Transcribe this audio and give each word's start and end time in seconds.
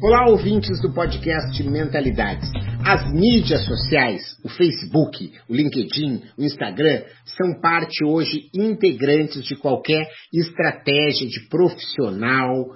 Olá, 0.00 0.28
ouvintes 0.28 0.80
do 0.80 0.94
podcast 0.94 1.60
Mentalidades. 1.64 2.48
As 2.86 3.12
mídias 3.12 3.64
sociais, 3.64 4.22
o 4.44 4.48
Facebook, 4.48 5.32
o 5.48 5.52
LinkedIn, 5.52 6.22
o 6.38 6.44
Instagram, 6.44 7.02
são 7.24 7.60
parte 7.60 8.04
hoje 8.04 8.48
integrantes 8.54 9.42
de 9.42 9.56
qualquer 9.56 10.08
estratégia 10.32 11.26
de 11.26 11.48
profissional, 11.48 12.66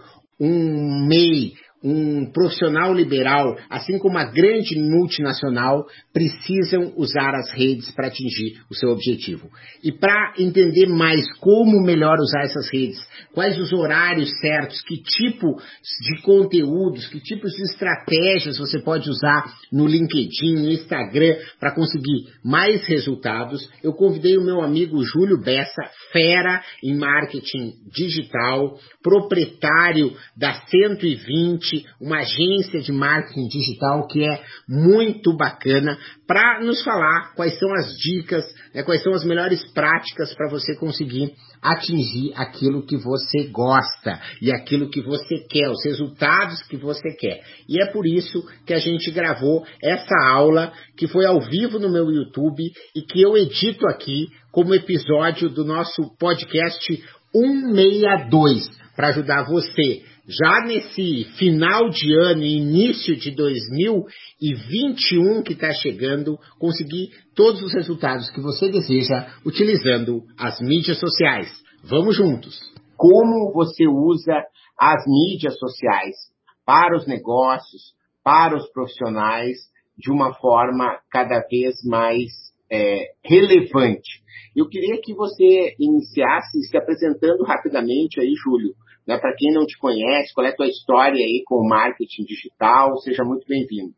um 0.41 1.07
MEI, 1.07 1.53
um 1.83 2.31
profissional 2.31 2.95
liberal, 2.95 3.57
assim 3.69 3.99
como 3.99 4.15
uma 4.15 4.31
grande 4.31 4.79
multinacional, 4.79 5.85
precisam 6.13 6.93
usar 6.97 7.35
as 7.35 7.51
redes 7.53 7.91
para 7.91 8.07
atingir 8.07 8.61
o 8.71 8.75
seu 8.75 8.91
objetivo. 8.91 9.49
E 9.83 9.91
para 9.91 10.35
entender 10.39 10.87
mais 10.87 11.27
como 11.39 11.83
melhor 11.83 12.19
usar 12.21 12.43
essas 12.43 12.71
redes, 12.73 12.99
quais 13.33 13.59
os 13.59 13.73
horários 13.73 14.31
certos, 14.41 14.81
que 14.83 15.03
tipo 15.03 15.57
de 15.57 16.23
conteúdos, 16.23 17.06
que 17.09 17.21
tipos 17.21 17.53
de 17.53 17.62
estratégias 17.62 18.59
você 18.59 18.78
pode 18.78 19.11
usar 19.11 19.53
no 19.73 19.87
LinkedIn, 19.87 20.55
no 20.55 20.71
Instagram, 20.71 21.37
para 21.59 21.75
conseguir 21.75 22.27
mais 22.45 22.87
resultados, 22.87 23.69
eu 23.83 23.93
convidei 23.93 24.37
o 24.37 24.45
meu 24.45 24.61
amigo 24.61 25.03
Júlio 25.03 25.41
Bessa, 25.41 25.83
fera 26.12 26.62
em 26.83 26.95
marketing 26.95 27.73
digital, 27.93 28.78
proprietário 29.03 30.12
da 30.37 30.55
120 30.55 31.72
uma 32.01 32.19
agência 32.19 32.81
de 32.81 32.92
marketing 32.92 33.48
digital 33.48 34.06
que 34.06 34.25
é 34.25 34.42
muito 34.69 35.37
bacana 35.37 35.98
para 36.27 36.61
nos 36.65 36.83
falar 36.83 37.34
quais 37.34 37.59
são 37.59 37.73
as 37.75 37.97
dicas, 37.98 38.45
né, 38.75 38.83
quais 38.83 39.03
são 39.03 39.12
as 39.12 39.25
melhores 39.25 39.62
práticas 39.73 40.34
para 40.34 40.50
você 40.50 40.75
conseguir 40.77 41.33
atingir 41.62 42.33
aquilo 42.34 42.84
que 42.84 42.97
você 42.97 43.48
gosta 43.50 44.20
e 44.41 44.50
aquilo 44.53 44.91
que 44.91 45.00
você 45.00 45.47
quer, 45.48 45.69
os 45.69 45.84
resultados 45.84 46.62
que 46.62 46.77
você 46.77 47.15
quer. 47.17 47.41
E 47.69 47.81
é 47.81 47.93
por 47.93 48.06
isso 48.06 48.43
que 48.67 48.75
a 48.75 48.78
gente 48.78 49.11
gravou 49.12 49.65
essa 49.83 50.15
aula 50.31 50.73
que 50.97 51.06
foi 51.06 51.25
ao 51.25 51.41
vivo 51.41 51.78
no 51.78 51.91
meu 51.91 52.11
YouTube 52.11 52.62
e 52.97 53.03
que 53.03 53.23
eu 53.23 53.37
edito 53.37 53.87
aqui 53.87 54.27
como 54.50 54.75
episódio 54.75 55.48
do 55.48 55.65
nosso 55.65 56.17
podcast 56.19 57.03
162 57.33 58.69
para 58.95 59.09
ajudar 59.09 59.45
você 59.45 60.03
já 60.33 60.64
nesse 60.66 61.25
final 61.36 61.91
de 61.91 62.14
ano 62.14 62.42
e 62.42 62.56
início 62.56 63.14
de 63.16 63.30
2021 63.33 65.42
que 65.42 65.52
está 65.52 65.70
chegando, 65.72 66.38
conseguir 66.58 67.11
todos 67.34 67.62
os 67.62 67.75
resultados 67.75 68.30
que 68.30 68.41
você 68.41 68.70
deseja 68.70 69.34
utilizando 69.44 70.22
as 70.38 70.58
mídias 70.60 70.98
sociais. 70.98 71.53
Vamos 71.84 72.16
juntos! 72.16 72.58
Como 72.97 73.53
você 73.53 73.86
usa 73.86 74.47
as 74.78 75.05
mídias 75.06 75.58
sociais 75.58 76.16
para 76.64 76.97
os 76.97 77.06
negócios, 77.06 77.92
para 78.25 78.56
os 78.56 78.72
profissionais, 78.72 79.58
de 79.98 80.10
uma 80.10 80.33
forma 80.34 80.98
cada 81.10 81.41
vez 81.50 81.75
mais 81.84 82.31
é, 82.71 83.10
relevante. 83.22 84.22
Eu 84.56 84.66
queria 84.69 84.98
que 85.03 85.12
você 85.15 85.75
iniciasse 85.78 86.62
se 86.62 86.76
apresentando 86.76 87.44
rapidamente 87.44 88.21
aí, 88.21 88.32
Júlio, 88.34 88.75
né? 89.07 89.19
Para 89.19 89.35
quem 89.37 89.53
não 89.53 89.67
te 89.67 89.79
conhece, 89.79 90.33
qual 90.35 90.47
é 90.47 90.51
a 90.51 90.57
tua 90.57 90.67
história 90.67 91.25
aí 91.25 91.43
com 91.47 91.57
o 91.57 91.69
marketing 91.69 92.25
digital? 92.25 92.97
Seja 92.99 93.25
muito 93.25 93.47
bem-vindo. 93.47 93.93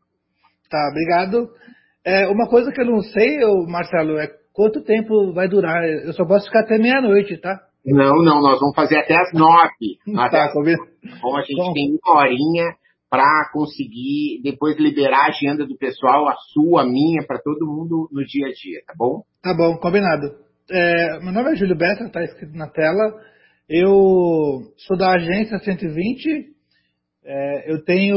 Tá, 0.69 0.89
obrigado. 0.89 1.49
É, 2.03 2.27
uma 2.27 2.47
coisa 2.47 2.71
que 2.71 2.81
eu 2.81 2.85
não 2.85 3.01
sei, 3.01 3.39
Marcelo, 3.67 4.17
é 4.17 4.29
quanto 4.53 4.83
tempo 4.83 5.33
vai 5.33 5.47
durar. 5.47 5.83
Eu 5.83 6.13
só 6.13 6.25
posso 6.25 6.45
ficar 6.45 6.61
até 6.61 6.77
meia-noite, 6.77 7.37
tá? 7.37 7.59
Não, 7.85 8.15
não, 8.23 8.41
nós 8.41 8.59
vamos 8.59 8.75
fazer 8.75 8.97
até 8.97 9.15
as 9.15 9.31
nove. 9.33 9.99
tá, 10.31 10.51
combinado. 10.51 10.89
Bom, 11.21 11.35
a 11.37 11.41
gente 11.41 11.57
Bom. 11.57 11.73
tem 11.73 11.97
uma 12.03 12.19
horinha 12.19 12.75
para 13.09 13.49
conseguir 13.53 14.41
depois 14.43 14.75
liberar 14.77 15.25
a 15.25 15.27
agenda 15.27 15.65
do 15.65 15.77
pessoal, 15.77 16.27
a 16.27 16.35
sua, 16.51 16.81
a 16.81 16.85
minha, 16.85 17.25
para 17.25 17.39
todo 17.39 17.65
mundo 17.65 18.09
no 18.11 18.25
dia 18.25 18.47
a 18.47 18.51
dia, 18.51 18.81
tá 18.85 18.93
bom? 18.97 19.21
Tá 19.41 19.53
bom, 19.53 19.77
combinado. 19.77 20.35
É, 20.69 21.19
meu 21.19 21.31
nome 21.31 21.51
é 21.51 21.55
Júlio 21.55 21.77
Bessa, 21.77 22.09
tá 22.09 22.23
escrito 22.23 22.57
na 22.57 22.67
tela. 22.67 23.13
Eu 23.67 24.71
sou 24.77 24.95
da 24.95 25.13
agência 25.13 25.57
120. 25.57 26.53
É, 27.23 27.71
eu 27.71 27.83
tenho. 27.83 28.15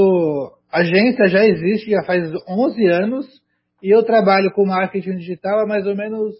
A 0.70 0.80
agência 0.80 1.26
já 1.28 1.46
existe 1.46 1.90
já 1.90 2.02
faz 2.04 2.30
11 2.46 2.86
anos 2.86 3.26
e 3.82 3.88
eu 3.94 4.02
trabalho 4.02 4.52
com 4.52 4.66
marketing 4.66 5.16
digital 5.16 5.60
há 5.60 5.66
mais 5.66 5.86
ou 5.86 5.96
menos 5.96 6.34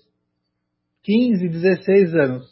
15, 1.05 1.49
16 1.49 2.15
anos. 2.17 2.45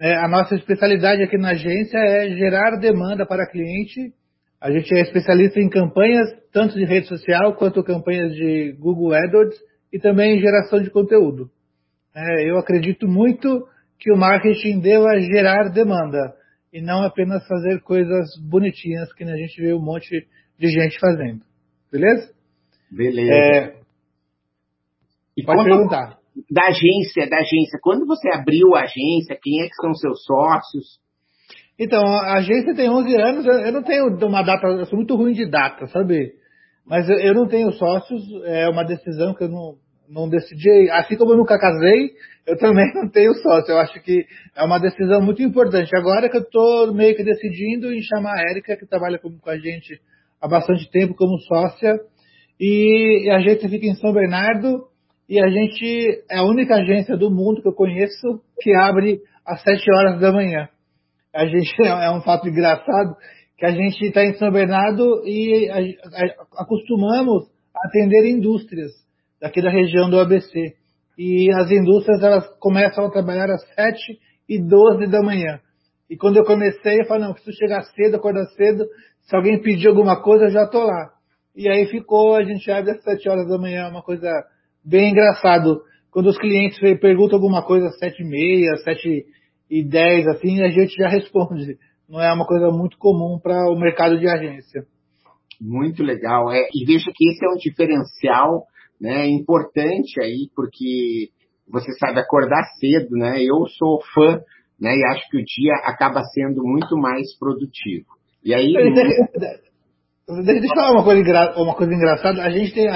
É, 0.00 0.14
a 0.14 0.28
nossa 0.28 0.54
especialidade 0.54 1.22
aqui 1.22 1.36
na 1.36 1.50
agência 1.50 1.98
é 1.98 2.28
gerar 2.36 2.78
demanda 2.78 3.26
para 3.26 3.50
cliente. 3.50 4.12
A 4.60 4.70
gente 4.70 4.94
é 4.94 5.00
especialista 5.00 5.58
em 5.58 5.68
campanhas, 5.68 6.28
tanto 6.52 6.76
de 6.76 6.84
rede 6.84 7.08
social 7.08 7.56
quanto 7.56 7.82
campanhas 7.82 8.32
de 8.32 8.76
Google 8.78 9.12
AdWords 9.12 9.58
e 9.92 9.98
também 9.98 10.36
em 10.36 10.40
geração 10.40 10.80
de 10.80 10.90
conteúdo. 10.90 11.50
É, 12.14 12.48
eu 12.48 12.58
acredito 12.58 13.08
muito 13.08 13.66
que 14.04 14.12
o 14.12 14.18
marketing 14.18 14.80
deva 14.80 15.18
gerar 15.18 15.70
demanda 15.70 16.34
e 16.70 16.82
não 16.82 17.04
apenas 17.04 17.46
fazer 17.48 17.80
coisas 17.80 18.28
bonitinhas 18.46 19.10
que 19.14 19.24
a 19.24 19.34
gente 19.34 19.62
vê 19.62 19.72
um 19.72 19.80
monte 19.80 20.28
de 20.58 20.68
gente 20.68 21.00
fazendo. 21.00 21.40
Beleza? 21.90 22.30
Beleza. 22.90 23.32
É, 23.32 23.76
e 25.34 25.42
pode 25.42 25.64
perguntar. 25.64 26.18
Da 26.50 26.66
agência, 26.66 27.30
da 27.30 27.38
agência. 27.38 27.78
Quando 27.82 28.04
você 28.06 28.28
abriu 28.28 28.74
a 28.74 28.82
agência, 28.82 29.38
quem 29.42 29.62
é 29.62 29.68
que 29.68 29.74
são 29.76 29.94
seus 29.94 30.22
sócios? 30.24 31.00
Então, 31.78 32.04
a 32.04 32.34
agência 32.34 32.74
tem 32.74 32.90
11 32.90 33.16
anos, 33.16 33.46
eu 33.46 33.72
não 33.72 33.82
tenho 33.82 34.08
uma 34.26 34.42
data, 34.42 34.66
eu 34.66 34.84
sou 34.84 34.98
muito 34.98 35.16
ruim 35.16 35.32
de 35.32 35.48
data, 35.48 35.86
sabe? 35.86 36.34
Mas 36.84 37.08
eu, 37.08 37.16
eu 37.20 37.32
não 37.34 37.48
tenho 37.48 37.72
sócios, 37.72 38.22
é 38.44 38.68
uma 38.68 38.84
decisão 38.84 39.32
que 39.32 39.44
eu 39.44 39.48
não, 39.48 39.76
não 40.08 40.28
decidi, 40.28 40.90
assim 40.90 41.16
como 41.16 41.32
eu 41.32 41.36
nunca 41.36 41.58
casei, 41.58 42.12
eu 42.46 42.56
também 42.58 42.92
não 42.94 43.08
tenho 43.08 43.34
sócio. 43.34 43.72
Eu 43.72 43.78
acho 43.78 44.00
que 44.02 44.24
é 44.56 44.62
uma 44.62 44.78
decisão 44.78 45.20
muito 45.22 45.42
importante. 45.42 45.90
Agora 45.96 46.28
que 46.28 46.36
eu 46.36 46.42
estou 46.42 46.92
meio 46.94 47.16
que 47.16 47.24
decidindo 47.24 47.92
em 47.92 48.02
chamar 48.02 48.34
a 48.34 48.50
Érica, 48.50 48.76
que 48.76 48.86
trabalha 48.86 49.18
com, 49.18 49.38
com, 49.38 49.50
a 49.50 49.56
gente 49.56 50.00
há 50.40 50.48
bastante 50.48 50.90
tempo 50.90 51.14
como 51.14 51.38
sócia, 51.40 51.98
e 52.60 53.28
a 53.30 53.36
agência 53.36 53.68
fica 53.68 53.86
em 53.86 53.94
São 53.94 54.12
Bernardo, 54.12 54.84
e 55.28 55.40
a 55.40 55.48
gente 55.48 56.22
é 56.30 56.38
a 56.38 56.44
única 56.44 56.76
agência 56.76 57.16
do 57.16 57.30
mundo 57.30 57.62
que 57.62 57.68
eu 57.68 57.72
conheço 57.72 58.42
que 58.60 58.74
abre 58.74 59.20
às 59.46 59.62
7 59.62 59.82
horas 59.92 60.20
da 60.20 60.32
manhã. 60.32 60.68
A 61.34 61.46
gente 61.46 61.74
é 61.82 62.10
um 62.10 62.20
fato 62.20 62.48
engraçado 62.48 63.16
que 63.56 63.64
a 63.64 63.70
gente 63.70 64.04
está 64.06 64.24
em 64.24 64.34
São 64.34 64.50
Bernardo 64.50 65.22
e 65.24 65.70
a, 65.70 65.78
a, 65.78 66.62
acostumamos 66.62 67.48
a 67.74 67.88
atender 67.88 68.26
indústrias 68.26 69.03
daqui 69.44 69.60
da 69.60 69.68
região 69.68 70.08
do 70.08 70.18
ABC. 70.18 70.74
E 71.18 71.52
as 71.52 71.70
indústrias 71.70 72.22
elas 72.22 72.48
começam 72.58 73.04
a 73.04 73.10
trabalhar 73.10 73.50
às 73.50 73.62
7 73.74 74.18
e 74.48 74.58
12 74.58 75.06
da 75.06 75.22
manhã. 75.22 75.60
E 76.08 76.16
quando 76.16 76.38
eu 76.38 76.44
comecei, 76.44 77.00
eu 77.00 77.04
falei, 77.04 77.26
não, 77.26 77.34
preciso 77.34 77.54
chegar 77.58 77.82
cedo, 77.82 78.16
acordar 78.16 78.46
cedo. 78.56 78.86
Se 79.20 79.36
alguém 79.36 79.60
pedir 79.60 79.88
alguma 79.88 80.22
coisa, 80.22 80.46
eu 80.46 80.50
já 80.50 80.62
estou 80.64 80.84
lá. 80.84 81.10
E 81.54 81.68
aí 81.68 81.84
ficou, 81.86 82.34
a 82.34 82.42
gente 82.42 82.70
abre 82.70 82.92
às 82.92 83.02
7 83.02 83.28
horas 83.28 83.46
da 83.46 83.58
manhã, 83.58 83.86
uma 83.88 84.02
coisa 84.02 84.30
bem 84.82 85.10
engraçado. 85.10 85.82
Quando 86.10 86.28
os 86.28 86.38
clientes 86.38 86.78
perguntam 86.98 87.36
alguma 87.36 87.62
coisa 87.62 87.88
às 87.88 87.98
7 87.98 88.22
e 88.22 88.26
meia, 88.26 88.76
7 88.78 89.26
e 89.70 89.84
10, 89.86 90.26
assim, 90.28 90.62
a 90.62 90.70
gente 90.70 90.94
já 90.96 91.08
responde. 91.08 91.76
Não 92.08 92.18
é 92.18 92.32
uma 92.32 92.46
coisa 92.46 92.70
muito 92.70 92.96
comum 92.96 93.38
para 93.38 93.70
o 93.70 93.78
mercado 93.78 94.18
de 94.18 94.26
agência. 94.26 94.84
Muito 95.60 96.02
legal. 96.02 96.50
É, 96.50 96.66
e 96.74 96.86
veja 96.86 97.10
que 97.14 97.28
esse 97.28 97.44
é 97.44 97.48
um 97.50 97.56
diferencial 97.56 98.64
né, 99.00 99.26
importante 99.26 100.20
aí, 100.20 100.48
porque 100.54 101.30
você 101.68 101.92
sabe 101.98 102.20
acordar 102.20 102.62
cedo, 102.78 103.16
né? 103.16 103.42
Eu 103.42 103.66
sou 103.78 104.00
fã, 104.14 104.40
né? 104.80 104.94
E 104.96 105.04
acho 105.06 105.28
que 105.30 105.38
o 105.38 105.44
dia 105.44 105.74
acaba 105.84 106.22
sendo 106.24 106.62
muito 106.62 106.96
mais 106.96 107.36
produtivo. 107.38 108.06
E 108.44 108.54
aí. 108.54 108.72
Deixa 110.44 110.64
eu 110.64 110.68
falar 110.68 110.92
uma 110.92 111.04
coisa, 111.04 111.54
uma 111.56 111.74
coisa 111.74 111.92
engraçada. 111.92 112.42
A 112.42 112.50
gente 112.50 112.72
tem, 112.72 112.86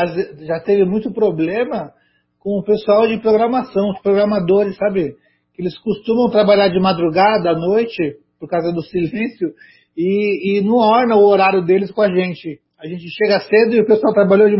já 0.46 0.60
teve 0.60 0.84
muito 0.84 1.12
problema 1.12 1.92
com 2.38 2.58
o 2.58 2.64
pessoal 2.64 3.06
de 3.06 3.20
programação, 3.20 3.90
os 3.90 4.00
programadores, 4.00 4.76
sabe? 4.76 5.14
Que 5.54 5.62
eles 5.62 5.76
costumam 5.78 6.30
trabalhar 6.30 6.68
de 6.68 6.80
madrugada, 6.80 7.50
à 7.50 7.54
noite, 7.54 8.16
por 8.38 8.48
causa 8.48 8.72
do 8.72 8.82
silêncio, 8.82 9.52
e, 9.96 10.58
e 10.58 10.60
não 10.62 10.76
orna 10.76 11.16
o 11.16 11.26
horário 11.26 11.64
deles 11.64 11.90
com 11.90 12.00
a 12.00 12.08
gente. 12.08 12.60
A 12.78 12.86
gente 12.86 13.08
chega 13.10 13.40
cedo 13.40 13.74
e 13.74 13.80
o 13.80 13.86
pessoal 13.86 14.14
trabalhou 14.14 14.48
de, 14.48 14.56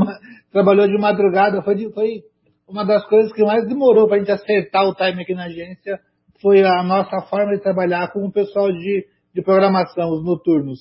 trabalhou 0.51 0.89
de 0.89 0.99
madrugada. 0.99 1.63
Foi, 1.63 1.75
de, 1.77 1.93
foi 1.93 2.23
uma 2.69 2.85
das 2.85 3.07
coisas 3.07 3.33
que 3.33 3.45
mais 3.45 3.67
demorou 3.69 4.09
para 4.09 4.17
a 4.17 4.19
gente 4.19 4.33
acertar 4.33 4.89
o 4.89 4.95
time 4.95 5.23
aqui 5.23 5.35
na 5.35 5.45
agência. 5.45 6.01
Foi 6.43 6.63
a 6.63 6.83
nossa 6.83 7.21
forma 7.29 7.57
de 7.57 7.63
trabalhar 7.63 8.13
com 8.13 8.27
o 8.27 8.33
pessoal 8.33 8.73
de, 8.73 9.07
de 9.35 9.43
programação, 9.43 10.11
os 10.11 10.25
noturnos. 10.25 10.81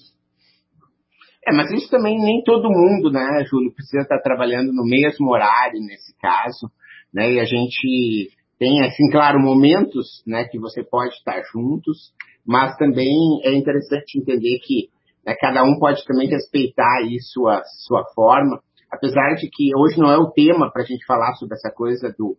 É, 1.47 1.53
mas 1.53 1.71
isso 1.71 1.89
também 1.89 2.17
nem 2.19 2.43
todo 2.43 2.69
mundo, 2.69 3.09
né, 3.09 3.45
Júlio, 3.49 3.73
precisa 3.73 4.01
estar 4.01 4.19
trabalhando 4.19 4.73
no 4.73 4.83
mesmo 4.83 5.29
horário 5.31 5.79
nesse 5.79 6.13
caso, 6.19 6.69
né? 7.13 7.31
E 7.31 7.39
a 7.39 7.45
gente 7.45 8.29
tem, 8.59 8.83
assim, 8.83 9.09
claro, 9.11 9.39
momentos, 9.39 10.23
né, 10.27 10.43
que 10.45 10.59
você 10.59 10.83
pode 10.83 11.13
estar 11.13 11.41
juntos, 11.53 12.11
mas 12.45 12.75
também 12.75 13.15
é 13.43 13.53
interessante 13.53 14.17
entender 14.17 14.59
que 14.59 14.89
né, 15.27 15.35
cada 15.35 15.61
um 15.63 15.77
pode 15.77 16.05
também 16.05 16.29
respeitar 16.29 16.99
aí 17.01 17.19
sua, 17.19 17.61
sua 17.85 18.05
forma, 18.15 18.61
apesar 18.89 19.35
de 19.35 19.49
que 19.51 19.75
hoje 19.75 19.99
não 19.99 20.09
é 20.09 20.17
o 20.17 20.31
tema 20.31 20.71
para 20.71 20.83
a 20.83 20.85
gente 20.85 21.05
falar 21.05 21.33
sobre 21.33 21.55
essa 21.55 21.69
coisa 21.69 22.15
do, 22.17 22.37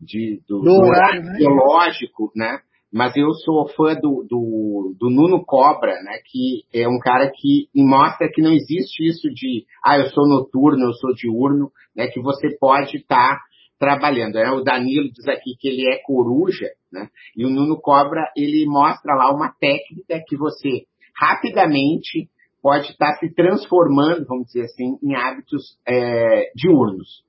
de, 0.00 0.42
do, 0.48 0.60
do 0.60 0.72
horário 0.72 1.22
né? 1.22 1.38
biológico, 1.38 2.32
né? 2.34 2.58
Mas 2.92 3.16
eu 3.16 3.32
sou 3.32 3.68
fã 3.68 3.94
do, 3.94 4.24
do, 4.28 4.94
do, 4.98 5.10
Nuno 5.10 5.44
Cobra, 5.44 6.00
né? 6.02 6.18
Que 6.24 6.62
é 6.72 6.88
um 6.88 6.98
cara 7.00 7.30
que 7.34 7.68
mostra 7.74 8.30
que 8.32 8.40
não 8.40 8.52
existe 8.52 9.04
isso 9.04 9.28
de, 9.30 9.64
ah, 9.84 9.98
eu 9.98 10.06
sou 10.10 10.28
noturno, 10.28 10.86
eu 10.86 10.92
sou 10.94 11.12
diurno, 11.12 11.72
né? 11.96 12.06
Que 12.06 12.20
você 12.20 12.56
pode 12.56 12.98
estar 12.98 13.38
tá 13.38 13.40
trabalhando. 13.80 14.34
Né? 14.34 14.48
O 14.50 14.62
Danilo 14.62 15.10
diz 15.10 15.26
aqui 15.26 15.56
que 15.58 15.68
ele 15.68 15.92
é 15.92 15.98
coruja, 16.04 16.68
né? 16.92 17.08
E 17.36 17.44
o 17.44 17.50
Nuno 17.50 17.80
Cobra, 17.80 18.30
ele 18.36 18.64
mostra 18.66 19.14
lá 19.14 19.34
uma 19.34 19.52
técnica 19.60 20.22
que 20.26 20.36
você 20.36 20.84
rapidamente 21.16 22.28
pode 22.62 22.90
estar 22.90 23.16
se 23.18 23.32
transformando, 23.34 24.24
vamos 24.26 24.46
dizer 24.46 24.64
assim, 24.64 24.96
em 25.02 25.14
hábitos 25.14 25.78
é, 25.86 26.50
diurnos. 26.54 27.22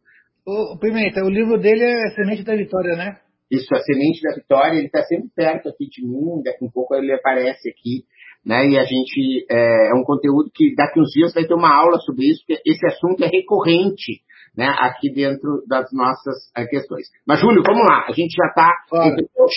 O 0.47 0.77
Pimenta, 0.79 1.25
o 1.25 1.29
livro 1.29 1.57
dele 1.57 1.83
é 1.83 2.09
Semente 2.11 2.43
da 2.43 2.55
Vitória, 2.55 2.95
né? 2.95 3.17
Isso, 3.51 3.67
a 3.75 3.79
Semente 3.79 4.21
da 4.21 4.35
Vitória, 4.35 4.77
ele 4.77 4.87
está 4.87 5.01
sempre 5.03 5.29
perto 5.35 5.69
aqui 5.69 5.87
de 5.89 6.05
mim, 6.05 6.41
daqui 6.43 6.63
um 6.63 6.71
pouco 6.71 6.95
ele 6.95 7.11
aparece 7.11 7.69
aqui, 7.69 8.05
né? 8.45 8.65
E 8.67 8.77
a 8.77 8.83
gente, 8.83 9.45
é, 9.49 9.91
é 9.91 9.93
um 9.93 10.03
conteúdo 10.03 10.49
que 10.53 10.73
daqui 10.75 11.01
uns 11.01 11.11
dias 11.11 11.33
vai 11.33 11.45
ter 11.45 11.53
uma 11.53 11.75
aula 11.75 11.97
sobre 11.99 12.27
isso, 12.27 12.43
porque 12.45 12.61
esse 12.65 12.85
assunto 12.85 13.23
é 13.23 13.27
recorrente, 13.27 14.21
né? 14.55 14.67
Aqui 14.79 15.11
dentro 15.11 15.63
das 15.67 15.91
nossas 15.91 16.35
é, 16.55 16.65
questões. 16.65 17.07
Mas, 17.27 17.41
Júlio, 17.41 17.63
vamos 17.65 17.85
lá, 17.85 18.05
a 18.07 18.11
gente 18.13 18.33
já 18.35 18.47
está 18.47 18.71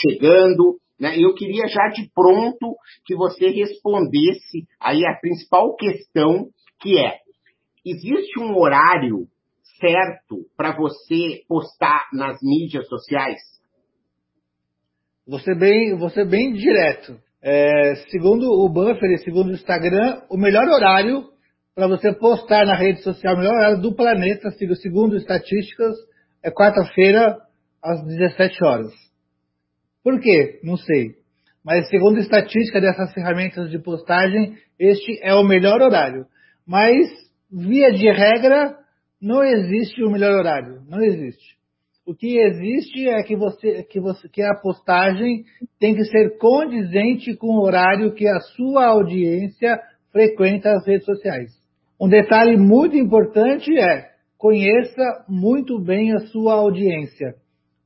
chegando? 0.08 0.76
Eu 1.00 1.34
queria 1.34 1.66
já 1.68 1.88
de 1.88 2.10
pronto 2.12 2.76
que 3.04 3.14
você 3.14 3.48
respondesse 3.50 4.66
aí 4.80 5.04
a 5.06 5.18
principal 5.20 5.74
questão, 5.76 6.48
que 6.80 6.98
é, 6.98 7.18
existe 7.86 8.40
um 8.40 8.56
horário 8.56 9.28
certo 9.80 10.44
para 10.56 10.76
você 10.76 11.42
postar 11.46 12.08
nas 12.12 12.38
mídias 12.42 12.86
sociais? 12.88 13.38
Você 15.26 15.54
bem, 15.54 15.96
você 15.96 16.24
bem 16.24 16.52
direto. 16.52 17.18
É, 17.40 17.94
segundo 18.10 18.44
o 18.44 18.68
Buffer 18.68 19.10
e 19.12 19.18
segundo 19.18 19.48
o 19.48 19.54
Instagram, 19.54 20.22
o 20.28 20.36
melhor 20.36 20.66
horário 20.66 21.28
para 21.74 21.86
você 21.86 22.12
postar 22.12 22.66
na 22.66 22.74
rede 22.74 23.02
social, 23.02 23.34
o 23.34 23.38
melhor 23.38 23.54
horário 23.54 23.80
do 23.80 23.94
planeta, 23.94 24.50
segundo 24.50 25.16
estatísticas, 25.16 25.94
é 26.42 26.50
quarta-feira 26.50 27.38
às 27.80 28.04
17 28.04 28.64
horas. 28.64 29.07
Por 30.02 30.20
quê? 30.20 30.60
Não 30.62 30.76
sei. 30.76 31.16
Mas 31.64 31.88
segundo 31.88 32.16
a 32.16 32.20
estatística 32.20 32.80
dessas 32.80 33.12
ferramentas 33.12 33.70
de 33.70 33.78
postagem, 33.78 34.56
este 34.78 35.18
é 35.22 35.34
o 35.34 35.44
melhor 35.44 35.82
horário. 35.82 36.26
Mas, 36.66 37.08
via 37.50 37.92
de 37.92 38.10
regra, 38.10 38.76
não 39.20 39.42
existe 39.42 40.02
o 40.02 40.10
melhor 40.10 40.32
horário. 40.32 40.82
Não 40.88 41.02
existe. 41.02 41.58
O 42.06 42.14
que 42.14 42.38
existe 42.38 43.06
é 43.06 43.22
que 43.22 43.36
você, 43.36 43.82
que 43.82 44.00
você, 44.00 44.28
que 44.30 44.40
a 44.40 44.54
postagem 44.54 45.44
tem 45.78 45.94
que 45.94 46.04
ser 46.04 46.38
condizente 46.38 47.36
com 47.36 47.48
o 47.48 47.62
horário 47.62 48.14
que 48.14 48.26
a 48.26 48.40
sua 48.56 48.86
audiência 48.86 49.78
frequenta 50.10 50.72
as 50.72 50.86
redes 50.86 51.04
sociais. 51.04 51.50
Um 52.00 52.08
detalhe 52.08 52.56
muito 52.56 52.96
importante 52.96 53.76
é 53.78 54.10
conheça 54.38 55.24
muito 55.28 55.78
bem 55.78 56.14
a 56.14 56.20
sua 56.28 56.54
audiência. 56.54 57.34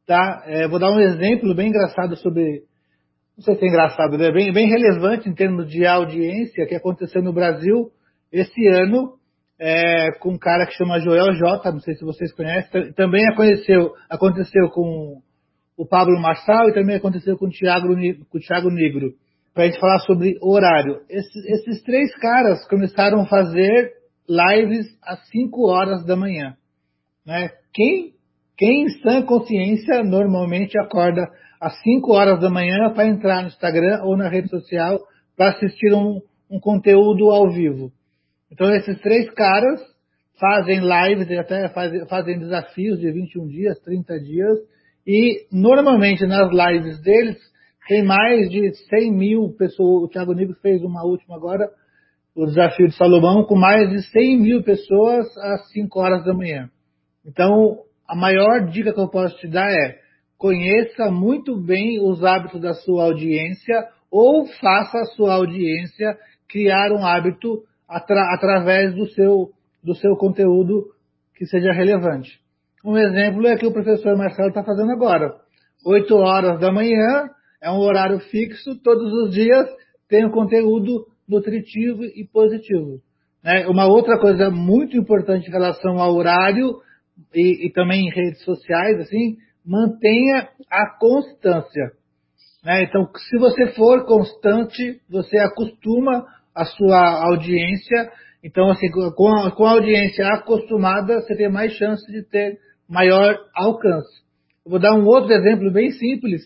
Tá? 0.06 0.42
É, 0.46 0.68
vou 0.68 0.78
dar 0.78 0.90
um 0.90 1.00
exemplo 1.00 1.54
bem 1.54 1.68
engraçado 1.68 2.16
sobre, 2.16 2.62
não 3.36 3.44
sei 3.44 3.56
se 3.56 3.64
é 3.64 3.68
engraçado, 3.68 4.18
né? 4.18 4.32
bem, 4.32 4.52
bem 4.52 4.68
relevante 4.68 5.28
em 5.28 5.34
termos 5.34 5.68
de 5.68 5.86
audiência 5.86 6.66
que 6.66 6.74
aconteceu 6.74 7.22
no 7.22 7.32
Brasil 7.32 7.90
esse 8.32 8.66
ano 8.68 9.14
é, 9.58 10.10
com 10.18 10.32
um 10.32 10.38
cara 10.38 10.66
que 10.66 10.74
chama 10.74 10.98
Joel 10.98 11.34
J, 11.34 11.70
não 11.70 11.78
sei 11.78 11.94
se 11.94 12.04
vocês 12.04 12.32
conhecem, 12.32 12.92
também 12.94 13.24
aconteceu, 13.28 13.92
aconteceu 14.10 14.68
com 14.70 15.20
o 15.76 15.86
Pablo 15.86 16.20
Marçal 16.20 16.68
e 16.68 16.74
também 16.74 16.96
aconteceu 16.96 17.36
com 17.36 17.46
o 17.46 17.50
Thiago, 17.50 17.94
com 18.28 18.38
o 18.38 18.40
Thiago 18.40 18.70
Negro, 18.70 19.12
para 19.54 19.64
a 19.64 19.66
gente 19.66 19.78
falar 19.78 20.00
sobre 20.00 20.36
horário. 20.42 21.02
Esses, 21.08 21.44
esses 21.46 21.82
três 21.84 22.12
caras 22.16 22.66
começaram 22.66 23.20
a 23.20 23.26
fazer 23.26 23.92
lives 24.28 24.86
às 25.04 25.24
5 25.28 25.68
horas 25.68 26.04
da 26.04 26.16
manhã. 26.16 26.56
Né? 27.24 27.50
Quem, 27.72 28.14
quem 28.62 28.84
em 28.84 28.88
sã 29.00 29.22
consciência 29.22 30.04
normalmente 30.04 30.78
acorda 30.78 31.28
às 31.60 31.82
5 31.82 32.12
horas 32.12 32.40
da 32.40 32.48
manhã 32.48 32.92
para 32.94 33.08
entrar 33.08 33.42
no 33.42 33.48
Instagram 33.48 34.04
ou 34.04 34.16
na 34.16 34.28
rede 34.28 34.48
social 34.50 35.00
para 35.36 35.50
assistir 35.50 35.92
um, 35.92 36.20
um 36.48 36.60
conteúdo 36.60 37.32
ao 37.32 37.50
vivo? 37.50 37.90
Então 38.52 38.72
esses 38.72 39.00
três 39.00 39.28
caras 39.32 39.80
fazem 40.38 40.78
lives 40.78 41.28
e 41.28 41.36
até 41.36 41.68
fazem, 41.70 42.06
fazem 42.06 42.38
desafios 42.38 43.00
de 43.00 43.10
21 43.10 43.48
dias, 43.48 43.80
30 43.80 44.20
dias, 44.20 44.58
e 45.04 45.44
normalmente 45.50 46.24
nas 46.24 46.48
lives 46.52 47.02
deles 47.02 47.38
tem 47.88 48.04
mais 48.04 48.48
de 48.48 48.72
100 48.90 49.12
mil 49.12 49.56
pessoas. 49.58 50.04
O 50.04 50.08
Thiago 50.08 50.34
Nigro 50.34 50.54
fez 50.62 50.84
uma 50.84 51.04
última 51.04 51.34
agora, 51.34 51.68
o 52.32 52.46
desafio 52.46 52.86
de 52.86 52.94
Salomão, 52.94 53.42
com 53.42 53.56
mais 53.56 53.90
de 53.90 54.02
100 54.08 54.40
mil 54.40 54.62
pessoas 54.62 55.26
às 55.38 55.68
5 55.72 55.98
horas 55.98 56.24
da 56.24 56.32
manhã. 56.32 56.70
Então, 57.26 57.82
a 58.12 58.14
maior 58.14 58.66
dica 58.66 58.92
que 58.92 59.00
eu 59.00 59.08
posso 59.08 59.38
te 59.38 59.48
dar 59.48 59.72
é 59.72 59.98
conheça 60.36 61.10
muito 61.10 61.58
bem 61.58 61.98
os 61.98 62.22
hábitos 62.22 62.60
da 62.60 62.74
sua 62.74 63.04
audiência 63.04 63.88
ou 64.10 64.44
faça 64.60 64.98
a 64.98 65.04
sua 65.16 65.36
audiência 65.36 66.18
criar 66.46 66.92
um 66.92 67.02
hábito 67.02 67.62
atra 67.88 68.20
através 68.34 68.94
do 68.94 69.08
seu, 69.12 69.52
do 69.82 69.94
seu 69.94 70.14
conteúdo 70.16 70.90
que 71.34 71.46
seja 71.46 71.72
relevante. 71.72 72.38
Um 72.84 72.98
exemplo 72.98 73.46
é 73.46 73.56
que 73.56 73.66
o 73.66 73.72
professor 73.72 74.14
Marcelo 74.14 74.50
está 74.50 74.62
fazendo 74.62 74.92
agora. 74.92 75.34
8 75.82 76.14
horas 76.14 76.60
da 76.60 76.70
manhã, 76.70 77.30
é 77.62 77.70
um 77.70 77.78
horário 77.78 78.18
fixo, 78.20 78.78
todos 78.82 79.10
os 79.10 79.34
dias 79.34 79.66
tem 80.06 80.26
um 80.26 80.30
conteúdo 80.30 81.06
nutritivo 81.26 82.04
e 82.04 82.28
positivo. 82.30 83.00
Né? 83.42 83.66
Uma 83.68 83.86
outra 83.86 84.18
coisa 84.18 84.50
muito 84.50 84.98
importante 84.98 85.48
em 85.48 85.52
relação 85.52 85.98
ao 85.98 86.14
horário 86.14 86.76
e, 87.34 87.66
e 87.66 87.72
também 87.72 88.06
em 88.06 88.10
redes 88.10 88.42
sociais, 88.44 89.00
assim, 89.00 89.36
mantenha 89.64 90.48
a 90.70 90.98
constância. 90.98 91.92
Né? 92.64 92.84
Então, 92.84 93.08
se 93.14 93.38
você 93.38 93.72
for 93.74 94.04
constante, 94.04 95.00
você 95.10 95.38
acostuma 95.38 96.24
a 96.54 96.64
sua 96.64 97.24
audiência. 97.26 98.10
Então, 98.42 98.70
assim, 98.70 98.90
com 98.90 99.28
a, 99.28 99.50
com 99.50 99.64
a 99.64 99.72
audiência 99.72 100.26
acostumada, 100.28 101.20
você 101.20 101.36
tem 101.36 101.50
mais 101.50 101.72
chance 101.72 102.04
de 102.10 102.22
ter 102.22 102.58
maior 102.88 103.36
alcance. 103.54 104.22
Eu 104.64 104.72
vou 104.72 104.80
dar 104.80 104.94
um 104.94 105.04
outro 105.04 105.32
exemplo 105.32 105.72
bem 105.72 105.90
simples. 105.90 106.42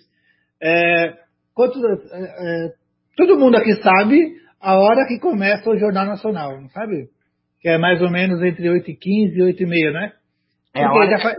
É, 0.62 1.14
quanto, 1.54 1.78
é, 1.84 1.92
é, 1.92 2.72
todo 3.16 3.38
mundo 3.38 3.56
aqui 3.56 3.74
sabe 3.82 4.36
a 4.60 4.76
hora 4.76 5.06
que 5.06 5.18
começa 5.18 5.68
o 5.68 5.78
Jornal 5.78 6.06
Nacional, 6.06 6.60
não 6.60 6.68
sabe? 6.70 7.08
Que 7.60 7.68
é 7.68 7.78
mais 7.78 8.00
ou 8.00 8.10
menos 8.10 8.42
entre 8.42 8.68
8 8.68 8.90
e 8.90 8.96
15 8.96 9.38
e 9.38 9.42
8 9.42 9.62
e 9.62 9.66
meia, 9.66 9.90
né? 9.92 10.12
É 10.76 10.84
a 10.84 10.92
hora 10.92 11.18
faz... 11.20 11.36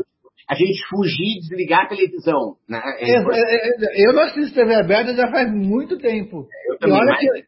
a 0.50 0.56
gente 0.56 0.88
fugir 0.90 1.38
e 1.38 1.40
desligar 1.40 1.86
a 1.86 1.88
televisão. 1.88 2.56
Né? 2.68 2.82
É, 3.00 3.12
é, 3.12 3.20
é 3.20 4.10
eu 4.10 4.14
não 4.14 4.24
assisto 4.24 4.56
TV 4.56 4.74
aberta 4.76 5.16
já 5.16 5.30
faz 5.30 5.52
muito 5.52 5.98
tempo. 5.98 6.48
Eu 6.70 6.78
também, 6.78 6.98
e 6.98 7.02
olha 7.02 7.18
que, 7.18 7.48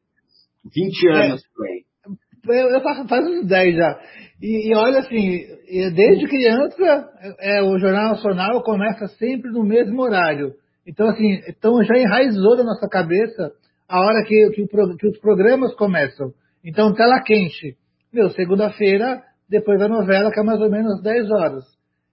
20 0.74 1.08
é. 1.08 1.25
anos 1.25 1.41
é, 2.48 2.62
Eu, 2.62 2.69
eu 2.69 2.81
faço 2.81 3.08
faz 3.08 3.25
uns 3.25 3.48
10 3.48 3.75
já. 3.75 4.00
E, 4.41 4.72
e, 4.72 4.75
olha 4.75 5.00
assim, 5.00 5.46
desde 5.96 6.27
criança, 6.27 7.10
é, 7.39 7.62
o 7.62 7.77
Jornal 7.77 8.12
Nacional 8.12 8.63
começa 8.63 9.08
sempre 9.17 9.51
no 9.51 9.63
mesmo 9.63 10.01
horário. 10.01 10.53
Então, 10.88 11.08
assim, 11.10 11.41
então 11.48 11.84
já 11.84 11.98
enraizou 11.98 12.55
na 12.55 12.63
nossa 12.63 12.88
cabeça 12.88 13.51
a 13.88 14.00
hora 14.00 14.24
que, 14.25 14.50
que, 14.51 14.62
o, 14.62 14.98
que 14.98 15.08
os 15.08 15.19
programas 15.19 15.75
começam. 15.75 16.31
Então, 16.63 16.93
tela 16.93 17.22
quente. 17.22 17.75
Meu, 18.13 18.29
segunda-feira, 18.29 19.22
depois 19.50 19.79
da 19.79 19.88
novela, 19.88 20.31
que 20.31 20.39
é 20.39 20.43
mais 20.43 20.62
ou 20.62 20.69
menos 20.69 21.01
10 21.01 21.29
horas. 21.31 21.63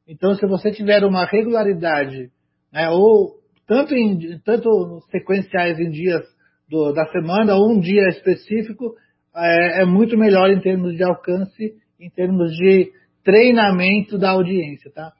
Então, 0.08 0.34
se 0.34 0.46
você 0.46 0.70
tiver 0.70 1.04
uma 1.04 1.24
regularidade, 1.24 2.30
né, 2.72 2.88
ou 2.90 3.34
tanto, 3.66 3.94
em, 3.94 4.38
tanto 4.44 5.00
sequenciais 5.10 5.78
em 5.78 5.90
dias 5.90 6.22
do, 6.68 6.92
da 6.92 7.06
semana 7.06 7.56
ou 7.56 7.72
um 7.72 7.80
dia 7.80 8.06
específico, 8.08 8.94
é, 9.34 9.82
é 9.82 9.84
muito 9.84 10.16
melhor 10.16 10.50
em 10.50 10.60
termos 10.60 10.96
de 10.96 11.02
alcance, 11.02 11.74
em 12.00 12.10
termos 12.10 12.52
de 12.52 12.92
treinamento 13.24 14.16
da 14.16 14.30
audiência, 14.30 14.90
tá? 14.92 15.12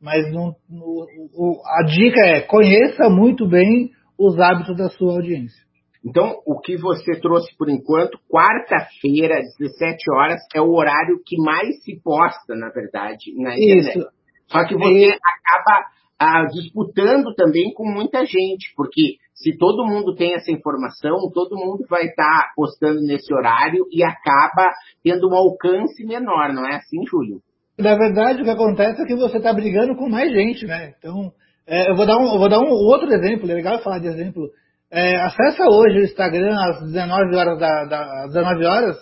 Mas 0.00 0.30
não, 0.30 0.54
o, 0.70 1.62
a 1.64 1.86
dica 1.86 2.20
é 2.26 2.40
conheça 2.42 3.08
muito 3.08 3.48
bem 3.48 3.90
os 4.18 4.38
hábitos 4.38 4.76
da 4.76 4.88
sua 4.90 5.14
audiência. 5.14 5.64
Então, 6.04 6.40
o 6.46 6.60
que 6.60 6.76
você 6.76 7.18
trouxe 7.20 7.56
por 7.56 7.68
enquanto, 7.68 8.18
quarta-feira, 8.30 9.40
17 9.58 9.96
horas, 10.12 10.40
é 10.54 10.60
o 10.60 10.72
horário 10.72 11.20
que 11.26 11.36
mais 11.36 11.82
se 11.82 12.00
posta, 12.00 12.54
na 12.54 12.68
verdade, 12.68 13.34
na 13.36 13.56
internet. 13.56 13.98
Isso. 13.98 14.15
Só 14.48 14.64
que 14.64 14.74
você 14.76 15.16
acaba 15.22 15.86
ah, 16.18 16.44
disputando 16.44 17.34
também 17.34 17.72
com 17.74 17.84
muita 17.84 18.24
gente, 18.24 18.72
porque 18.76 19.16
se 19.34 19.56
todo 19.58 19.86
mundo 19.86 20.14
tem 20.14 20.34
essa 20.34 20.50
informação, 20.50 21.30
todo 21.32 21.56
mundo 21.56 21.84
vai 21.88 22.06
estar 22.06 22.24
tá 22.24 22.52
postando 22.56 23.00
nesse 23.02 23.32
horário 23.34 23.86
e 23.92 24.02
acaba 24.02 24.70
tendo 25.04 25.28
um 25.28 25.34
alcance 25.34 26.04
menor, 26.06 26.52
não 26.52 26.66
é 26.66 26.76
assim, 26.76 27.04
Júlio? 27.06 27.40
Na 27.78 27.94
verdade, 27.94 28.40
o 28.40 28.44
que 28.44 28.50
acontece 28.50 29.02
é 29.02 29.04
que 29.04 29.14
você 29.14 29.36
está 29.36 29.52
brigando 29.52 29.94
com 29.94 30.08
mais 30.08 30.32
gente, 30.32 30.64
né? 30.66 30.94
Então, 30.98 31.30
é, 31.66 31.90
eu 31.90 31.94
vou 31.94 32.06
dar 32.06 32.16
um, 32.16 32.32
eu 32.32 32.38
vou 32.38 32.48
dar 32.48 32.60
um 32.60 32.70
outro 32.70 33.12
exemplo, 33.12 33.50
é 33.50 33.54
legal 33.54 33.82
falar 33.82 33.98
de 33.98 34.06
exemplo. 34.06 34.48
É, 34.90 35.16
acessa 35.16 35.68
hoje 35.68 35.98
o 35.98 36.04
Instagram 36.04 36.56
às 36.58 36.80
19 36.80 37.36
horas, 37.36 37.58
da, 37.58 37.84
da, 37.84 38.26
19 38.28 38.64
horas, 38.64 38.96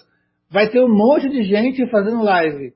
vai 0.51 0.69
ter 0.69 0.81
um 0.81 0.89
monte 0.89 1.29
de 1.29 1.45
gente 1.45 1.89
fazendo 1.91 2.25
live. 2.25 2.73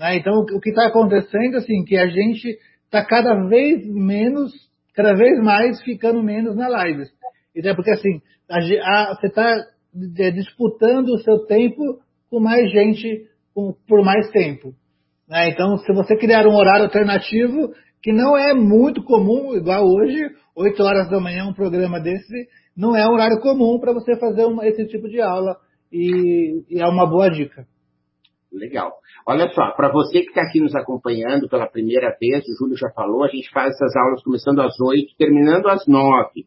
Né? 0.00 0.16
Então, 0.16 0.32
o, 0.40 0.60
que 0.60 0.70
está 0.70 0.86
acontecendo, 0.86 1.58
assim, 1.58 1.84
que 1.84 1.94
a 1.98 2.06
gente 2.06 2.58
está 2.86 3.04
cada 3.04 3.46
vez 3.48 3.86
menos, 3.86 4.50
cada 4.94 5.14
vez 5.14 5.38
mais 5.44 5.78
ficando 5.82 6.22
menos 6.22 6.56
na 6.56 6.68
live. 6.68 7.04
Então, 7.54 7.76
porque 7.76 7.90
assim, 7.90 8.22
a, 8.48 8.56
a, 8.56 9.14
você 9.14 9.26
está 9.26 9.56
é, 10.18 10.30
disputando 10.30 11.10
o 11.10 11.18
seu 11.18 11.44
tempo 11.44 11.82
com 12.30 12.40
mais 12.40 12.70
gente 12.70 13.26
com, 13.54 13.74
por 13.86 14.02
mais 14.02 14.30
tempo. 14.30 14.72
Né? 15.28 15.50
Então, 15.50 15.76
se 15.76 15.92
você 15.92 16.16
criar 16.16 16.46
um 16.46 16.56
horário 16.56 16.84
alternativo, 16.84 17.74
que 18.02 18.10
não 18.10 18.38
é 18.38 18.54
muito 18.54 19.04
comum, 19.04 19.54
igual 19.54 19.84
hoje, 19.84 20.18
8 20.56 20.82
horas 20.82 21.10
da 21.10 21.20
manhã, 21.20 21.44
um 21.44 21.52
programa 21.52 22.00
desse, 22.00 22.48
não 22.74 22.96
é 22.96 23.06
um 23.06 23.12
horário 23.12 23.38
comum 23.40 23.78
para 23.78 23.92
você 23.92 24.18
fazer 24.18 24.46
uma, 24.46 24.66
esse 24.66 24.86
tipo 24.86 25.08
de 25.10 25.20
aula 25.20 25.58
e, 25.92 26.64
e 26.70 26.80
é 26.80 26.86
uma 26.86 27.06
boa 27.06 27.28
dica. 27.28 27.66
Legal. 28.52 28.92
Olha 29.26 29.48
só, 29.50 29.70
para 29.72 29.92
você 29.92 30.22
que 30.22 30.28
está 30.28 30.42
aqui 30.42 30.60
nos 30.60 30.74
acompanhando 30.74 31.48
pela 31.48 31.68
primeira 31.68 32.16
vez, 32.20 32.44
o 32.48 32.56
Júlio 32.58 32.76
já 32.76 32.90
falou, 32.90 33.22
a 33.22 33.28
gente 33.28 33.48
faz 33.50 33.74
essas 33.74 33.94
aulas 33.94 34.22
começando 34.24 34.60
às 34.60 34.78
8, 34.80 35.14
terminando 35.16 35.68
às 35.68 35.86
9. 35.86 36.44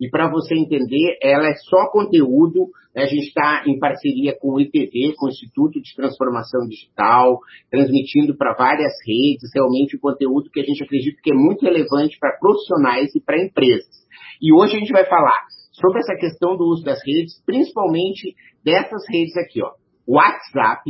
E 0.00 0.08
para 0.08 0.30
você 0.30 0.54
entender, 0.54 1.18
ela 1.20 1.46
é 1.48 1.54
só 1.56 1.90
conteúdo. 1.90 2.68
Né? 2.94 3.02
A 3.02 3.06
gente 3.06 3.26
está 3.26 3.64
em 3.66 3.78
parceria 3.78 4.34
com 4.38 4.54
o 4.54 4.60
ITV, 4.60 5.14
com 5.16 5.26
o 5.26 5.28
Instituto 5.28 5.80
de 5.82 5.94
Transformação 5.94 6.66
Digital, 6.66 7.38
transmitindo 7.70 8.36
para 8.36 8.54
várias 8.54 8.92
redes, 9.06 9.50
realmente 9.54 9.96
o 9.96 10.00
conteúdo 10.00 10.50
que 10.50 10.60
a 10.60 10.64
gente 10.64 10.82
acredita 10.82 11.20
que 11.22 11.32
é 11.32 11.36
muito 11.36 11.64
relevante 11.64 12.16
para 12.18 12.38
profissionais 12.38 13.14
e 13.14 13.20
para 13.20 13.42
empresas. 13.42 14.00
E 14.40 14.54
hoje 14.54 14.76
a 14.76 14.78
gente 14.78 14.92
vai 14.92 15.04
falar 15.04 15.46
sobre 15.72 15.98
essa 15.98 16.14
questão 16.14 16.56
do 16.56 16.64
uso 16.64 16.82
das 16.82 17.00
redes, 17.04 17.42
principalmente 17.44 18.34
dessas 18.64 19.02
redes 19.08 19.36
aqui, 19.36 19.62
ó. 19.62 19.72
WhatsApp, 20.06 20.82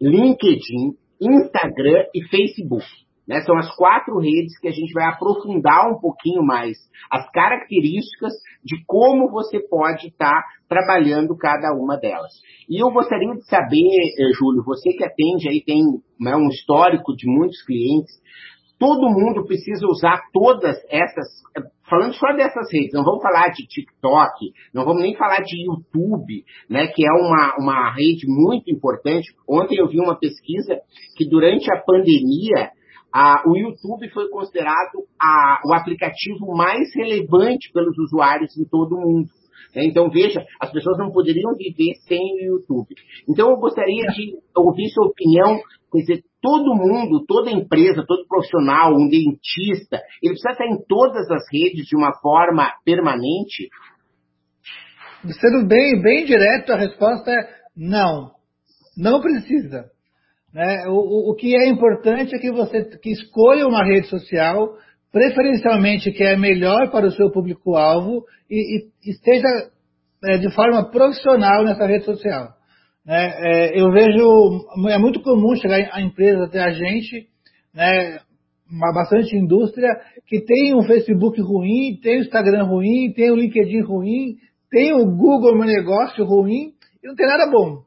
LinkedIn, 0.00 0.96
Instagram 1.20 2.04
e 2.14 2.22
Facebook. 2.28 2.84
Né? 3.26 3.40
São 3.40 3.56
as 3.56 3.74
quatro 3.74 4.18
redes 4.18 4.58
que 4.60 4.68
a 4.68 4.72
gente 4.72 4.92
vai 4.92 5.06
aprofundar 5.06 5.90
um 5.90 5.98
pouquinho 5.98 6.42
mais 6.44 6.76
as 7.10 7.28
características 7.32 8.32
de 8.64 8.84
como 8.86 9.30
você 9.30 9.58
pode 9.68 10.08
estar 10.08 10.42
tá 10.42 10.44
trabalhando 10.68 11.36
cada 11.36 11.72
uma 11.74 11.96
delas. 11.96 12.32
E 12.68 12.82
eu 12.82 12.90
gostaria 12.90 13.34
de 13.34 13.44
saber, 13.46 13.88
eh, 14.18 14.32
Júlio, 14.38 14.62
você 14.64 14.90
que 14.92 15.04
atende 15.04 15.48
aí, 15.48 15.62
tem 15.64 15.82
né, 16.20 16.36
um 16.36 16.48
histórico 16.48 17.16
de 17.16 17.26
muitos 17.28 17.62
clientes, 17.64 18.12
todo 18.78 19.10
mundo 19.10 19.44
precisa 19.44 19.86
usar 19.86 20.22
todas 20.32 20.76
essas, 20.88 21.26
falando 21.88 22.14
só 22.14 22.32
dessas 22.32 22.70
redes, 22.72 22.92
não 22.92 23.04
vamos 23.04 23.22
falar 23.22 23.48
de 23.48 23.66
TikTok, 23.66 24.52
não 24.74 24.84
vamos 24.84 25.02
nem 25.02 25.16
falar 25.16 25.40
de 25.42 25.66
YouTube, 25.66 26.44
né, 26.68 26.86
que 26.88 27.06
é 27.06 27.12
uma, 27.12 27.56
uma 27.58 27.94
rede 27.94 28.26
muito 28.26 28.70
importante. 28.70 29.32
Ontem 29.48 29.78
eu 29.78 29.88
vi 29.88 30.00
uma 30.00 30.18
pesquisa 30.18 30.78
que 31.16 31.28
durante 31.28 31.70
a 31.72 31.80
pandemia, 31.80 32.70
a, 33.12 33.42
o 33.46 33.56
YouTube 33.56 34.08
foi 34.10 34.28
considerado 34.28 35.06
a, 35.20 35.60
o 35.64 35.74
aplicativo 35.74 36.54
mais 36.54 36.94
relevante 36.94 37.72
pelos 37.72 37.96
usuários 37.98 38.56
em 38.58 38.64
todo 38.64 38.96
o 38.96 39.00
mundo. 39.00 39.28
Né? 39.74 39.84
Então, 39.84 40.10
veja, 40.10 40.44
as 40.60 40.72
pessoas 40.72 40.98
não 40.98 41.10
poderiam 41.10 41.52
viver 41.56 41.94
sem 42.06 42.18
o 42.18 42.56
YouTube. 42.56 42.94
Então, 43.28 43.50
eu 43.50 43.56
gostaria 43.56 44.06
de 44.12 44.34
ouvir 44.56 44.88
sua 44.88 45.06
opinião, 45.06 45.58
quer 45.92 45.98
dizer, 45.98 46.24
todo 46.46 46.76
mundo, 46.76 47.24
toda 47.26 47.50
empresa, 47.50 48.04
todo 48.06 48.24
profissional, 48.28 48.94
um 48.94 49.08
dentista, 49.08 50.00
ele 50.22 50.34
precisa 50.34 50.52
estar 50.52 50.64
em 50.64 50.78
todas 50.86 51.28
as 51.28 51.42
redes 51.52 51.86
de 51.86 51.96
uma 51.96 52.12
forma 52.20 52.70
permanente? 52.84 53.68
Sendo 55.40 55.66
bem, 55.66 56.00
bem 56.00 56.24
direto, 56.24 56.72
a 56.72 56.76
resposta 56.76 57.32
é 57.32 57.48
não. 57.76 58.30
Não 58.96 59.20
precisa. 59.20 59.86
Né? 60.54 60.84
O, 60.86 60.92
o, 60.92 61.32
o 61.32 61.34
que 61.34 61.56
é 61.56 61.66
importante 61.66 62.36
é 62.36 62.38
que 62.38 62.52
você 62.52 62.84
que 62.84 63.10
escolha 63.10 63.66
uma 63.66 63.84
rede 63.84 64.06
social 64.06 64.76
preferencialmente 65.10 66.12
que 66.12 66.22
é 66.22 66.36
melhor 66.36 66.92
para 66.92 67.08
o 67.08 67.10
seu 67.10 67.28
público-alvo 67.32 68.22
e, 68.48 68.78
e, 68.78 69.10
esteja 69.10 69.48
é, 70.24 70.38
de 70.38 70.54
forma 70.54 70.92
profissional 70.92 71.64
nessa 71.64 71.86
rede 71.86 72.04
social. 72.04 72.55
Né? 73.06 73.32
É, 73.38 73.80
eu 73.80 73.90
vejo, 73.92 74.66
é 74.88 74.98
muito 74.98 75.20
comum 75.22 75.54
chegar 75.54 75.78
a 75.92 76.02
empresa 76.02 76.44
até 76.44 76.60
a 76.60 76.70
gente, 76.70 77.28
né, 77.72 78.18
bastante 78.92 79.36
indústria, 79.36 79.88
que 80.26 80.40
tem 80.40 80.74
um 80.74 80.82
Facebook 80.82 81.40
ruim, 81.40 82.00
tem 82.02 82.18
o 82.18 82.22
Instagram 82.22 82.64
ruim, 82.64 83.12
tem 83.14 83.30
o 83.30 83.36
LinkedIn 83.36 83.82
ruim, 83.82 84.36
tem 84.70 84.92
o 84.92 85.06
Google 85.06 85.56
Meu 85.56 85.66
Negócio 85.66 86.24
ruim, 86.24 86.72
e 87.02 87.06
não 87.06 87.14
tem 87.14 87.26
nada 87.26 87.48
bom. 87.48 87.82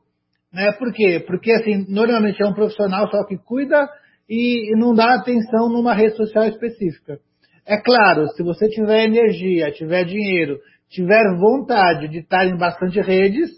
Né? 0.54 0.72
Por 0.80 0.94
quê? 0.94 1.24
Porque, 1.28 1.52
assim, 1.52 1.86
normalmente 1.90 2.42
é 2.42 2.48
um 2.48 2.54
profissional 2.54 3.10
só 3.10 3.26
que 3.26 3.38
cuida 3.38 3.90
e 4.30 4.74
não 4.78 4.94
dá 4.94 5.16
atenção 5.16 5.70
numa 5.70 5.94
rede 5.94 6.16
social 6.16 6.46
específica. 6.46 7.20
É 7.68 7.78
claro, 7.78 8.28
se 8.30 8.44
você 8.44 8.68
tiver 8.70 9.04
energia, 9.04 9.72
tiver 9.72 10.06
dinheiro, 10.06 10.60
tiver 10.90 11.24
vontade 11.38 12.08
de 12.08 12.20
estar 12.20 12.46
em 12.46 12.58
bastante 12.58 13.00
redes, 13.02 13.50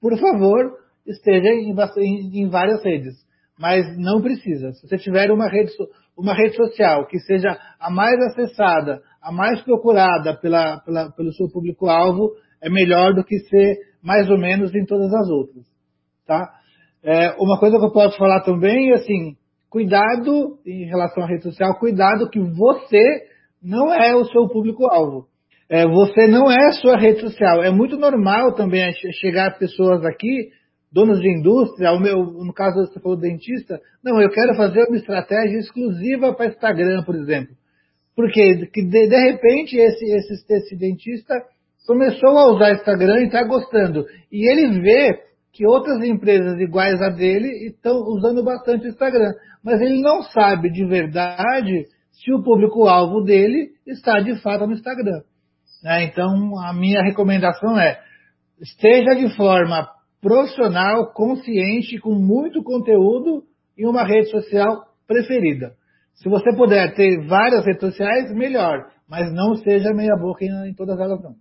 por 0.00 0.18
favor, 0.18 0.72
esteja 1.08 1.48
em, 1.48 2.42
em 2.42 2.48
várias 2.48 2.82
redes. 2.84 3.14
Mas 3.58 3.84
não 3.98 4.20
precisa. 4.20 4.72
Se 4.72 4.86
você 4.86 4.96
tiver 4.98 5.30
uma 5.30 5.48
rede, 5.48 5.72
uma 6.16 6.34
rede 6.34 6.56
social 6.56 7.06
que 7.06 7.18
seja 7.20 7.58
a 7.80 7.90
mais 7.90 8.16
acessada, 8.26 9.02
a 9.22 9.32
mais 9.32 9.60
procurada 9.62 10.36
pela, 10.36 10.80
pela, 10.80 11.10
pelo 11.10 11.32
seu 11.32 11.48
público-alvo, 11.48 12.30
é 12.62 12.70
melhor 12.70 13.14
do 13.14 13.24
que 13.24 13.38
ser 13.40 13.76
mais 14.02 14.30
ou 14.30 14.38
menos 14.38 14.74
em 14.74 14.84
todas 14.84 15.12
as 15.12 15.28
outras. 15.28 15.64
Tá? 16.26 16.48
É, 17.02 17.34
uma 17.38 17.58
coisa 17.58 17.78
que 17.78 17.84
eu 17.84 17.92
posso 17.92 18.16
falar 18.16 18.42
também 18.42 18.92
é 18.92 18.94
assim, 18.94 19.36
cuidado 19.70 20.58
em 20.66 20.86
relação 20.86 21.24
à 21.24 21.26
rede 21.26 21.42
social, 21.42 21.78
cuidado 21.78 22.30
que 22.30 22.40
você 22.40 23.22
não 23.62 23.92
é 23.92 24.14
o 24.14 24.24
seu 24.24 24.48
público-alvo. 24.48 25.26
É, 25.70 25.86
você 25.86 26.26
não 26.26 26.50
é 26.50 26.68
a 26.68 26.72
sua 26.72 26.96
rede 26.96 27.20
social. 27.20 27.62
É 27.62 27.70
muito 27.70 27.96
normal 27.96 28.54
também 28.54 28.90
chegar 29.20 29.58
pessoas 29.58 30.04
aqui, 30.04 30.50
donos 30.90 31.20
de 31.20 31.30
indústria, 31.30 31.92
o 31.92 32.00
meu, 32.00 32.24
no 32.24 32.52
caso 32.52 32.86
você 32.86 32.98
falou 33.00 33.18
dentista, 33.18 33.80
não, 34.02 34.20
eu 34.20 34.30
quero 34.30 34.54
fazer 34.54 34.84
uma 34.84 34.96
estratégia 34.96 35.58
exclusiva 35.58 36.32
para 36.34 36.46
Instagram, 36.46 37.02
por 37.04 37.14
exemplo. 37.14 37.54
Porque 38.16 38.66
que 38.72 38.82
de, 38.82 39.08
de 39.08 39.16
repente 39.16 39.76
esse, 39.76 40.04
esse, 40.04 40.52
esse 40.52 40.76
dentista 40.76 41.34
começou 41.86 42.36
a 42.36 42.52
usar 42.52 42.72
Instagram 42.72 43.20
e 43.20 43.26
está 43.26 43.44
gostando. 43.44 44.06
E 44.32 44.50
ele 44.50 44.80
vê 44.80 45.22
que 45.52 45.66
outras 45.66 46.02
empresas 46.04 46.58
iguais 46.60 47.00
a 47.00 47.08
dele 47.08 47.66
estão 47.66 47.96
usando 47.96 48.44
bastante 48.44 48.86
o 48.86 48.88
Instagram. 48.88 49.32
Mas 49.62 49.80
ele 49.80 50.00
não 50.00 50.22
sabe 50.22 50.70
de 50.70 50.84
verdade 50.84 51.86
se 52.12 52.32
o 52.32 52.42
público-alvo 52.42 53.22
dele 53.22 53.70
está 53.86 54.20
de 54.20 54.40
fato 54.42 54.66
no 54.66 54.72
Instagram. 54.72 55.22
Né? 55.82 56.04
Então, 56.04 56.58
a 56.58 56.72
minha 56.72 57.02
recomendação 57.02 57.78
é 57.78 58.00
esteja 58.60 59.14
de 59.14 59.34
forma 59.36 59.88
profissional, 60.20 61.12
consciente, 61.12 61.98
com 61.98 62.14
muito 62.14 62.62
conteúdo 62.62 63.44
em 63.76 63.86
uma 63.86 64.04
rede 64.04 64.30
social 64.30 64.84
preferida. 65.06 65.72
Se 66.14 66.28
você 66.28 66.54
puder 66.56 66.94
ter 66.94 67.26
várias 67.26 67.64
redes 67.64 67.80
sociais, 67.80 68.32
melhor, 68.34 68.90
mas 69.08 69.32
não 69.32 69.54
seja 69.54 69.94
meia 69.94 70.16
boca 70.16 70.44
em, 70.44 70.70
em 70.70 70.74
todas 70.74 70.98
elas 70.98 71.22
não. 71.22 71.34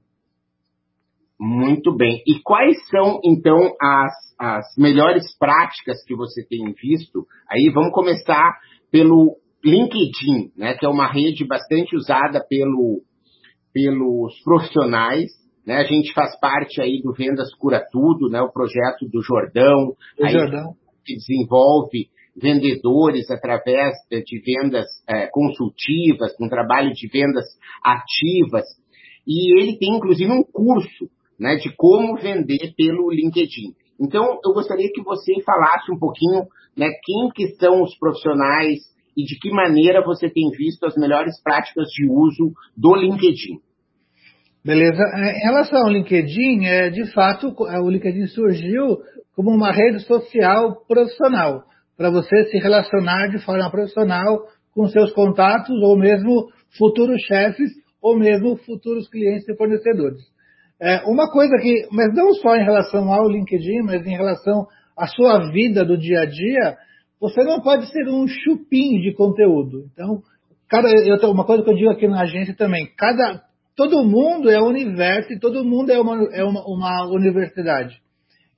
Muito 1.40 1.96
bem. 1.96 2.22
E 2.28 2.40
quais 2.44 2.78
são, 2.90 3.20
então, 3.24 3.76
as, 3.80 4.14
as 4.40 4.66
melhores 4.78 5.38
práticas 5.38 6.04
que 6.06 6.16
você 6.16 6.46
tem 6.48 6.74
visto? 6.74 7.26
Aí 7.50 7.70
vamos 7.74 7.92
começar 7.92 8.58
pelo 8.92 9.38
LinkedIn, 9.64 10.52
né, 10.56 10.76
que 10.76 10.86
é 10.86 10.90
uma 10.90 11.12
rede 11.12 11.46
bastante 11.46 11.96
usada 11.96 12.44
pelo, 12.48 13.02
pelos 13.74 14.34
profissionais. 14.44 15.30
Né? 15.68 15.76
A 15.76 15.84
gente 15.84 16.14
faz 16.14 16.40
parte 16.40 16.82
aí 16.82 17.02
do 17.04 17.12
Vendas 17.12 17.54
Cura 17.56 17.86
Tudo, 17.92 18.30
né? 18.30 18.42
O 18.42 18.52
projeto 18.52 19.06
do 19.12 19.22
Jordão, 19.22 19.94
aí, 20.24 20.32
Jordão. 20.32 20.74
que 21.06 21.16
desenvolve 21.16 22.08
vendedores 22.34 23.30
através 23.30 23.94
de 24.10 24.40
vendas 24.40 24.86
eh, 25.10 25.28
consultivas, 25.32 26.34
um 26.40 26.48
trabalho 26.48 26.94
de 26.94 27.08
vendas 27.08 27.46
ativas. 27.84 28.64
E 29.28 29.60
ele 29.60 29.78
tem, 29.78 29.98
inclusive, 29.98 30.32
um 30.32 30.44
curso 30.44 31.10
né, 31.38 31.56
de 31.56 31.76
como 31.76 32.16
vender 32.16 32.74
pelo 32.78 33.12
LinkedIn. 33.12 33.74
Então, 34.00 34.40
eu 34.46 34.54
gostaria 34.54 34.90
que 34.94 35.04
você 35.04 35.34
falasse 35.44 35.92
um 35.92 35.98
pouquinho 35.98 36.44
né, 36.78 36.88
quem 37.04 37.30
que 37.36 37.56
são 37.56 37.82
os 37.82 37.98
profissionais 37.98 38.80
e 39.18 39.24
de 39.24 39.38
que 39.40 39.50
maneira 39.50 40.06
você 40.06 40.30
tem 40.30 40.50
visto 40.52 40.86
as 40.86 40.96
melhores 40.96 41.42
práticas 41.42 41.88
de 41.90 42.08
uso 42.08 42.54
do 42.78 42.96
LinkedIn. 42.96 43.60
Beleza. 44.68 45.02
É, 45.16 45.38
Em 45.40 45.44
relação 45.46 45.80
ao 45.80 45.90
LinkedIn, 45.90 46.66
é, 46.66 46.90
de 46.90 47.10
fato, 47.14 47.56
é, 47.70 47.80
o 47.80 47.90
LinkedIn 47.90 48.28
surgiu 48.28 48.98
como 49.34 49.50
uma 49.50 49.72
rede 49.72 50.02
social 50.02 50.84
profissional, 50.86 51.64
para 51.96 52.10
você 52.10 52.44
se 52.52 52.58
relacionar 52.58 53.30
de 53.30 53.40
forma 53.46 53.72
profissional 53.72 54.44
com 54.76 54.86
seus 54.88 55.14
contatos, 55.14 55.74
ou 55.82 55.98
mesmo 55.98 56.50
futuros 56.78 57.22
chefes, 57.22 57.72
ou 58.02 58.20
mesmo 58.20 58.58
futuros 58.58 59.10
clientes 59.10 59.48
e 59.48 59.56
fornecedores. 59.56 60.20
É, 60.82 61.02
uma 61.06 61.32
coisa 61.32 61.56
que, 61.62 61.88
mas 61.94 62.14
não 62.14 62.34
só 62.34 62.58
em 62.58 62.66
relação 62.66 63.10
ao 63.10 63.30
LinkedIn, 63.30 63.84
mas 63.86 64.06
em 64.06 64.18
relação 64.18 64.68
à 64.98 65.08
sua 65.08 65.50
vida 65.50 65.86
do 65.86 65.98
dia 65.98 66.24
a 66.24 66.26
dia, 66.26 66.76
você 67.22 67.42
não 67.42 67.62
pode 67.62 67.90
ser 67.90 68.06
um 68.10 68.28
chupim 68.28 69.00
de 69.00 69.14
conteúdo. 69.16 69.86
Então, 69.94 70.22
cada, 70.70 70.90
eu, 70.90 71.32
uma 71.32 71.46
coisa 71.46 71.64
que 71.64 71.70
eu 71.70 71.76
digo 71.76 71.90
aqui 71.90 72.06
na 72.06 72.24
agência 72.24 72.54
também, 72.54 72.86
cada, 72.98 73.47
todo 73.78 74.04
mundo 74.04 74.50
é 74.50 74.60
universo 74.60 75.32
e 75.32 75.40
todo 75.40 75.64
mundo 75.64 75.92
é 75.92 76.02
uma, 76.02 76.24
é 76.34 76.44
uma, 76.44 76.66
uma 76.66 77.06
universidade. 77.14 78.02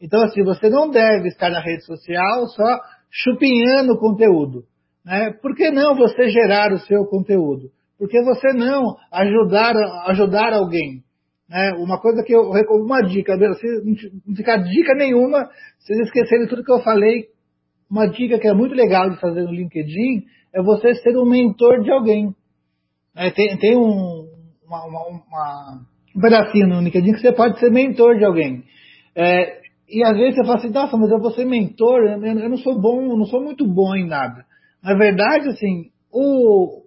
Então, 0.02 0.24
assim, 0.24 0.42
você 0.44 0.70
não 0.70 0.90
deve 0.90 1.28
estar 1.28 1.50
na 1.50 1.60
rede 1.60 1.84
social 1.86 2.48
só 2.48 2.80
chupinhando 3.12 4.00
conteúdo. 4.00 4.64
Né? 5.06 5.34
Por 5.42 5.54
que 5.56 5.70
não 5.72 5.94
você 5.94 6.30
gerar 6.30 6.72
o 6.72 6.80
seu 6.80 7.04
conteúdo? 7.06 7.70
Por 7.98 8.08
que 8.08 8.24
você 8.24 8.54
não 8.54 8.96
ajudar, 9.12 9.76
ajudar 10.08 10.54
alguém? 10.54 11.04
Né? 11.50 11.74
Uma 11.74 12.00
coisa 12.00 12.24
que 12.24 12.34
eu 12.34 12.52
uma 12.70 13.02
dica, 13.02 13.36
se 13.56 13.68
não 14.26 14.36
ficar 14.38 14.58
dica 14.64 14.96
nenhuma, 14.96 15.50
vocês 15.80 16.00
esquecerem 16.00 16.48
tudo 16.48 16.64
que 16.64 16.72
eu 16.72 16.80
falei, 16.80 17.26
uma 17.92 18.08
dica 18.08 18.40
que 18.40 18.48
é 18.48 18.54
muito 18.54 18.74
legal 18.74 19.10
de 19.10 19.20
fazer 19.20 19.42
no 19.42 19.52
LinkedIn 19.52 20.24
é 20.54 20.64
você 20.64 20.96
ser 20.96 21.18
um 21.18 21.26
mentor 21.26 21.82
de 21.82 21.92
alguém. 21.92 22.34
É, 23.16 23.32
tem, 23.32 23.58
tem 23.58 23.76
um, 23.76 24.29
uma, 24.70 24.86
uma- 24.86 25.08
uma- 25.08 25.82
um 26.16 26.22
pedacinho 26.22 26.68
no 26.68 26.82
LinkedIn 26.82 27.14
que 27.14 27.20
você 27.20 27.34
pode 27.34 27.60
ser 27.60 27.72
mentor 27.72 28.18
de 28.18 28.26
alguém. 28.26 28.64
É, 29.16 29.60
e 29.90 30.04
às 30.04 30.16
vezes 30.16 30.36
você 30.36 30.44
fala 30.44 30.58
assim, 30.58 30.70
nossa, 30.70 30.96
mas 30.96 31.10
eu 31.10 31.20
vou 31.20 31.32
ser 31.32 31.46
mentor, 31.46 32.04
eu, 32.04 32.24
eu 32.24 32.50
não 32.50 32.58
sou 32.58 32.80
bom, 32.80 33.02
eu 33.02 33.18
não 33.18 33.26
sou 33.26 33.44
muito 33.44 33.66
bom 33.68 33.96
em 33.96 34.08
nada. 34.08 34.46
Na 34.84 34.96
verdade, 34.96 35.50
assim, 35.50 35.90
o, 36.12 36.84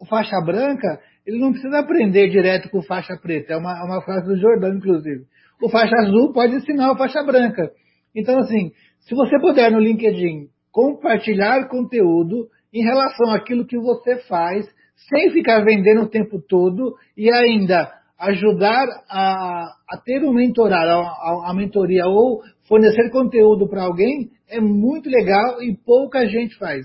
o 0.00 0.06
faixa 0.06 0.36
branca, 0.44 1.00
ele 1.26 1.38
não 1.38 1.52
precisa 1.52 1.78
aprender 1.78 2.28
direto 2.28 2.68
com 2.70 2.82
faixa 2.82 3.16
preta. 3.16 3.52
É 3.54 3.56
uma, 3.56 3.72
é 3.72 3.84
uma 3.84 4.02
frase 4.02 4.26
do 4.26 4.36
Jordão, 4.36 4.74
inclusive. 4.74 5.24
O 5.62 5.68
faixa 5.68 5.94
azul 5.96 6.32
pode 6.32 6.56
ensinar 6.56 6.92
o 6.92 6.96
faixa 6.96 7.22
branca. 7.22 7.70
Então, 8.14 8.38
assim, 8.38 8.72
se 9.00 9.14
você 9.14 9.38
puder 9.38 9.70
no 9.70 9.78
LinkedIn 9.78 10.48
compartilhar 10.72 11.68
conteúdo 11.68 12.48
em 12.72 12.82
relação 12.82 13.30
àquilo 13.32 13.66
que 13.66 13.78
você 13.78 14.16
faz, 14.28 14.66
sem 15.08 15.30
ficar 15.30 15.64
vendendo 15.64 16.02
o 16.02 16.08
tempo 16.08 16.40
todo 16.40 16.94
e 17.16 17.32
ainda 17.32 17.90
ajudar 18.18 18.86
a, 19.08 19.72
a 19.90 19.96
ter 20.04 20.22
um 20.22 20.32
mentorado, 20.32 20.90
a, 21.00 21.50
a- 21.50 21.54
mentoria 21.54 22.04
ou 22.06 22.42
fornecer 22.68 23.10
conteúdo 23.10 23.66
para 23.68 23.84
alguém, 23.84 24.30
é 24.48 24.60
muito 24.60 25.08
legal 25.08 25.62
e 25.62 25.74
pouca 25.84 26.26
gente 26.26 26.56
faz. 26.58 26.84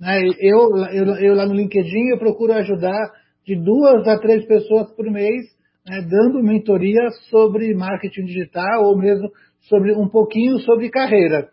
Né? 0.00 0.20
Eu, 0.40 0.76
eu, 0.92 1.04
eu 1.16 1.34
lá 1.34 1.46
no 1.46 1.54
LinkedIn 1.54 2.10
eu 2.12 2.18
procuro 2.18 2.54
ajudar 2.54 3.10
de 3.46 3.56
duas 3.56 4.08
a 4.08 4.18
três 4.18 4.46
pessoas 4.46 4.90
por 4.92 5.04
mês, 5.10 5.44
né, 5.86 6.00
dando 6.08 6.42
mentoria 6.42 7.10
sobre 7.30 7.74
marketing 7.74 8.24
digital 8.24 8.84
ou 8.84 8.96
mesmo 8.96 9.30
sobre 9.68 9.92
um 9.92 10.08
pouquinho 10.08 10.58
sobre 10.60 10.88
carreira. 10.88 11.48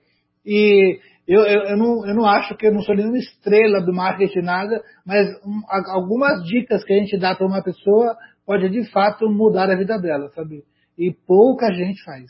E 0.45 0.99
eu, 1.27 1.41
eu, 1.43 1.62
eu, 1.63 1.77
não, 1.77 2.07
eu 2.07 2.15
não 2.15 2.25
acho 2.25 2.55
que 2.55 2.67
eu 2.67 2.73
não 2.73 2.81
sou 2.81 2.95
nenhuma 2.95 3.17
estrela 3.17 3.81
do 3.81 3.93
marketing 3.93 4.41
nada, 4.41 4.81
mas 5.05 5.27
um, 5.45 5.62
algumas 5.93 6.43
dicas 6.43 6.84
que 6.84 6.93
a 6.93 6.97
gente 6.97 7.17
dá 7.17 7.36
para 7.36 7.47
uma 7.47 7.63
pessoa 7.63 8.15
pode 8.45 8.69
de 8.69 8.89
fato 8.91 9.29
mudar 9.29 9.69
a 9.69 9.77
vida 9.77 9.97
dela, 9.99 10.29
sabe? 10.36 10.63
E 10.97 11.13
pouca 11.25 11.73
gente 11.73 12.03
faz. 12.03 12.25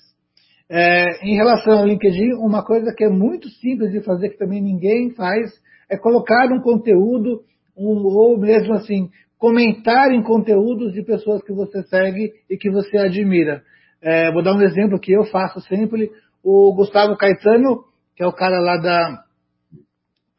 É, 0.70 1.26
em 1.26 1.36
relação 1.36 1.80
ao 1.80 1.86
LinkedIn, 1.86 2.34
uma 2.36 2.64
coisa 2.64 2.94
que 2.96 3.04
é 3.04 3.10
muito 3.10 3.50
simples 3.50 3.92
de 3.92 4.02
fazer, 4.02 4.30
que 4.30 4.38
também 4.38 4.62
ninguém 4.62 5.12
faz, 5.16 5.52
é 5.90 5.98
colocar 5.98 6.48
um 6.52 6.62
conteúdo, 6.62 7.42
um- 7.78 8.06
ou 8.06 8.40
mesmo 8.40 8.74
assim, 8.74 9.10
comentar 9.38 10.12
em 10.14 10.22
conteúdos 10.22 10.94
de 10.94 11.04
pessoas 11.04 11.44
que 11.44 11.52
você 11.52 11.84
segue 11.84 12.32
e 12.50 12.56
que 12.56 12.70
você 12.70 12.98
admira. 12.98 13.64
É, 14.02 14.32
vou 14.32 14.44
dar 14.44 14.56
um 14.56 14.62
exemplo 14.62 15.00
que 15.00 15.12
eu 15.12 15.24
faço 15.26 15.60
sempre. 15.62 16.10
O 16.44 16.74
Gustavo 16.74 17.18
Caetano, 17.18 17.84
que 18.22 18.26
é 18.26 18.28
o 18.28 18.34
cara 18.34 18.60
lá 18.60 18.78
da, 18.78 19.24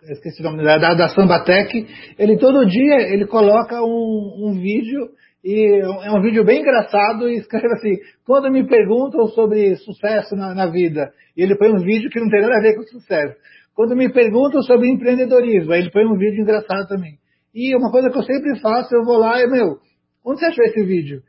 esqueci 0.05 0.41
o 0.41 0.45
nome 0.45 0.63
da, 0.63 0.95
da 0.95 1.09
Sambatec, 1.09 1.85
ele 2.17 2.39
todo 2.39 2.65
dia 2.65 3.13
ele 3.13 3.27
coloca 3.27 3.83
um, 3.83 4.37
um 4.39 4.53
vídeo 4.53 5.09
e 5.45 5.83
é 5.83 6.13
um 6.13 6.23
vídeo 6.23 6.45
bem 6.45 6.61
engraçado 6.61 7.29
e 7.29 7.39
escreve 7.39 7.67
assim, 7.75 7.97
quando 8.25 8.53
me 8.53 8.65
perguntam 8.69 9.27
sobre 9.27 9.75
sucesso 9.75 10.37
na, 10.37 10.55
na 10.55 10.67
vida, 10.67 11.13
e 11.37 11.43
ele 11.43 11.57
põe 11.57 11.73
um 11.73 11.83
vídeo 11.83 12.09
que 12.09 12.21
não 12.21 12.29
tem 12.29 12.41
nada 12.41 12.57
a 12.57 12.63
ver 12.63 12.77
com 12.77 12.85
sucesso. 12.85 13.35
Quando 13.75 13.97
me 13.97 14.13
perguntam 14.13 14.63
sobre 14.63 14.89
empreendedorismo, 14.89 15.73
aí 15.73 15.81
ele 15.81 15.91
põe 15.91 16.07
um 16.07 16.17
vídeo 16.17 16.41
engraçado 16.41 16.87
também. 16.87 17.19
E 17.53 17.75
uma 17.75 17.91
coisa 17.91 18.11
que 18.11 18.17
eu 18.17 18.23
sempre 18.23 18.61
faço, 18.61 18.95
eu 18.95 19.03
vou 19.03 19.17
lá 19.17 19.43
e, 19.43 19.49
meu, 19.49 19.79
onde 20.25 20.39
você 20.39 20.47
achou 20.47 20.65
esse 20.67 20.85
vídeo? 20.85 21.21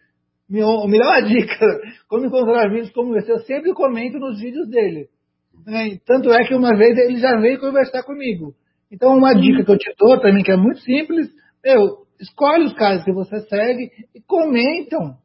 Me, 0.48 0.60
me 0.60 1.00
dá 1.00 1.06
uma 1.08 1.22
dica. 1.22 1.66
Como 2.08 2.28
encontrar 2.28 2.70
vídeos 2.70 2.92
como 2.92 3.18
esse? 3.18 3.32
Eu 3.32 3.40
sempre 3.40 3.74
comento 3.74 4.20
nos 4.20 4.40
vídeos 4.40 4.70
dele. 4.70 5.08
Né? 5.66 5.98
Tanto 6.06 6.32
é 6.32 6.44
que 6.46 6.56
uma 6.56 6.76
vez 6.76 6.98
ele 6.98 7.18
já 7.18 7.38
veio 7.40 7.60
conversar 7.60 8.04
comigo. 8.04 8.54
Então, 8.92 9.18
uma 9.18 9.34
dica 9.34 9.64
que 9.64 9.72
eu 9.72 9.78
te 9.78 9.92
dou 9.98 10.20
também, 10.20 10.44
que 10.44 10.52
é 10.52 10.58
muito 10.58 10.80
simples, 10.82 11.30
meu, 11.64 12.04
escolhe 12.20 12.66
os 12.66 12.74
caras 12.74 13.04
que 13.04 13.12
você 13.12 13.40
segue 13.42 13.90
e 14.16 14.22
comentam. 14.22 15.16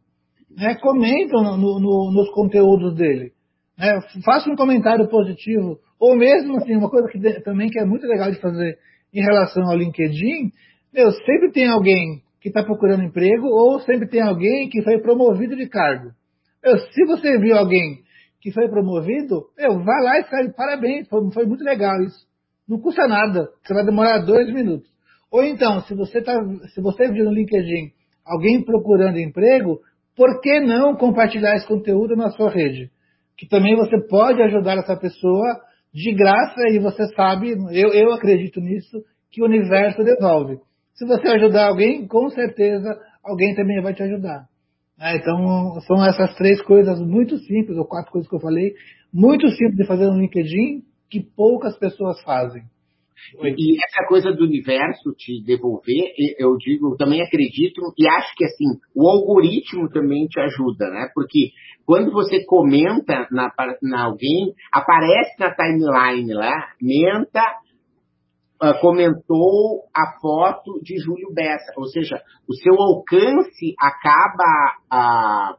Né? 0.56 0.74
Comentam 0.76 1.42
no- 1.42 1.56
no- 1.56 1.80
no- 1.80 2.12
nos 2.12 2.30
conteúdos 2.30 2.94
dele. 2.94 3.32
Né? 3.78 4.00
Faça 4.24 4.50
um 4.50 4.56
comentário 4.56 5.08
positivo. 5.08 5.78
Ou 6.00 6.16
mesmo, 6.16 6.56
assim, 6.56 6.76
uma 6.76 6.88
coisa 6.90 7.08
que 7.08 7.18
também 7.42 7.68
que 7.68 7.78
é 7.78 7.84
muito 7.84 8.06
legal 8.06 8.30
de 8.30 8.40
fazer 8.40 8.78
em 9.12 9.20
relação 9.20 9.64
ao 9.64 9.76
LinkedIn, 9.76 10.50
meu, 10.92 11.10
sempre 11.12 11.50
tem 11.52 11.68
alguém 11.68 12.22
que 12.40 12.48
está 12.48 12.62
procurando 12.62 13.04
emprego 13.04 13.46
ou 13.46 13.80
sempre 13.80 14.08
tem 14.08 14.20
alguém 14.20 14.68
que 14.68 14.82
foi 14.82 14.98
promovido 15.00 15.56
de 15.56 15.68
cargo. 15.68 16.10
Meu, 16.64 16.78
se 16.78 17.04
você 17.04 17.38
viu 17.38 17.56
alguém 17.56 17.98
que 18.40 18.52
foi 18.52 18.68
promovido, 18.68 19.46
meu, 19.56 19.82
vai 19.82 20.02
lá 20.02 20.16
e 20.18 20.20
escreve 20.20 20.52
parabéns, 20.52 21.08
foi, 21.08 21.30
foi 21.32 21.46
muito 21.46 21.64
legal 21.64 22.00
isso. 22.02 22.26
Não 22.68 22.78
custa 22.78 23.06
nada, 23.08 23.48
você 23.62 23.74
vai 23.74 23.84
demorar 23.84 24.18
dois 24.18 24.52
minutos. 24.52 24.88
Ou 25.30 25.42
então, 25.44 25.80
se 25.82 25.94
você, 25.94 26.22
tá, 26.22 26.34
se 26.74 26.80
você 26.80 27.10
viu 27.10 27.24
no 27.24 27.32
LinkedIn 27.32 27.92
alguém 28.24 28.62
procurando 28.64 29.18
emprego, 29.18 29.80
por 30.16 30.40
que 30.40 30.60
não 30.60 30.96
compartilhar 30.96 31.54
esse 31.56 31.66
conteúdo 31.66 32.16
na 32.16 32.30
sua 32.30 32.50
rede? 32.50 32.90
Que 33.36 33.48
também 33.48 33.76
você 33.76 33.98
pode 34.08 34.42
ajudar 34.42 34.78
essa 34.78 34.96
pessoa 34.96 35.60
de 35.92 36.12
graça 36.12 36.60
e 36.70 36.78
você 36.78 37.06
sabe, 37.14 37.56
eu, 37.72 37.92
eu 37.92 38.12
acredito 38.12 38.60
nisso, 38.60 39.02
que 39.30 39.42
o 39.42 39.46
universo 39.46 40.02
devolve. 40.02 40.58
Se 40.94 41.06
você 41.06 41.28
ajudar 41.28 41.68
alguém, 41.68 42.06
com 42.06 42.28
certeza 42.30 42.98
alguém 43.22 43.54
também 43.54 43.80
vai 43.80 43.94
te 43.94 44.02
ajudar. 44.02 44.46
Ah, 45.00 45.14
então, 45.14 45.80
são 45.86 46.04
essas 46.04 46.34
três 46.34 46.60
coisas 46.62 47.00
muito 47.00 47.38
simples, 47.38 47.78
ou 47.78 47.86
quatro 47.86 48.10
coisas 48.10 48.28
que 48.28 48.34
eu 48.34 48.40
falei, 48.40 48.74
muito 49.12 49.48
simples 49.48 49.76
de 49.76 49.86
fazer 49.86 50.06
no 50.06 50.18
LinkedIn, 50.20 50.82
que 51.08 51.20
poucas 51.20 51.78
pessoas 51.78 52.20
fazem. 52.22 52.62
E 53.42 53.76
essa 53.84 54.06
coisa 54.08 54.32
do 54.32 54.44
universo 54.44 55.12
te 55.16 55.42
devolver, 55.44 56.12
eu 56.38 56.56
digo, 56.56 56.92
eu 56.92 56.96
também 56.96 57.20
acredito 57.20 57.92
e 57.98 58.08
acho 58.08 58.34
que 58.36 58.44
assim, 58.44 58.80
o 58.94 59.08
algoritmo 59.08 59.88
também 59.90 60.26
te 60.26 60.40
ajuda, 60.40 60.88
né? 60.90 61.08
Porque 61.14 61.50
quando 61.84 62.10
você 62.12 62.44
comenta 62.44 63.26
na, 63.30 63.52
na 63.82 64.04
alguém, 64.04 64.54
aparece 64.72 65.34
na 65.38 65.54
timeline 65.54 66.32
lá, 66.32 66.68
menta 66.80 67.42
comentou 68.80 69.84
a 69.94 70.18
foto 70.20 70.80
de 70.82 70.98
Júlio 70.98 71.32
Bessa, 71.32 71.72
ou 71.76 71.86
seja, 71.86 72.20
o 72.48 72.54
seu 72.54 72.74
alcance 72.74 73.74
acaba 73.78 74.76
ah, 74.90 75.56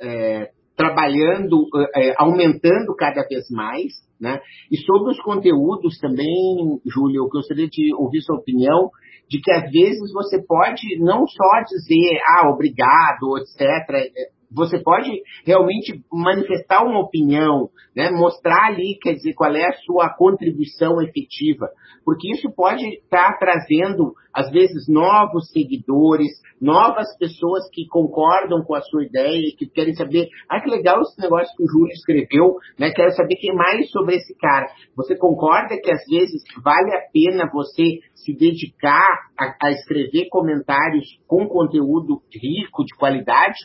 é, 0.00 0.50
trabalhando, 0.76 1.66
é, 1.96 2.14
aumentando 2.16 2.94
cada 2.96 3.26
vez 3.26 3.50
mais, 3.50 3.92
né? 4.20 4.40
E 4.70 4.76
sobre 4.76 5.12
os 5.12 5.20
conteúdos 5.20 5.98
também, 5.98 6.80
Júlio, 6.86 7.24
eu 7.24 7.28
gostaria 7.28 7.68
de 7.68 7.92
ouvir 7.94 8.20
sua 8.22 8.36
opinião 8.36 8.90
de 9.28 9.40
que 9.40 9.50
às 9.50 9.70
vezes 9.70 10.12
você 10.12 10.42
pode 10.42 10.98
não 11.00 11.26
só 11.26 11.62
dizer, 11.68 12.20
ah, 12.24 12.48
obrigado, 12.50 13.36
etc., 13.38 14.28
você 14.50 14.78
pode 14.78 15.10
realmente 15.44 16.02
manifestar 16.12 16.84
uma 16.84 17.00
opinião, 17.00 17.68
né? 17.94 18.10
mostrar 18.10 18.66
ali, 18.66 18.98
quer 19.00 19.14
dizer, 19.14 19.34
qual 19.34 19.54
é 19.54 19.66
a 19.66 19.76
sua 19.84 20.08
contribuição 20.10 21.00
efetiva, 21.02 21.68
porque 22.04 22.32
isso 22.32 22.50
pode 22.54 22.86
estar 22.86 23.32
tá 23.32 23.38
trazendo, 23.38 24.14
às 24.32 24.50
vezes, 24.50 24.88
novos 24.88 25.50
seguidores, 25.50 26.30
novas 26.60 27.06
pessoas 27.18 27.68
que 27.70 27.86
concordam 27.88 28.62
com 28.64 28.74
a 28.74 28.80
sua 28.80 29.04
ideia, 29.04 29.52
que 29.56 29.66
querem 29.66 29.94
saber, 29.94 30.28
ah, 30.48 30.60
que 30.60 30.70
legal 30.70 31.02
esse 31.02 31.20
negócio 31.20 31.54
que 31.56 31.64
o 31.64 31.68
Júlio 31.68 31.92
escreveu, 31.92 32.56
né? 32.78 32.90
quero 32.92 33.10
saber 33.12 33.36
quem 33.36 33.54
mais 33.54 33.90
sobre 33.90 34.16
esse 34.16 34.34
cara. 34.38 34.66
Você 34.96 35.16
concorda 35.16 35.78
que, 35.80 35.92
às 35.92 36.04
vezes, 36.08 36.42
vale 36.62 36.96
a 36.96 37.02
pena 37.12 37.50
você 37.52 37.98
se 38.14 38.32
dedicar 38.34 39.28
a, 39.38 39.66
a 39.66 39.70
escrever 39.70 40.28
comentários 40.30 41.18
com 41.26 41.46
conteúdo 41.46 42.22
rico, 42.32 42.84
de 42.84 42.96
qualidade? 42.96 43.58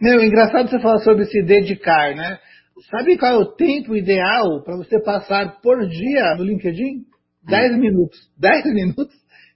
Meu, 0.00 0.22
engraçado 0.22 0.70
você 0.70 0.78
falar 0.78 0.98
sobre 0.98 1.24
se 1.24 1.42
dedicar, 1.42 2.14
né? 2.14 2.38
Sabe 2.88 3.18
qual 3.18 3.32
é 3.32 3.36
o 3.36 3.52
tempo 3.56 3.96
ideal 3.96 4.62
para 4.62 4.76
você 4.76 5.02
passar 5.02 5.60
por 5.60 5.88
dia 5.88 6.36
no 6.36 6.44
LinkedIn? 6.44 7.02
10 7.48 7.72
hum. 7.72 7.78
minutos. 7.78 8.18
10 8.38 8.64
minutos? 8.66 9.12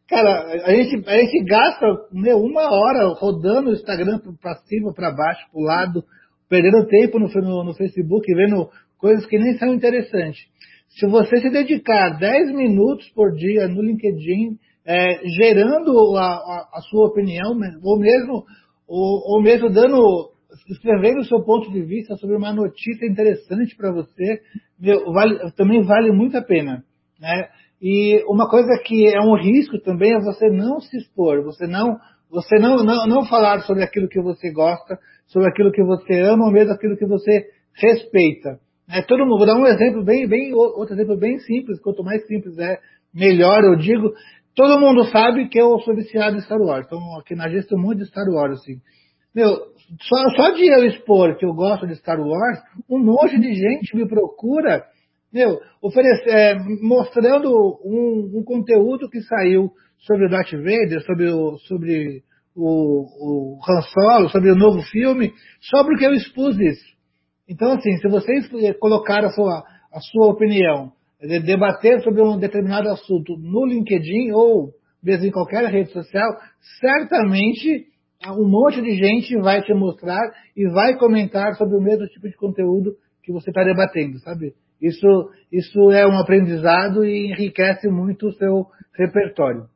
Cara, 0.09 0.64
a 0.66 0.74
gente, 0.74 1.09
a 1.09 1.16
gente 1.20 1.44
gasta 1.44 1.87
meu, 2.12 2.38
uma 2.38 2.72
hora 2.72 3.07
rodando 3.20 3.70
o 3.70 3.72
Instagram 3.72 4.18
para 4.40 4.57
cima, 4.66 4.92
para 4.92 5.12
baixo, 5.12 5.46
para 5.52 5.61
o 5.61 5.64
lado, 5.64 6.05
perdendo 6.48 6.88
tempo 6.88 7.20
no, 7.20 7.28
no, 7.28 7.64
no, 7.64 7.74
Facebook, 7.74 8.26
vendo 8.35 8.68
coisas 8.98 9.24
que 9.26 9.38
nem 9.38 9.57
são 9.59 9.72
interessantes. 9.72 10.40
Se 10.88 11.07
você 11.07 11.40
se 11.40 11.50
dedicar 11.50 12.18
10 12.18 12.52
minutos 12.52 13.09
por 13.11 13.33
dia 13.33 13.68
no 13.68 13.81
LinkedIn, 13.81 14.59
é, 14.85 15.20
gerando 15.38 16.16
a, 16.16 16.24
a, 16.24 16.68
a, 16.74 16.81
sua 16.90 17.07
opinião, 17.07 17.52
ou 17.83 17.98
mesmo, 17.98 18.44
ou, 18.88 19.37
ou 19.37 19.42
mesmo 19.42 19.70
dando 19.70 20.31
escrevendo 20.68 21.20
o 21.20 21.24
seu 21.24 21.42
ponto 21.42 21.70
de 21.70 21.82
vista 21.82 22.16
sobre 22.16 22.36
uma 22.36 22.52
notícia 22.52 23.06
interessante 23.06 23.76
para 23.76 23.92
você, 23.92 24.40
meu, 24.78 25.12
vale, 25.12 25.38
também 25.52 25.82
vale 25.82 26.12
muito 26.12 26.36
a 26.36 26.42
pena. 26.42 26.84
Né? 27.20 27.48
E 27.80 28.22
uma 28.28 28.48
coisa 28.48 28.80
que 28.84 29.06
é 29.06 29.20
um 29.20 29.36
risco 29.36 29.78
também 29.80 30.14
é 30.14 30.20
você 30.20 30.48
não 30.48 30.80
se 30.80 30.96
expor, 30.96 31.42
você 31.42 31.66
não, 31.66 31.98
você 32.30 32.58
não, 32.58 32.76
não, 32.84 33.06
não 33.06 33.24
falar 33.26 33.60
sobre 33.60 33.82
aquilo 33.82 34.08
que 34.08 34.20
você 34.20 34.52
gosta, 34.52 34.98
sobre 35.26 35.48
aquilo 35.48 35.72
que 35.72 35.82
você 35.82 36.20
ama, 36.20 36.46
ou 36.46 36.52
mesmo 36.52 36.72
aquilo 36.72 36.96
que 36.96 37.06
você 37.06 37.46
respeita. 37.74 38.58
É, 38.88 39.02
todo 39.02 39.24
mundo, 39.24 39.38
vou 39.38 39.46
dar 39.46 39.56
um 39.56 39.66
exemplo 39.66 40.04
bem, 40.04 40.28
bem, 40.28 40.52
outro 40.52 40.94
exemplo 40.94 41.16
bem 41.16 41.38
simples, 41.38 41.80
quanto 41.80 42.04
mais 42.04 42.26
simples 42.26 42.58
é, 42.58 42.78
melhor 43.14 43.62
eu 43.64 43.76
digo. 43.76 44.12
Todo 44.54 44.78
mundo 44.78 45.04
sabe 45.06 45.48
que 45.48 45.58
eu 45.58 45.78
sou 45.80 45.94
viciado 45.94 46.36
em 46.36 46.40
Star 46.40 46.60
Wars, 46.60 46.86
então 46.86 46.98
aqui 47.18 47.34
na 47.34 47.46
agência 47.46 47.70
tem 47.70 47.78
um 47.78 47.82
monte 47.82 47.98
de 47.98 48.06
Star 48.06 48.28
Wars, 48.28 48.60
assim. 48.60 48.76
Meu, 49.34 49.71
só, 50.00 50.31
só 50.37 50.50
de 50.50 50.66
eu 50.66 50.85
expor 50.85 51.37
que 51.37 51.44
eu 51.44 51.52
gosto 51.52 51.87
de 51.87 51.96
Star 51.96 52.20
Wars, 52.20 52.59
um 52.88 52.98
monte 52.98 53.38
de 53.38 53.52
gente 53.55 53.94
me 53.94 54.07
procura, 54.07 54.85
meu, 55.33 55.61
oferecer, 55.83 56.31
é, 56.31 56.59
mostrando 56.81 57.50
um, 57.85 58.38
um, 58.38 58.44
conteúdo 58.44 59.09
que 59.11 59.20
saiu 59.22 59.70
sobre 59.98 60.26
o 60.26 60.31
Darth 60.31 60.52
Vader, 60.52 61.00
sobre 61.05 61.28
o, 61.28 61.59
sobre 61.59 62.22
o, 62.55 63.57
o 63.57 63.59
Han 63.68 63.83
Solo, 63.83 64.28
sobre 64.31 64.50
o 64.50 64.57
novo 64.57 64.83
filme, 64.83 65.33
só 65.61 65.85
porque 65.85 66.07
eu 66.07 66.14
expus 66.14 66.59
isso. 66.59 66.92
Então, 67.48 67.72
assim, 67.72 67.96
se 67.98 68.09
vocês 68.09 68.48
colocar 68.78 69.24
a 69.24 69.31
sua, 69.31 69.62
a 69.92 70.00
sua 70.00 70.28
opinião, 70.28 70.92
debater 71.20 72.02
sobre 72.02 72.22
um 72.22 72.38
determinado 72.38 72.88
assunto 72.88 73.37
no 73.38 73.66
LinkedIn 73.66 74.33
ou 74.33 74.72
mesmo 75.02 75.26
em 75.26 75.31
qualquer 75.31 75.64
rede 75.66 75.90
social, 75.92 76.31
certamente 76.81 77.87
um 78.30 78.48
monte 78.48 78.80
de 78.80 78.94
gente 78.94 79.37
vai 79.40 79.62
te 79.62 79.74
mostrar 79.74 80.20
e 80.56 80.68
vai 80.68 80.96
comentar 80.98 81.54
sobre 81.54 81.76
o 81.76 81.80
mesmo 81.80 82.06
tipo 82.06 82.28
de 82.28 82.37
conteúdo 82.37 82.92
que 83.22 83.32
você 83.32 83.50
está 83.50 83.64
debatendo, 83.64 84.18
sabe? 84.18 84.54
Isso, 84.80 85.06
isso 85.50 85.90
é 85.90 86.06
um 86.06 86.18
aprendizado 86.18 87.04
e 87.04 87.30
enriquece 87.30 87.88
muito 87.88 88.26
o 88.26 88.32
seu 88.32 88.66
repertório. 88.94 89.66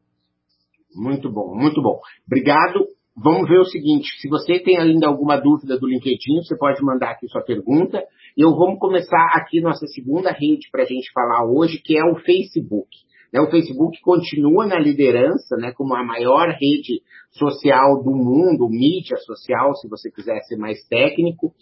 Muito 0.94 1.30
bom, 1.30 1.54
muito 1.54 1.80
bom. 1.80 2.00
Obrigado. 2.26 2.86
Vamos 3.16 3.48
ver 3.48 3.58
o 3.58 3.64
seguinte, 3.64 4.08
se 4.20 4.28
você 4.28 4.58
tem 4.58 4.76
ainda 4.76 5.06
alguma 5.06 5.38
dúvida 5.38 5.78
do 5.78 5.86
LinkedIn, 5.86 6.42
você 6.42 6.56
pode 6.56 6.82
mandar 6.82 7.12
aqui 7.12 7.26
sua 7.28 7.42
pergunta. 7.42 8.02
Eu 8.36 8.50
vamos 8.50 8.78
começar 8.78 9.32
aqui 9.34 9.60
nossa 9.60 9.86
segunda 9.86 10.30
rede 10.32 10.68
para 10.70 10.82
a 10.82 10.86
gente 10.86 11.10
falar 11.12 11.46
hoje, 11.50 11.80
que 11.82 11.96
é 11.96 12.04
o 12.04 12.16
Facebook. 12.16 12.88
Né, 13.36 13.42
o 13.42 13.50
Facebook 13.50 14.00
continua 14.00 14.66
na 14.66 14.78
liderança, 14.78 15.56
né, 15.58 15.70
como 15.72 15.94
a 15.94 16.02
maior 16.02 16.48
rede 16.48 17.02
social 17.32 18.02
do 18.02 18.10
mundo, 18.10 18.66
mídia 18.66 19.18
social, 19.18 19.74
se 19.74 19.86
você 19.90 20.10
quiser 20.10 20.40
ser 20.44 20.56
mais 20.56 20.78
técnico. 20.88 21.52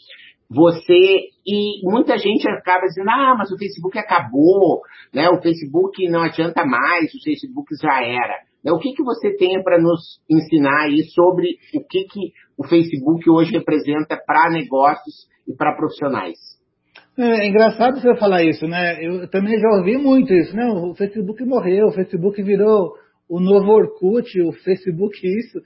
Você 0.49 1.31
e 1.45 1.81
muita 1.83 2.17
gente 2.17 2.49
acaba 2.49 2.87
dizendo, 2.87 3.11
ah, 3.11 3.35
mas 3.37 3.51
o 3.51 3.59
Facebook 3.59 3.99
acabou, 3.99 4.83
né? 5.13 5.29
O 5.31 5.41
Facebook 5.43 6.07
não 6.09 6.21
adianta 6.23 6.65
mais, 6.65 7.13
o 7.13 7.23
Facebook 7.25 7.75
já 7.83 8.05
era. 8.05 8.39
Né, 8.65 8.71
o 8.71 8.79
que, 8.79 8.93
que 8.93 9.03
você 9.03 9.35
tem 9.37 9.61
para 9.61 9.81
nos 9.81 10.21
ensinar 10.31 10.85
aí 10.85 11.03
sobre 11.09 11.59
o 11.75 11.81
que, 11.85 12.05
que 12.05 12.33
o 12.57 12.65
Facebook 12.69 13.29
hoje 13.29 13.51
representa 13.51 14.17
para 14.25 14.49
negócios 14.49 15.27
e 15.49 15.53
para 15.57 15.75
profissionais? 15.75 16.54
É, 17.17 17.23
é 17.23 17.49
engraçado 17.49 18.01
você 18.01 18.17
falar 18.17 18.43
isso, 18.43 18.67
né? 18.67 19.05
Eu 19.05 19.29
também 19.29 19.59
já 19.59 19.69
ouvi 19.77 19.97
muito 19.97 20.33
isso, 20.33 20.55
né? 20.55 20.67
O 20.67 20.95
Facebook 20.95 21.45
morreu, 21.45 21.87
o 21.87 21.93
Facebook 21.93 22.43
virou 22.43 22.93
o 23.29 23.41
novo 23.41 23.71
Orkut, 23.71 24.41
o 24.43 24.53
Facebook 24.53 25.17
isso, 25.25 25.59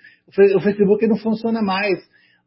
o 0.56 0.60
Facebook 0.60 1.06
não 1.06 1.16
funciona 1.16 1.62
mais. 1.62 1.98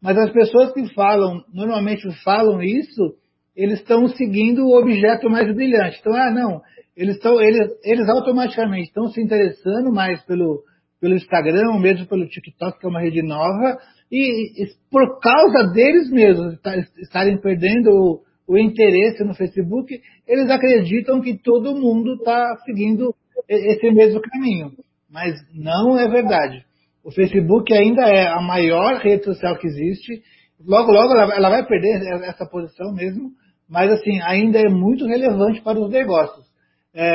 Mas 0.01 0.17
as 0.17 0.31
pessoas 0.31 0.73
que 0.73 0.93
falam, 0.93 1.43
normalmente 1.53 2.07
falam 2.23 2.61
isso, 2.61 3.15
eles 3.55 3.79
estão 3.79 4.07
seguindo 4.07 4.65
o 4.65 4.77
objeto 4.77 5.29
mais 5.29 5.53
brilhante. 5.53 5.99
Então, 5.99 6.13
ah, 6.15 6.31
não, 6.31 6.61
eles 6.95 7.15
estão, 7.15 7.41
eles, 7.41 7.67
eles 7.83 8.07
automaticamente 8.07 8.87
estão 8.87 9.07
se 9.07 9.21
interessando 9.21 9.91
mais 9.91 10.23
pelo, 10.25 10.63
pelo 10.99 11.15
Instagram, 11.15 11.79
mesmo 11.79 12.07
pelo 12.07 12.27
TikTok, 12.27 12.79
que 12.79 12.85
é 12.85 12.89
uma 12.89 13.01
rede 13.01 13.21
nova, 13.21 13.77
e, 14.11 14.63
e 14.63 14.67
por 14.89 15.19
causa 15.19 15.71
deles 15.73 16.09
mesmos 16.09 16.57
estarem 17.01 17.39
perdendo 17.39 18.21
o 18.51 18.57
interesse 18.57 19.23
no 19.23 19.33
Facebook, 19.33 19.97
eles 20.27 20.49
acreditam 20.49 21.21
que 21.21 21.37
todo 21.37 21.73
mundo 21.73 22.15
está 22.15 22.57
seguindo 22.65 23.15
esse 23.47 23.89
mesmo 23.91 24.19
caminho. 24.19 24.73
Mas 25.09 25.39
não 25.53 25.97
é 25.97 26.09
verdade. 26.09 26.65
O 27.01 27.11
Facebook 27.11 27.73
ainda 27.73 28.01
é 28.09 28.27
a 28.27 28.41
maior 28.41 28.97
rede 28.97 29.23
social 29.23 29.57
que 29.57 29.67
existe. 29.67 30.21
Logo, 30.67 30.91
logo 30.91 31.13
ela, 31.13 31.49
vai 31.49 31.65
perder 31.65 32.01
essa 32.25 32.45
posição 32.45 32.93
mesmo, 32.93 33.31
mas 33.69 33.89
assim, 33.89 34.21
ainda 34.21 34.59
é 34.59 34.67
muito 34.67 35.05
relevante 35.05 35.61
para 35.61 35.79
os 35.79 35.89
negócios. 35.89 36.45
É, 36.93 37.13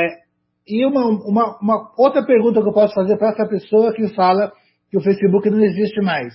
e 0.67 0.83
uma, 0.87 1.05
uma, 1.05 1.59
uma, 1.61 1.93
outra 1.99 2.25
pergunta 2.25 2.63
que 2.63 2.67
eu 2.67 2.73
posso 2.73 2.95
fazer 2.95 3.15
para 3.15 3.29
essa 3.29 3.47
pessoa 3.47 3.93
que 3.93 4.07
fala 4.15 4.51
que 4.89 4.97
o 4.97 5.01
Facebook 5.01 5.51
não 5.51 5.63
existe 5.63 6.01
mais. 6.01 6.33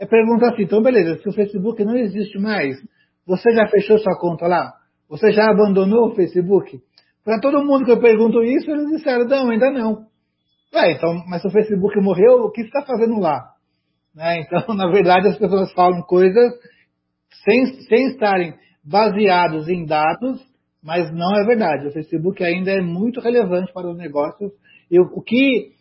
É 0.00 0.06
perguntar 0.06 0.54
assim, 0.54 0.62
então 0.62 0.82
beleza, 0.82 1.20
se 1.20 1.28
o 1.28 1.32
Facebook 1.32 1.84
não 1.84 1.98
existe 1.98 2.38
mais, 2.38 2.76
você 3.28 3.52
já 3.52 3.68
fechou 3.68 3.98
sua 3.98 4.18
conta 4.18 4.46
lá? 4.46 4.72
Você 5.10 5.30
já 5.32 5.50
abandonou 5.50 6.08
o 6.08 6.14
Facebook? 6.14 6.80
Para 7.22 7.38
todo 7.40 7.62
mundo 7.62 7.84
que 7.84 7.90
eu 7.90 8.00
pergunto 8.00 8.42
isso, 8.42 8.70
eles 8.70 8.88
disseram, 8.88 9.26
não, 9.26 9.50
ainda 9.50 9.70
não. 9.70 10.06
Ué, 10.74 10.92
então, 10.92 11.22
mas 11.28 11.44
o 11.44 11.50
Facebook 11.50 12.00
morreu, 12.00 12.44
o 12.44 12.50
que 12.50 12.62
você 12.62 12.68
está 12.68 12.82
fazendo 12.86 13.20
lá? 13.20 13.52
Né? 14.14 14.40
Então, 14.40 14.64
na 14.74 14.90
verdade, 14.90 15.28
as 15.28 15.36
pessoas 15.36 15.70
falam 15.72 16.00
coisas 16.02 16.54
sem, 17.44 17.66
sem 17.82 18.06
estarem 18.08 18.54
baseados 18.82 19.68
em 19.68 19.84
dados, 19.84 20.40
mas 20.82 21.12
não 21.12 21.38
é 21.38 21.44
verdade. 21.44 21.88
O 21.88 21.92
Facebook 21.92 22.42
ainda 22.42 22.70
é 22.70 22.80
muito 22.80 23.20
relevante 23.20 23.70
para 23.74 23.90
os 23.90 23.96
negócios 23.96 24.50
e 24.90 24.98
o, 24.98 25.02
o 25.02 25.22
que, 25.22 25.72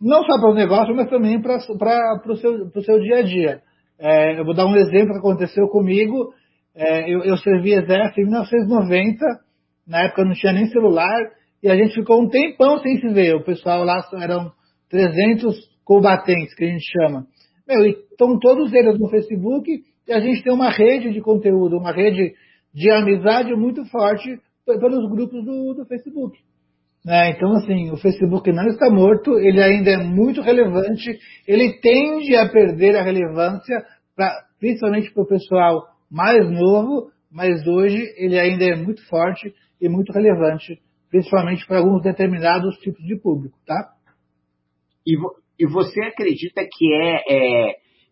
não 0.00 0.24
só 0.24 0.40
para 0.40 0.50
os 0.50 0.56
negócios, 0.56 0.96
mas 0.96 1.10
também 1.10 1.38
para, 1.42 1.58
para, 1.78 2.32
o 2.32 2.36
seu, 2.36 2.70
para 2.70 2.80
o 2.80 2.84
seu 2.84 2.98
dia 2.98 3.18
a 3.18 3.22
dia. 3.22 3.62
É, 3.98 4.40
eu 4.40 4.44
vou 4.46 4.54
dar 4.54 4.66
um 4.66 4.76
exemplo 4.76 5.12
que 5.12 5.18
aconteceu 5.18 5.68
comigo 5.68 6.32
é, 6.74 7.10
eu, 7.10 7.22
eu 7.22 7.36
servi 7.36 7.72
exército 7.72 8.20
em 8.20 8.24
1990, 8.24 9.24
na 9.86 10.04
época 10.04 10.24
não 10.24 10.32
tinha 10.32 10.52
nem 10.52 10.66
celular, 10.66 11.30
e 11.62 11.70
a 11.70 11.76
gente 11.76 11.94
ficou 11.94 12.20
um 12.20 12.28
tempão 12.28 12.78
sem 12.78 12.98
se 12.98 13.08
ver. 13.08 13.36
O 13.36 13.44
pessoal 13.44 13.84
lá 13.84 14.02
eram 14.20 14.50
300 14.90 15.54
combatentes, 15.84 16.54
que 16.54 16.64
a 16.64 16.68
gente 16.68 16.84
chama. 16.90 17.26
Meu, 17.68 17.86
e 17.86 17.90
estão 18.10 18.38
todos 18.38 18.72
eles 18.72 18.98
no 18.98 19.08
Facebook, 19.08 19.70
e 20.08 20.12
a 20.12 20.20
gente 20.20 20.42
tem 20.42 20.52
uma 20.52 20.70
rede 20.70 21.12
de 21.12 21.20
conteúdo, 21.20 21.78
uma 21.78 21.92
rede 21.92 22.34
de 22.74 22.90
amizade 22.90 23.54
muito 23.54 23.84
forte 23.86 24.38
pelos 24.64 25.10
grupos 25.10 25.44
do, 25.44 25.74
do 25.74 25.84
Facebook. 25.86 26.38
Né? 27.04 27.30
Então, 27.30 27.52
assim, 27.56 27.90
o 27.90 27.96
Facebook 27.96 28.50
não 28.52 28.66
está 28.68 28.88
morto, 28.90 29.38
ele 29.38 29.60
ainda 29.60 29.90
é 29.90 29.96
muito 29.98 30.40
relevante, 30.40 31.18
ele 31.46 31.80
tende 31.80 32.34
a 32.36 32.48
perder 32.48 32.96
a 32.96 33.02
relevância, 33.02 33.84
pra, 34.16 34.30
principalmente 34.58 35.12
para 35.12 35.22
o 35.22 35.26
pessoal 35.26 35.91
mais 36.12 36.46
novo, 36.50 37.10
mas 37.30 37.66
hoje 37.66 37.96
ele 38.18 38.38
ainda 38.38 38.64
é 38.64 38.76
muito 38.76 39.02
forte 39.08 39.54
e 39.80 39.88
muito 39.88 40.12
relevante, 40.12 40.78
principalmente 41.10 41.66
para 41.66 41.78
alguns 41.78 42.02
determinados 42.02 42.76
tipos 42.80 43.02
de 43.02 43.16
público, 43.16 43.58
tá? 43.66 43.94
E, 45.06 45.16
e 45.58 45.66
você 45.66 46.02
acredita 46.02 46.62
que 46.70 46.92
é, 46.92 47.16
é, 47.26 47.70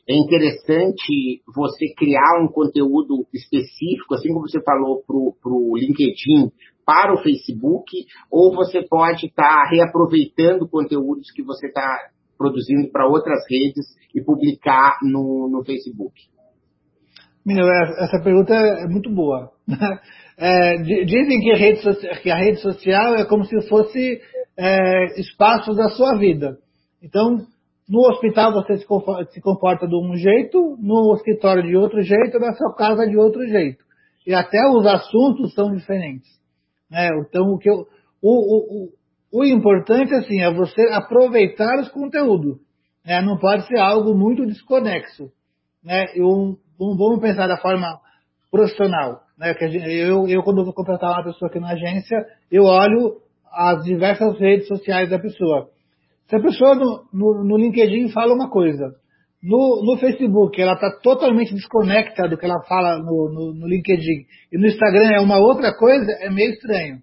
é 0.09 0.17
interessante 0.17 1.43
você 1.55 1.93
criar 1.95 2.43
um 2.43 2.49
conteúdo 2.49 3.27
específico, 3.35 4.15
assim 4.15 4.29
como 4.29 4.49
você 4.49 4.63
falou 4.63 5.03
para 5.07 5.53
o 5.53 5.77
LinkedIn, 5.77 6.51
para 6.87 7.13
o 7.13 7.23
Facebook, 7.23 8.07
ou 8.31 8.55
você 8.55 8.83
pode 8.89 9.27
estar 9.27 9.65
tá 9.65 9.71
reaproveitando 9.71 10.67
conteúdos 10.67 11.31
que 11.31 11.43
você 11.43 11.67
está 11.67 11.99
produzindo 12.39 12.91
para 12.91 13.07
outras 13.07 13.41
redes 13.49 13.85
e 14.15 14.25
publicar 14.25 14.97
no, 15.03 15.51
no 15.51 15.63
Facebook? 15.63 16.15
É, 17.49 18.05
essa 18.05 18.23
pergunta 18.23 18.55
é 18.55 18.87
muito 18.87 19.13
boa. 19.13 19.51
É, 20.43 20.79
dizem 20.79 21.39
que 21.39 21.53
a, 21.53 21.57
rede, 21.57 21.83
que 22.23 22.31
a, 22.31 22.35
rede, 22.35 22.63
social 22.63 23.15
é 23.17 23.27
como 23.27 23.45
se 23.45 23.69
fosse 23.69 24.19
é, 24.57 25.21
espaços 25.21 25.77
da 25.77 25.91
sua 25.91 26.17
vida. 26.17 26.57
Então, 27.03 27.47
no 27.87 28.09
hospital 28.09 28.53
você 28.53 28.79
se 28.79 28.87
comporta, 28.87 29.31
se 29.33 29.41
comporta 29.43 29.87
de 29.87 29.95
um 29.95 30.15
jeito, 30.17 30.79
no 30.81 31.15
escritório 31.17 31.63
de 31.63 31.77
outro 31.77 32.01
jeito, 32.01 32.39
na 32.39 32.55
sua 32.55 32.75
casa 32.75 33.07
de 33.07 33.19
outro 33.19 33.47
jeito. 33.47 33.85
E 34.27 34.33
até 34.33 34.59
os 34.71 34.87
assuntos 34.87 35.53
são 35.53 35.75
diferentes. 35.75 36.31
Né? 36.91 37.09
Então, 37.29 37.47
o, 37.53 37.59
que 37.59 37.69
eu, 37.69 37.87
o, 38.23 38.87
o, 38.87 38.89
o, 39.33 39.45
importante 39.45 40.15
assim, 40.15 40.41
é 40.41 40.53
você 40.53 40.83
aproveitar 40.93 41.81
os 41.81 41.89
conteúdos. 41.91 42.59
Né? 43.05 43.21
Não 43.23 43.37
pode 43.39 43.67
ser 43.67 43.79
algo 43.79 44.15
muito 44.15 44.47
desconexo. 44.47 45.31
Né? 45.85 46.07
Eu, 46.15 46.57
vamos 46.97 47.21
pensar 47.21 47.47
da 47.47 47.59
forma 47.59 48.01
profissional. 48.51 49.21
Né? 49.39 49.55
Que 49.55 49.65
eu, 49.65 50.27
eu, 50.29 50.43
quando 50.43 50.65
vou 50.65 50.75
contratar 50.75 51.13
uma 51.13 51.25
pessoa 51.25 51.49
aqui 51.49 51.61
na 51.61 51.73
agência, 51.73 52.27
eu 52.51 52.65
olho 52.65 53.19
as 53.53 53.85
diversas 53.85 54.39
redes 54.39 54.67
sociais 54.67 55.11
da 55.11 55.19
pessoa. 55.19 55.69
Se 56.29 56.37
a 56.37 56.41
pessoa 56.41 56.75
no, 56.75 57.05
no, 57.13 57.45
no 57.45 57.57
LinkedIn 57.57 58.11
fala 58.11 58.35
uma 58.35 58.49
coisa, 58.49 58.95
no, 59.43 59.83
no 59.85 59.99
Facebook 59.99 60.61
ela 60.61 60.75
está 60.75 60.91
totalmente 61.03 61.55
desconectada 61.55 62.29
do 62.29 62.37
que 62.37 62.45
ela 62.45 62.63
fala 62.69 62.99
no, 62.99 63.55
no, 63.55 63.67
LinkedIn 63.67 64.27
e 64.53 64.59
no 64.59 64.67
Instagram 64.67 65.13
é 65.17 65.21
uma 65.21 65.39
outra 65.39 65.75
coisa, 65.75 66.07
é 66.21 66.31
meio 66.31 66.53
estranho. 66.53 66.99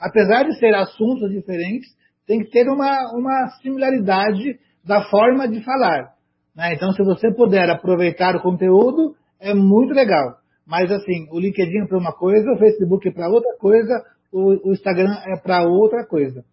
Apesar 0.00 0.44
de 0.44 0.58
ser 0.58 0.74
assuntos 0.74 1.30
diferentes, 1.30 1.88
tem 2.26 2.40
que 2.40 2.50
ter 2.50 2.68
uma, 2.68 3.12
uma 3.14 3.48
similaridade 3.62 4.58
da 4.84 5.02
forma 5.04 5.46
de 5.46 5.62
falar. 5.62 6.13
Né? 6.56 6.74
Então, 6.74 6.92
se 6.92 7.02
você 7.02 7.32
puder 7.32 7.68
aproveitar 7.70 8.36
o 8.36 8.42
conteúdo, 8.42 9.14
é 9.40 9.52
muito 9.52 9.92
legal. 9.92 10.36
Mas 10.66 10.90
assim, 10.90 11.26
o 11.30 11.38
LinkedIn 11.38 11.84
é 11.84 11.86
para 11.86 11.98
uma 11.98 12.12
coisa, 12.12 12.50
o 12.52 12.58
Facebook 12.58 13.08
é 13.08 13.12
para 13.12 13.28
outra 13.28 13.56
coisa, 13.58 14.02
o, 14.32 14.68
o 14.68 14.72
Instagram 14.72 15.14
é 15.26 15.38
para 15.38 15.62
outra 15.64 16.06
coisa. 16.06 16.44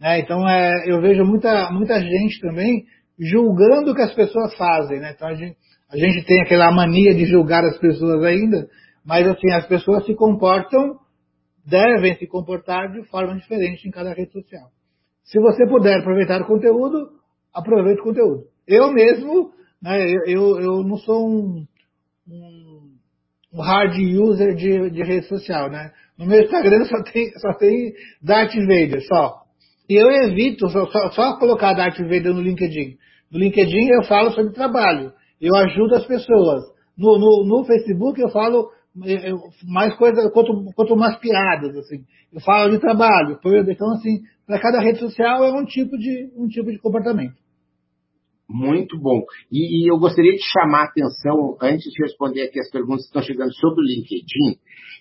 Né? 0.00 0.20
Então, 0.20 0.48
é, 0.48 0.84
eu 0.86 1.00
vejo 1.00 1.24
muita, 1.24 1.70
muita 1.70 1.98
gente 2.00 2.40
também 2.40 2.84
julgando 3.18 3.92
o 3.92 3.94
que 3.94 4.02
as 4.02 4.14
pessoas 4.14 4.54
fazem. 4.56 5.00
Né? 5.00 5.12
Então, 5.14 5.28
a 5.28 5.34
gente, 5.34 5.56
a 5.90 5.96
gente 5.96 6.24
tem 6.26 6.40
aquela 6.42 6.70
mania 6.70 7.14
de 7.14 7.24
julgar 7.24 7.64
as 7.64 7.78
pessoas 7.78 8.22
ainda, 8.24 8.68
mas 9.04 9.26
assim, 9.26 9.50
as 9.52 9.66
pessoas 9.66 10.04
se 10.04 10.14
comportam, 10.14 10.98
devem 11.64 12.16
se 12.16 12.26
comportar 12.26 12.92
de 12.92 13.02
forma 13.08 13.34
diferente 13.36 13.88
em 13.88 13.90
cada 13.90 14.12
rede 14.12 14.32
social. 14.32 14.68
Se 15.24 15.40
você 15.40 15.66
puder 15.66 15.98
aproveitar 16.00 16.42
o 16.42 16.46
conteúdo, 16.46 17.08
aproveite 17.52 18.00
o 18.00 18.04
conteúdo. 18.04 18.44
Eu 18.66 18.92
mesmo, 18.92 19.52
né, 19.82 19.98
eu, 20.26 20.60
eu, 20.60 20.82
não 20.82 20.96
sou 20.98 21.28
um, 21.28 21.66
um, 22.28 22.92
um 23.54 23.60
hard 23.60 23.96
user 23.96 24.54
de, 24.54 24.90
de 24.90 25.02
rede 25.02 25.26
social, 25.26 25.70
né? 25.70 25.92
No 26.18 26.26
meu 26.26 26.42
Instagram 26.42 26.84
só 26.86 27.02
tem, 27.02 27.30
só 27.38 27.52
tem 27.54 27.92
Darth 28.22 28.54
Vader, 28.54 29.00
só. 29.06 29.42
E 29.88 29.94
eu 29.94 30.10
evito 30.10 30.68
só, 30.68 30.86
só, 30.86 31.10
só 31.10 31.38
colocar 31.38 31.74
Darth 31.74 31.98
Vader 31.98 32.34
no 32.34 32.40
LinkedIn. 32.40 32.96
No 33.30 33.38
LinkedIn 33.38 33.88
eu 33.88 34.04
falo 34.04 34.32
sobre 34.32 34.52
trabalho, 34.52 35.12
eu 35.40 35.54
ajudo 35.56 35.94
as 35.94 36.06
pessoas. 36.06 36.62
No, 36.96 37.18
no, 37.18 37.44
no 37.46 37.64
Facebook 37.64 38.20
eu 38.20 38.30
falo 38.30 38.70
mais 39.64 39.94
coisas, 39.96 40.32
quanto, 40.32 40.72
quanto 40.74 40.94
umas 40.94 41.16
piadas, 41.18 41.76
assim. 41.76 42.04
Eu 42.32 42.40
falo 42.40 42.70
de 42.70 42.78
trabalho. 42.78 43.38
Então, 43.68 43.92
assim, 43.92 44.22
para 44.46 44.58
cada 44.58 44.80
rede 44.80 44.98
social 44.98 45.44
é 45.44 45.52
um 45.52 45.64
tipo 45.64 45.96
de, 45.98 46.30
um 46.36 46.48
tipo 46.48 46.70
de 46.70 46.78
comportamento. 46.78 47.34
Muito 48.48 48.98
bom. 48.98 49.22
E, 49.50 49.84
e, 49.84 49.90
eu 49.90 49.98
gostaria 49.98 50.32
de 50.32 50.42
chamar 50.42 50.82
a 50.82 50.84
atenção, 50.84 51.56
antes 51.60 51.90
de 51.92 52.02
responder 52.02 52.42
aqui 52.42 52.60
as 52.60 52.70
perguntas 52.70 53.02
que 53.02 53.08
estão 53.08 53.22
chegando 53.22 53.52
sobre 53.54 53.80
o 53.80 53.86
LinkedIn, 53.86 54.58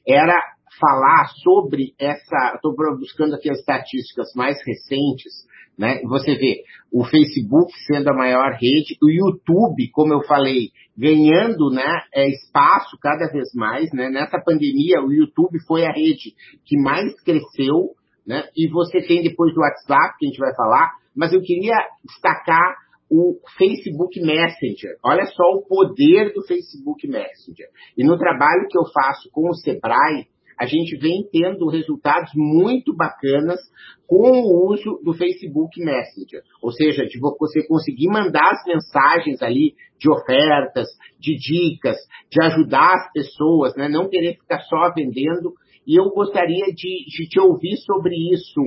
era 0.07 0.35
falar 0.79 1.27
sobre 1.43 1.93
essa. 1.99 2.55
Estou 2.55 2.75
buscando 2.97 3.35
aqui 3.35 3.49
as 3.49 3.59
estatísticas 3.59 4.33
mais 4.35 4.57
recentes, 4.65 5.31
né? 5.77 6.01
Você 6.03 6.35
vê 6.35 6.63
o 6.91 7.03
Facebook 7.03 7.71
sendo 7.85 8.09
a 8.09 8.13
maior 8.13 8.53
rede, 8.53 8.97
o 9.03 9.09
YouTube, 9.09 9.91
como 9.91 10.13
eu 10.13 10.23
falei, 10.23 10.71
ganhando 10.97 11.69
né, 11.69 12.01
é, 12.13 12.29
espaço 12.29 12.97
cada 13.01 13.27
vez 13.31 13.53
mais. 13.53 13.91
Né? 13.91 14.09
Nessa 14.09 14.39
pandemia, 14.39 15.01
o 15.01 15.11
YouTube 15.11 15.59
foi 15.67 15.85
a 15.85 15.91
rede 15.91 16.33
que 16.65 16.77
mais 16.77 17.13
cresceu, 17.21 17.91
né? 18.25 18.47
e 18.55 18.67
você 18.69 19.01
tem 19.01 19.21
depois 19.21 19.53
do 19.53 19.59
WhatsApp, 19.59 20.15
que 20.17 20.25
a 20.25 20.29
gente 20.29 20.39
vai 20.39 20.55
falar, 20.55 20.91
mas 21.15 21.33
eu 21.33 21.41
queria 21.41 21.77
destacar 22.05 22.84
o 23.09 23.39
Facebook 23.57 24.19
Messenger. 24.19 24.97
Olha 25.03 25.25
só 25.25 25.43
o 25.53 25.65
poder 25.65 26.33
do 26.33 26.43
Facebook 26.45 27.07
Messenger. 27.07 27.67
E 27.97 28.03
no 28.03 28.17
trabalho 28.17 28.67
que 28.69 28.77
eu 28.77 28.83
faço 28.93 29.29
com 29.31 29.49
o 29.49 29.53
Sebrae, 29.53 30.27
a 30.57 30.65
gente 30.65 30.97
vem 30.97 31.27
tendo 31.31 31.67
resultados 31.67 32.31
muito 32.33 32.95
bacanas 32.95 33.59
com 34.07 34.31
o 34.31 34.71
uso 34.71 35.01
do 35.03 35.13
Facebook 35.13 35.79
Messenger. 35.79 36.41
Ou 36.61 36.71
seja, 36.71 37.05
de 37.05 37.19
você 37.19 37.65
conseguir 37.67 38.07
mandar 38.07 38.51
as 38.51 38.65
mensagens 38.65 39.41
ali 39.41 39.75
de 39.99 40.09
ofertas, 40.09 40.87
de 41.19 41.35
dicas, 41.35 41.97
de 42.31 42.41
ajudar 42.41 42.93
as 42.93 43.11
pessoas, 43.11 43.75
né? 43.75 43.89
não 43.89 44.09
querer 44.09 44.35
ficar 44.35 44.61
só 44.61 44.93
vendendo. 44.93 45.53
E 45.85 45.99
eu 45.99 46.09
gostaria 46.09 46.65
de, 46.67 47.05
de 47.05 47.27
te 47.27 47.39
ouvir 47.39 47.77
sobre 47.77 48.15
isso, 48.33 48.61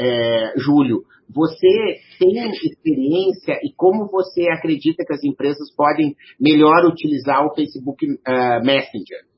é, 0.00 0.52
Júlio. 0.56 1.02
Você 1.32 2.00
tem 2.18 2.50
experiência 2.50 3.54
e 3.62 3.72
como 3.76 4.08
você 4.10 4.48
acredita 4.50 5.04
que 5.06 5.12
as 5.12 5.22
empresas 5.22 5.72
podem 5.76 6.16
melhor 6.40 6.84
utilizar 6.86 7.46
o 7.46 7.54
Facebook 7.54 8.04
uh, 8.04 8.64
Messenger? 8.64 9.30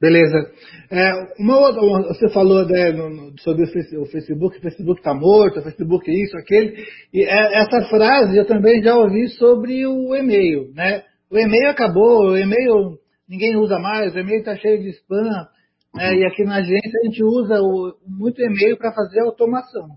Beleza. 0.00 0.50
É, 0.90 1.12
outra, 1.52 2.14
você 2.14 2.28
falou 2.30 2.66
né, 2.66 2.90
no, 2.90 3.38
sobre 3.40 3.64
o 3.64 4.06
Facebook, 4.06 4.58
o 4.58 4.60
Facebook 4.60 5.00
está 5.00 5.14
morto, 5.14 5.60
o 5.60 5.62
Facebook 5.62 6.10
isso, 6.10 6.36
aquele. 6.38 6.84
E 7.12 7.22
é, 7.22 7.62
essa 7.62 7.88
frase 7.88 8.36
eu 8.36 8.46
também 8.46 8.82
já 8.82 8.96
ouvi 8.96 9.28
sobre 9.28 9.86
o 9.86 10.14
e-mail. 10.14 10.72
Né? 10.74 11.02
O 11.30 11.38
e-mail 11.38 11.68
acabou, 11.68 12.30
o 12.30 12.36
e-mail 12.36 12.98
ninguém 13.28 13.56
usa 13.56 13.78
mais, 13.78 14.14
o 14.14 14.18
e-mail 14.18 14.40
está 14.40 14.56
cheio 14.56 14.80
de 14.82 14.90
spam. 14.90 15.46
Né? 15.94 16.14
E 16.16 16.26
aqui 16.26 16.44
na 16.44 16.56
agência 16.56 17.00
a 17.00 17.06
gente 17.06 17.22
usa 17.22 17.60
o, 17.60 17.94
muito 18.06 18.40
e-mail 18.40 18.76
para 18.76 18.92
fazer 18.92 19.20
automação. 19.20 19.88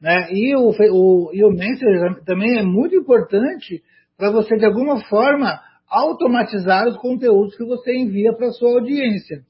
Né? 0.00 0.28
E, 0.32 0.54
o, 0.56 0.70
o, 0.70 1.30
e 1.32 1.44
o 1.44 1.50
Messenger 1.50 2.22
também 2.24 2.58
é 2.58 2.62
muito 2.62 2.94
importante 2.94 3.82
para 4.16 4.30
você, 4.30 4.56
de 4.56 4.64
alguma 4.64 5.02
forma, 5.04 5.60
automatizar 5.88 6.86
os 6.86 6.96
conteúdos 6.98 7.56
que 7.56 7.64
você 7.64 7.96
envia 7.96 8.32
para 8.32 8.48
a 8.48 8.52
sua 8.52 8.70
audiência. 8.70 9.42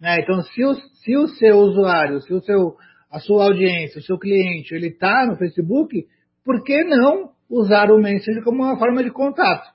Né? 0.00 0.20
Então, 0.20 0.42
se 0.42 0.64
o, 0.64 0.74
se 0.74 1.16
o 1.16 1.28
seu 1.28 1.58
usuário, 1.58 2.20
se 2.20 2.32
o 2.32 2.40
seu, 2.40 2.76
a 3.10 3.20
sua 3.20 3.44
audiência, 3.44 4.00
o 4.00 4.04
seu 4.04 4.18
cliente, 4.18 4.74
ele 4.74 4.88
está 4.88 5.26
no 5.26 5.36
Facebook, 5.36 6.04
por 6.44 6.62
que 6.64 6.82
não 6.84 7.30
usar 7.48 7.90
o 7.90 8.00
Messenger 8.00 8.42
como 8.42 8.64
uma 8.64 8.78
forma 8.78 9.04
de 9.04 9.10
contato? 9.10 9.70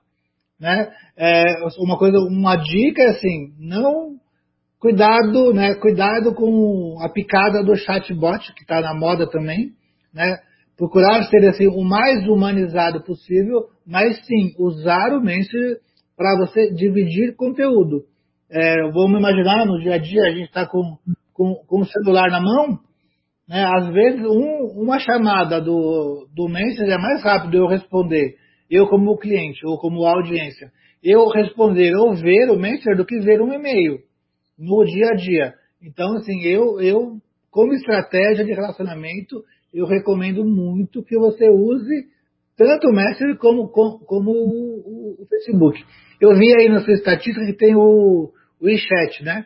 Né? 0.59 0.91
É, 1.15 1.43
uma 1.79 1.97
coisa, 1.97 2.17
uma 2.17 2.55
dica 2.55 3.01
é 3.03 3.09
assim, 3.09 3.53
não 3.59 4.17
cuidado, 4.79 5.53
né? 5.53 5.75
Cuidado 5.75 6.33
com 6.33 6.97
a 7.01 7.09
picada 7.09 7.63
do 7.63 7.75
chatbot 7.75 8.53
que 8.53 8.61
está 8.61 8.81
na 8.81 8.93
moda 8.93 9.29
também, 9.29 9.71
né? 10.13 10.37
Procurar 10.77 11.23
ser 11.23 11.47
assim 11.47 11.67
o 11.67 11.83
mais 11.83 12.27
humanizado 12.27 13.03
possível, 13.03 13.65
mas 13.85 14.23
sim 14.25 14.53
usar 14.59 15.13
o 15.13 15.21
Messenger 15.21 15.77
para 16.15 16.37
você 16.37 16.71
dividir 16.73 17.35
conteúdo. 17.35 18.03
É, 18.49 18.75
vamos 18.91 19.19
imaginar 19.19 19.65
no 19.65 19.79
dia 19.79 19.95
a 19.95 19.97
dia, 19.97 20.23
a 20.23 20.31
gente 20.31 20.47
está 20.47 20.65
com, 20.65 20.97
com, 21.33 21.55
com, 21.67 21.81
o 21.81 21.85
celular 21.85 22.29
na 22.29 22.39
mão, 22.39 22.79
né? 23.47 23.65
às 23.65 23.87
vezes 23.89 24.21
um, 24.21 24.81
uma 24.81 24.99
chamada 24.99 25.59
do, 25.59 26.27
do 26.33 26.47
Messenger 26.47 26.93
é 26.93 26.97
mais 26.97 27.23
rápido 27.23 27.57
eu 27.57 27.67
responder, 27.67 28.35
eu 28.69 28.87
como 28.87 29.17
cliente 29.17 29.65
ou 29.65 29.77
como 29.79 30.05
audiência, 30.05 30.71
eu 31.03 31.27
responder 31.27 31.93
ou 31.95 32.15
ver 32.15 32.49
o 32.49 32.57
Messenger 32.57 32.95
do 32.95 33.05
que 33.05 33.19
ver 33.19 33.41
um 33.41 33.51
e-mail 33.51 33.97
no 34.57 34.83
dia 34.85 35.09
a 35.09 35.15
dia. 35.15 35.53
Então, 35.81 36.15
assim, 36.17 36.41
eu, 36.41 36.79
eu 36.81 37.17
como 37.51 37.73
estratégia 37.73 38.45
de 38.45 38.53
relacionamento, 38.53 39.43
eu 39.73 39.85
recomendo 39.85 40.43
muito 40.45 41.03
que 41.03 41.17
você 41.17 41.49
use 41.49 42.05
tanto 42.57 42.87
o 42.87 42.93
Messenger 42.93 43.37
como, 43.37 43.69
como, 43.69 43.99
como 43.99 44.31
o, 44.31 45.15
o, 45.19 45.23
o 45.23 45.27
Facebook. 45.27 45.83
Eu 46.19 46.35
vi 46.35 46.53
aí 46.57 46.69
na 46.69 46.79
sua 46.81 46.93
estatística 46.93 47.45
que 47.45 47.57
tem 47.57 47.75
o, 47.75 48.31
o 48.59 48.65
WeChat, 48.65 49.23
né? 49.23 49.45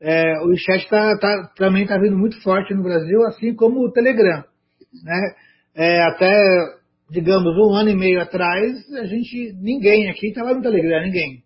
É, 0.00 0.22
o 0.42 0.48
WeChat 0.48 0.88
tá, 0.90 1.16
tá, 1.18 1.52
também 1.56 1.84
está 1.84 1.98
vindo 1.98 2.16
muito 2.16 2.40
forte 2.42 2.74
no 2.74 2.82
Brasil, 2.82 3.22
assim 3.24 3.54
como 3.54 3.80
o 3.80 3.92
Telegram. 3.92 4.44
Né? 5.02 5.34
É, 5.74 6.02
até 6.02 6.28
digamos, 7.10 7.56
um 7.56 7.74
ano 7.74 7.90
e 7.90 7.96
meio 7.96 8.20
atrás, 8.20 8.92
a 8.94 9.04
gente, 9.04 9.52
ninguém 9.60 10.10
aqui 10.10 10.28
estava 10.28 10.54
no 10.54 10.62
Telegram, 10.62 11.02
ninguém. 11.02 11.43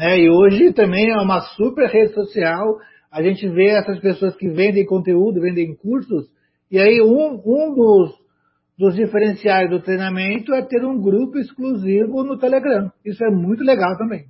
Né? 0.00 0.18
E 0.18 0.30
hoje 0.30 0.72
também 0.72 1.10
é 1.10 1.16
uma 1.18 1.42
super 1.42 1.86
rede 1.86 2.14
social, 2.14 2.78
a 3.12 3.22
gente 3.22 3.46
vê 3.50 3.66
essas 3.66 4.00
pessoas 4.00 4.34
que 4.34 4.48
vendem 4.48 4.86
conteúdo, 4.86 5.42
vendem 5.42 5.76
cursos, 5.76 6.26
e 6.70 6.78
aí 6.78 7.02
um, 7.02 7.34
um 7.44 7.74
dos, 7.74 8.14
dos 8.78 8.94
diferenciais 8.94 9.68
do 9.68 9.82
treinamento 9.82 10.54
é 10.54 10.62
ter 10.62 10.82
um 10.86 10.98
grupo 10.98 11.36
exclusivo 11.38 12.24
no 12.24 12.38
Telegram. 12.38 12.90
Isso 13.04 13.22
é 13.22 13.30
muito 13.30 13.62
legal 13.62 13.94
também. 13.98 14.24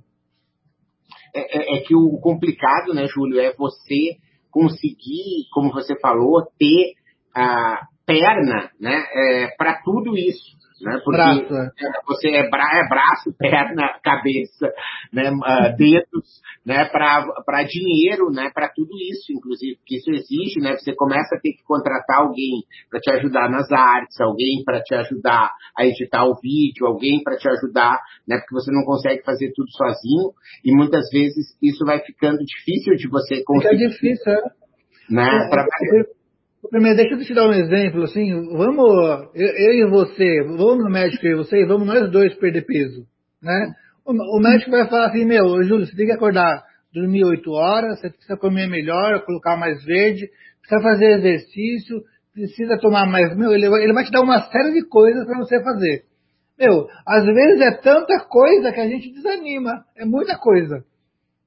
É, 1.33 1.39
é, 1.39 1.77
é 1.77 1.79
que 1.83 1.95
o 1.95 2.19
complicado, 2.19 2.93
né, 2.93 3.07
Júlio, 3.07 3.39
é 3.39 3.53
você 3.53 4.17
conseguir, 4.51 5.47
como 5.53 5.71
você 5.71 5.97
falou, 6.01 6.51
ter 6.59 6.95
a 7.33 7.87
perna 8.05 8.71
né, 8.77 9.05
é, 9.13 9.55
para 9.55 9.81
tudo 9.85 10.17
isso. 10.17 10.60
Né? 10.83 10.99
Porque 11.03 11.17
Braço, 11.17 11.53
é. 11.53 11.69
você 12.05 12.29
é, 12.29 12.49
bra 12.49 12.69
é 12.73 12.87
braço, 12.87 13.33
perna, 13.37 13.99
cabeça, 14.03 14.71
né? 15.13 15.29
uh, 15.31 15.75
dedos, 15.77 16.41
né? 16.65 16.85
para 16.85 17.63
dinheiro, 17.63 18.29
né? 18.31 18.49
para 18.53 18.69
tudo 18.69 18.91
isso, 18.97 19.31
inclusive, 19.31 19.77
porque 19.77 19.97
isso 19.97 20.11
exige, 20.11 20.59
né? 20.59 20.77
você 20.77 20.93
começa 20.95 21.35
a 21.35 21.39
ter 21.39 21.53
que 21.53 21.63
contratar 21.63 22.19
alguém 22.19 22.63
para 22.89 22.99
te 22.99 23.11
ajudar 23.11 23.49
nas 23.49 23.71
artes, 23.71 24.19
alguém 24.19 24.63
para 24.63 24.81
te 24.81 24.95
ajudar 24.95 25.51
a 25.77 25.85
editar 25.85 26.25
o 26.25 26.39
vídeo, 26.41 26.87
alguém 26.87 27.21
para 27.23 27.37
te 27.37 27.47
ajudar, 27.49 27.99
né? 28.27 28.37
porque 28.37 28.55
você 28.55 28.71
não 28.71 28.83
consegue 28.83 29.23
fazer 29.23 29.51
tudo 29.55 29.69
sozinho, 29.71 30.33
e 30.63 30.75
muitas 30.75 31.09
vezes 31.11 31.57
isso 31.61 31.85
vai 31.85 31.99
ficando 31.99 32.39
difícil 32.39 32.95
de 32.95 33.07
você 33.07 33.43
conseguir. 33.43 33.77
Fica 33.77 33.89
difícil, 33.89 34.31
é. 34.31 34.41
Né? 35.09 35.27
É, 35.27 35.49
pra... 35.49 35.65
Primeiro, 36.69 36.95
deixa 36.95 37.15
eu 37.15 37.19
te 37.19 37.33
dar 37.33 37.47
um 37.47 37.53
exemplo, 37.53 38.03
assim, 38.03 38.31
vamos, 38.55 39.29
eu, 39.33 39.47
eu, 39.47 39.73
e 39.73 39.89
você, 39.89 40.43
vamos 40.43 40.83
no 40.83 40.91
médico 40.91 41.25
e 41.25 41.35
você, 41.35 41.65
vamos 41.65 41.87
nós 41.87 42.09
dois 42.11 42.35
perder 42.35 42.65
peso, 42.65 43.05
né? 43.41 43.73
O, 44.05 44.11
o, 44.11 44.39
médico 44.39 44.69
vai 44.69 44.87
falar 44.87 45.07
assim, 45.07 45.25
meu, 45.25 45.63
Júlio, 45.63 45.87
você 45.87 45.95
tem 45.95 46.05
que 46.05 46.11
acordar, 46.11 46.63
dormir 46.93 47.25
oito 47.25 47.51
horas, 47.51 47.99
você 47.99 48.11
precisa 48.11 48.37
comer 48.37 48.67
melhor, 48.67 49.25
colocar 49.25 49.57
mais 49.57 49.83
verde, 49.83 50.29
precisa 50.61 50.81
fazer 50.81 51.17
exercício, 51.17 52.03
precisa 52.31 52.77
tomar 52.77 53.07
mais, 53.07 53.35
meu, 53.35 53.51
ele, 53.51 53.65
ele 53.65 53.93
vai 53.93 54.03
te 54.03 54.11
dar 54.11 54.21
uma 54.21 54.39
série 54.51 54.73
de 54.73 54.87
coisas 54.87 55.25
para 55.25 55.39
você 55.39 55.61
fazer. 55.63 56.03
Meu, 56.59 56.87
às 57.07 57.25
vezes 57.25 57.59
é 57.59 57.71
tanta 57.71 58.19
coisa 58.25 58.71
que 58.71 58.79
a 58.79 58.87
gente 58.87 59.11
desanima, 59.11 59.83
é 59.97 60.05
muita 60.05 60.37
coisa, 60.37 60.85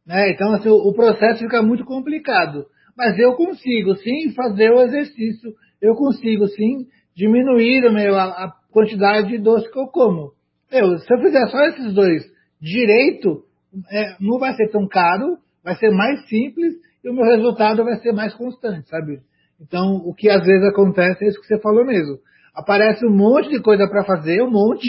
né? 0.05 0.31
Então, 0.31 0.53
assim, 0.55 0.69
o, 0.69 0.75
o 0.75 0.93
processo 0.93 1.39
fica 1.39 1.63
muito 1.63 1.85
complicado. 1.85 2.67
Mas 2.97 3.19
eu 3.19 3.35
consigo 3.35 3.97
sim 3.97 4.33
fazer 4.35 4.71
o 4.71 4.81
exercício, 4.83 5.53
eu 5.83 5.95
consigo 5.95 6.47
sim 6.49 6.87
diminuir 7.15 7.91
meu, 7.93 8.17
a, 8.17 8.25
a, 8.25 8.53
quantidade 8.71 9.29
de 9.29 9.39
doce 9.39 9.71
que 9.71 9.79
eu 9.79 9.87
como. 9.87 10.33
Eu, 10.71 10.99
se 10.99 11.13
eu 11.13 11.19
fizer 11.19 11.47
só 11.49 11.61
esses 11.67 11.95
dois 11.95 12.23
direito, 12.61 13.45
é, 13.91 14.17
não 14.21 14.39
vai 14.39 14.55
ser 14.55 14.69
tão 14.71 14.87
caro, 14.89 15.39
vai 15.63 15.77
ser 15.77 15.91
mais 15.91 16.27
simples 16.29 16.75
e 17.05 17.09
o 17.09 17.15
meu 17.15 17.25
resultado 17.25 17.85
vai 17.85 17.97
ser 17.97 18.13
mais 18.13 18.35
constante, 18.35 18.89
sabe? 18.89 19.21
Então, 19.61 19.97
o 19.97 20.15
que 20.15 20.29
às 20.29 20.45
vezes 20.45 20.67
acontece 20.69 21.25
é 21.25 21.29
isso 21.29 21.41
que 21.41 21.47
você 21.47 21.61
falou 21.61 21.85
mesmo. 21.85 22.19
Aparece 22.55 23.05
um 23.07 23.15
monte 23.15 23.51
de 23.51 23.61
coisa 23.61 23.89
para 23.89 24.05
fazer, 24.05 24.43
um 24.43 24.51
monte, 24.51 24.89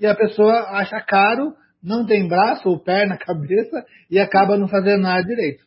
e 0.00 0.06
a 0.06 0.14
pessoa 0.14 0.52
acha 0.70 1.00
caro, 1.00 1.54
não 1.82 2.04
tem 2.06 2.28
braço 2.28 2.68
ou 2.68 2.78
perna, 2.78 3.16
cabeça, 3.18 3.84
e 4.10 4.18
acaba 4.18 4.56
não 4.56 4.68
fazendo 4.68 5.02
nada 5.02 5.22
direito. 5.22 5.64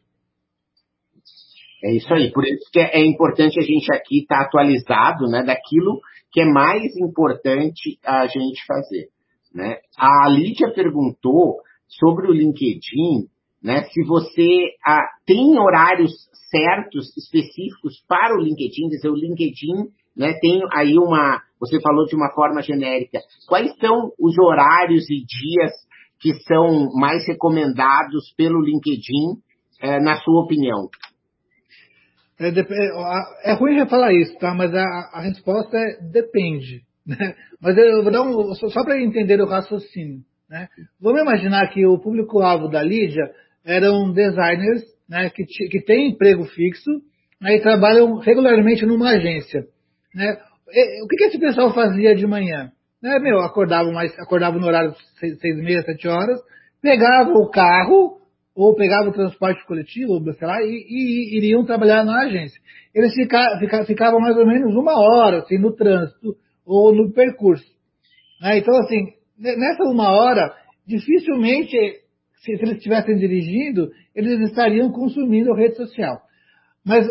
É 1.84 1.96
isso 1.96 2.14
aí. 2.14 2.32
Por 2.32 2.46
isso 2.46 2.70
que 2.72 2.80
é 2.80 3.04
importante 3.04 3.60
a 3.60 3.64
gente 3.64 3.92
aqui 3.94 4.20
estar 4.20 4.38
tá 4.38 4.44
atualizado 4.46 5.28
né, 5.28 5.44
daquilo 5.44 6.00
que 6.32 6.42
é 6.42 6.46
mais 6.46 6.96
importante 6.98 8.00
a 8.06 8.28
gente 8.28 8.66
fazer. 8.66 9.08
Né? 9.54 9.78
A 9.98 10.30
Lídia 10.30 10.72
perguntou 10.74 11.58
sobre 11.88 12.28
o 12.28 12.34
LinkedIn, 12.34 13.28
né, 13.62 13.84
se 13.84 14.04
você 14.06 14.70
ah, 14.86 15.06
tem 15.26 15.60
horários 15.60 16.12
certos, 16.50 17.16
específicos 17.18 18.04
para 18.08 18.36
o 18.36 18.42
LinkedIn, 18.42 18.90
quer 18.90 18.96
dizer, 18.96 19.10
o 19.10 19.16
LinkedIn 19.16 19.90
né, 20.16 20.34
tem 20.42 20.62
aí 20.74 20.98
uma, 20.98 21.42
você 21.60 21.80
falou 21.82 22.06
de 22.06 22.16
uma 22.16 22.32
forma 22.34 22.62
genérica, 22.62 23.20
quais 23.48 23.76
são 23.78 24.12
os 24.20 24.38
horários 24.38 25.10
e 25.10 25.24
dias 25.26 25.72
que 26.20 26.34
são 26.44 26.90
mais 26.94 27.26
recomendados 27.28 28.34
pelo 28.38 28.62
LinkedIn, 28.62 29.42
eh, 29.82 30.00
na 30.00 30.16
sua 30.18 30.44
opinião? 30.44 30.90
É, 32.42 32.50
é, 32.50 33.52
é 33.52 33.54
ruim 33.54 33.86
falar 33.88 34.12
isso, 34.14 34.36
tá? 34.40 34.54
Mas 34.56 34.74
a, 34.74 34.84
a 35.14 35.22
resposta 35.22 35.78
é 35.78 36.02
depende. 36.12 36.82
Né? 37.04 37.34
Mas 37.60 37.76
eu 37.76 38.04
vou 38.04 38.12
dar 38.12 38.22
um, 38.22 38.54
só, 38.54 38.70
só 38.70 38.84
para 38.84 39.02
entender 39.02 39.42
o 39.42 39.48
raciocínio. 39.48 40.20
Né? 40.48 40.70
Vamos 41.02 41.20
imaginar 41.20 41.68
que 41.70 41.84
o 41.84 41.98
público-alvo 41.98 42.70
da 42.70 42.84
Lídia 42.84 43.24
eram 43.66 44.14
designers 44.14 44.84
né, 45.10 45.28
que, 45.32 45.44
que 45.44 45.82
têm 45.84 46.12
emprego 46.12 46.46
fixo 46.46 46.92
né, 47.42 47.56
e 47.56 47.60
trabalham 47.60 48.20
regularmente 48.20 48.86
numa 48.86 49.10
agência. 49.10 49.66
Né? 50.14 50.38
E, 50.70 51.04
o 51.04 51.08
que, 51.08 51.16
que 51.18 51.24
esse 51.24 51.40
pessoal 51.40 51.74
fazia 51.74 52.16
de 52.16 52.28
manhã? 52.28 52.72
Né, 53.02 53.18
meu, 53.18 53.40
acordavam, 53.40 53.92
mais, 53.92 54.14
acordavam 54.20 54.60
no 54.60 54.68
horário 54.68 54.94
seis, 55.20 55.40
seis 55.40 55.58
e 55.58 55.62
meia, 55.64 55.82
sete 55.82 56.08
horas, 56.08 56.40
pegavam 56.84 57.34
o 57.34 57.50
carro, 57.50 58.21
ou 58.62 58.76
pegavam 58.76 59.10
o 59.10 59.14
transporte 59.14 59.66
coletivo, 59.66 60.14
ou 60.14 60.34
sei 60.34 60.48
lá, 60.48 60.62
e, 60.62 60.68
e, 60.68 61.38
iriam 61.38 61.66
trabalhar 61.66 62.06
na 62.06 62.26
agência. 62.26 62.60
Eles 62.94 63.14
fica, 63.14 63.58
fica, 63.60 63.86
ficavam 63.86 64.20
mais 64.20 64.38
ou 64.38 64.46
menos 64.46 64.76
uma 64.76 65.00
hora, 65.00 65.40
assim, 65.40 65.58
no 65.58 65.74
trânsito 65.76 66.36
ou 66.66 66.94
no 66.94 67.12
percurso. 67.12 67.66
Né? 68.40 68.60
Então, 68.60 68.78
assim, 68.78 69.14
nessa 69.38 69.84
uma 69.84 70.12
hora, 70.12 70.54
dificilmente, 70.86 71.76
se, 72.44 72.58
se 72.58 72.64
eles 72.64 72.78
estivessem 72.78 73.16
dirigindo, 73.16 73.92
eles 74.16 74.40
estariam 74.50 74.92
consumindo 74.92 75.54
rede 75.54 75.76
social. 75.76 76.22
Mas, 76.86 77.08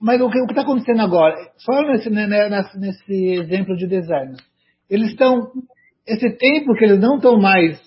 mas 0.00 0.20
o 0.20 0.30
que 0.30 0.38
está 0.48 0.62
acontecendo 0.62 1.02
agora? 1.02 1.36
Só 1.58 1.82
nesse, 1.82 2.08
né, 2.08 2.26
né 2.26 2.48
nesse 2.76 3.34
exemplo 3.34 3.76
de 3.76 3.86
design. 3.86 4.34
Eles 4.88 5.10
estão, 5.10 5.52
esse 6.06 6.30
tempo 6.38 6.74
que 6.74 6.84
eles 6.84 7.00
não 7.00 7.16
estão 7.16 7.38
mais 7.38 7.78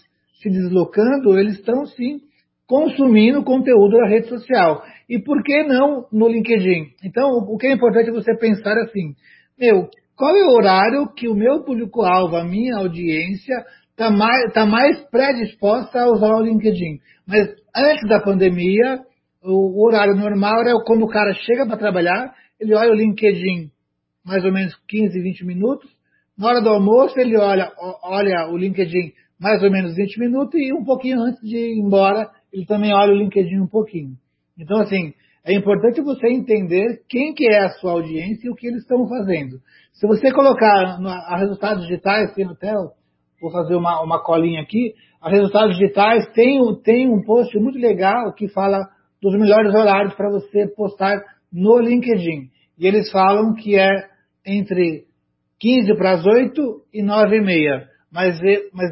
se 0.41 0.49
deslocando, 0.49 1.39
eles 1.39 1.55
estão 1.55 1.85
sim 1.85 2.21
consumindo 2.67 3.43
conteúdo 3.43 3.97
da 3.97 4.07
rede 4.07 4.27
social. 4.27 4.83
E 5.09 5.19
por 5.19 5.43
que 5.43 5.63
não 5.63 6.05
no 6.11 6.27
LinkedIn? 6.27 6.93
Então, 7.03 7.29
o 7.47 7.57
que 7.57 7.67
é 7.67 7.73
importante 7.73 8.09
é 8.09 8.13
você 8.13 8.35
pensar 8.37 8.77
assim, 8.79 9.13
meu, 9.59 9.89
qual 10.15 10.35
é 10.35 10.43
o 10.45 10.55
horário 10.55 11.07
que 11.13 11.27
o 11.27 11.35
meu 11.35 11.63
público-alvo, 11.63 12.35
a 12.35 12.43
minha 12.43 12.77
audiência, 12.77 13.65
está 13.91 14.09
mais, 14.09 14.53
tá 14.53 14.65
mais 14.65 14.99
predisposta 15.09 15.99
a 15.99 16.11
usar 16.11 16.35
o 16.35 16.43
LinkedIn? 16.43 16.99
Mas 17.27 17.49
antes 17.75 18.07
da 18.07 18.19
pandemia, 18.19 18.99
o, 19.43 19.85
horário 19.85 20.15
normal 20.15 20.61
era 20.61 20.73
quando 20.85 21.03
o 21.03 21.09
cara 21.09 21.33
chega 21.33 21.65
para 21.65 21.77
trabalhar, 21.77 22.33
ele 22.59 22.73
olha 22.73 22.91
o 22.91 22.95
LinkedIn 22.95 23.71
mais 24.25 24.43
ou 24.45 24.53
menos 24.53 24.73
15, 24.87 25.21
20 25.21 25.45
minutos. 25.45 25.89
Na 26.37 26.47
hora 26.47 26.61
do 26.61 26.69
almoço, 26.69 27.19
ele 27.19 27.37
olha, 27.37 27.71
olha 28.03 28.49
o 28.49 28.57
LinkedIn 28.57 29.11
mais 29.39 29.61
ou 29.61 29.69
menos 29.69 29.95
20 29.95 30.19
minutos 30.19 30.59
e 30.59 30.73
um 30.73 30.83
pouquinho 30.83 31.19
antes 31.19 31.41
de 31.41 31.57
ir 31.57 31.79
embora, 31.79 32.29
ele 32.53 32.65
também 32.65 32.93
olha 32.93 33.11
o 33.11 33.17
LinkedIn 33.17 33.59
um 33.59 33.67
pouquinho. 33.67 34.15
Então, 34.57 34.79
assim, 34.79 35.13
é 35.43 35.53
importante 35.53 35.99
você 36.01 36.27
entender 36.27 37.01
quem 37.09 37.33
que 37.33 37.47
é 37.47 37.63
a 37.63 37.69
sua 37.69 37.93
audiência 37.93 38.47
e 38.47 38.51
o 38.51 38.55
que 38.55 38.67
eles 38.67 38.83
estão 38.83 39.07
fazendo. 39.09 39.57
Se 39.91 40.07
você 40.07 40.31
colocar 40.31 40.99
a 41.27 41.37
resultados 41.37 41.87
digitais, 41.87 42.33
tem 42.33 42.45
no 42.45 42.55
TEL, 42.55 42.91
vou 43.41 43.51
fazer 43.51 43.75
uma, 43.75 44.01
uma 44.01 44.23
colinha 44.23 44.61
aqui, 44.61 44.93
a 45.19 45.29
resultados 45.29 45.77
digitais 45.77 46.31
tem, 46.33 46.59
tem 46.83 47.09
um 47.09 47.21
post 47.23 47.57
muito 47.57 47.79
legal 47.79 48.33
que 48.33 48.47
fala 48.49 48.87
dos 49.21 49.33
melhores 49.33 49.73
horários 49.73 50.13
para 50.13 50.29
você 50.29 50.67
postar 50.67 51.21
no 51.51 51.79
LinkedIn. 51.79 52.49
E 52.77 52.87
eles 52.87 53.11
falam 53.11 53.53
que 53.53 53.77
é 53.77 53.89
entre 54.45 55.05
15 55.59 55.95
para 55.95 56.11
as 56.11 56.25
8 56.25 56.85
e 56.93 57.01
9 57.01 57.37
e 57.37 57.41
meia. 57.41 57.87
Mas, 58.11 58.39
mas 58.73 58.91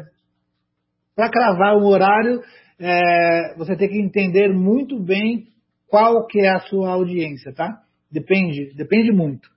para 1.14 1.30
cravar 1.30 1.76
um 1.76 1.84
horário, 1.84 2.40
é, 2.84 3.54
você 3.56 3.76
tem 3.76 3.88
que 3.88 4.00
entender 4.00 4.48
muito 4.48 4.98
bem 4.98 5.44
qual 5.88 6.26
que 6.26 6.40
é 6.40 6.48
a 6.48 6.58
sua 6.58 6.90
audiência, 6.90 7.52
tá? 7.54 7.80
Depende, 8.10 8.74
depende 8.74 9.12
muito. 9.12 9.48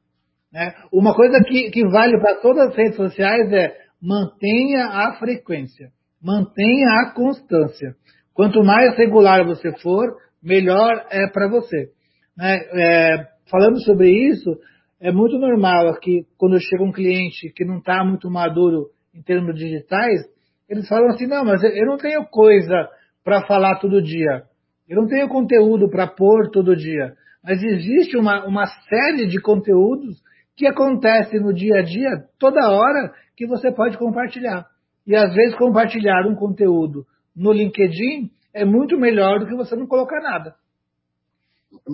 Né? 0.53 0.75
Uma 0.93 1.15
coisa 1.15 1.39
que, 1.43 1.71
que 1.71 1.87
vale 1.87 2.19
para 2.19 2.35
todas 2.35 2.67
as 2.69 2.75
redes 2.75 2.95
sociais 2.95 3.51
é 3.51 3.75
mantenha 3.99 4.85
a 4.85 5.15
frequência, 5.17 5.89
mantenha 6.21 6.87
a 7.01 7.13
constância. 7.15 7.95
Quanto 8.31 8.63
mais 8.63 8.95
regular 8.95 9.43
você 9.43 9.71
for, 9.79 10.05
melhor 10.43 11.07
é 11.09 11.27
para 11.31 11.49
você. 11.49 11.89
Né? 12.37 12.59
É, 12.73 13.27
falando 13.49 13.81
sobre 13.81 14.11
isso, 14.11 14.55
é 15.01 15.11
muito 15.11 15.39
normal 15.39 15.97
que 15.99 16.27
quando 16.37 16.59
chega 16.59 16.83
um 16.83 16.91
cliente 16.91 17.51
que 17.55 17.65
não 17.65 17.79
está 17.79 18.03
muito 18.05 18.29
maduro 18.29 18.91
em 19.15 19.23
termos 19.23 19.55
digitais, 19.55 20.21
eles 20.69 20.87
falam 20.87 21.07
assim, 21.09 21.25
não, 21.25 21.43
mas 21.43 21.63
eu 21.63 21.85
não 21.87 21.97
tenho 21.97 22.23
coisa 22.25 22.87
para 23.25 23.41
falar 23.41 23.79
todo 23.79 24.03
dia. 24.03 24.43
Eu 24.87 25.01
não 25.01 25.07
tenho 25.07 25.27
conteúdo 25.27 25.89
para 25.89 26.05
pôr 26.05 26.51
todo 26.51 26.75
dia. 26.75 27.15
Mas 27.43 27.61
existe 27.63 28.15
uma, 28.15 28.45
uma 28.45 28.67
série 28.87 29.25
de 29.27 29.41
conteúdos 29.41 30.21
que 30.55 30.67
acontecem 30.67 31.41
no 31.41 31.51
dia 31.51 31.79
a 31.79 31.81
dia, 31.81 32.23
toda 32.39 32.69
hora, 32.69 33.11
que 33.35 33.47
você 33.47 33.71
pode 33.71 33.97
compartilhar. 33.97 34.67
E 35.05 35.15
às 35.15 35.33
vezes 35.33 35.55
compartilhar 35.55 36.25
um 36.27 36.35
conteúdo 36.35 37.05
no 37.35 37.51
LinkedIn 37.51 38.29
é 38.53 38.63
muito 38.63 38.97
melhor 38.97 39.39
do 39.39 39.47
que 39.47 39.55
você 39.55 39.75
não 39.75 39.87
colocar 39.87 40.21
nada. 40.21 40.55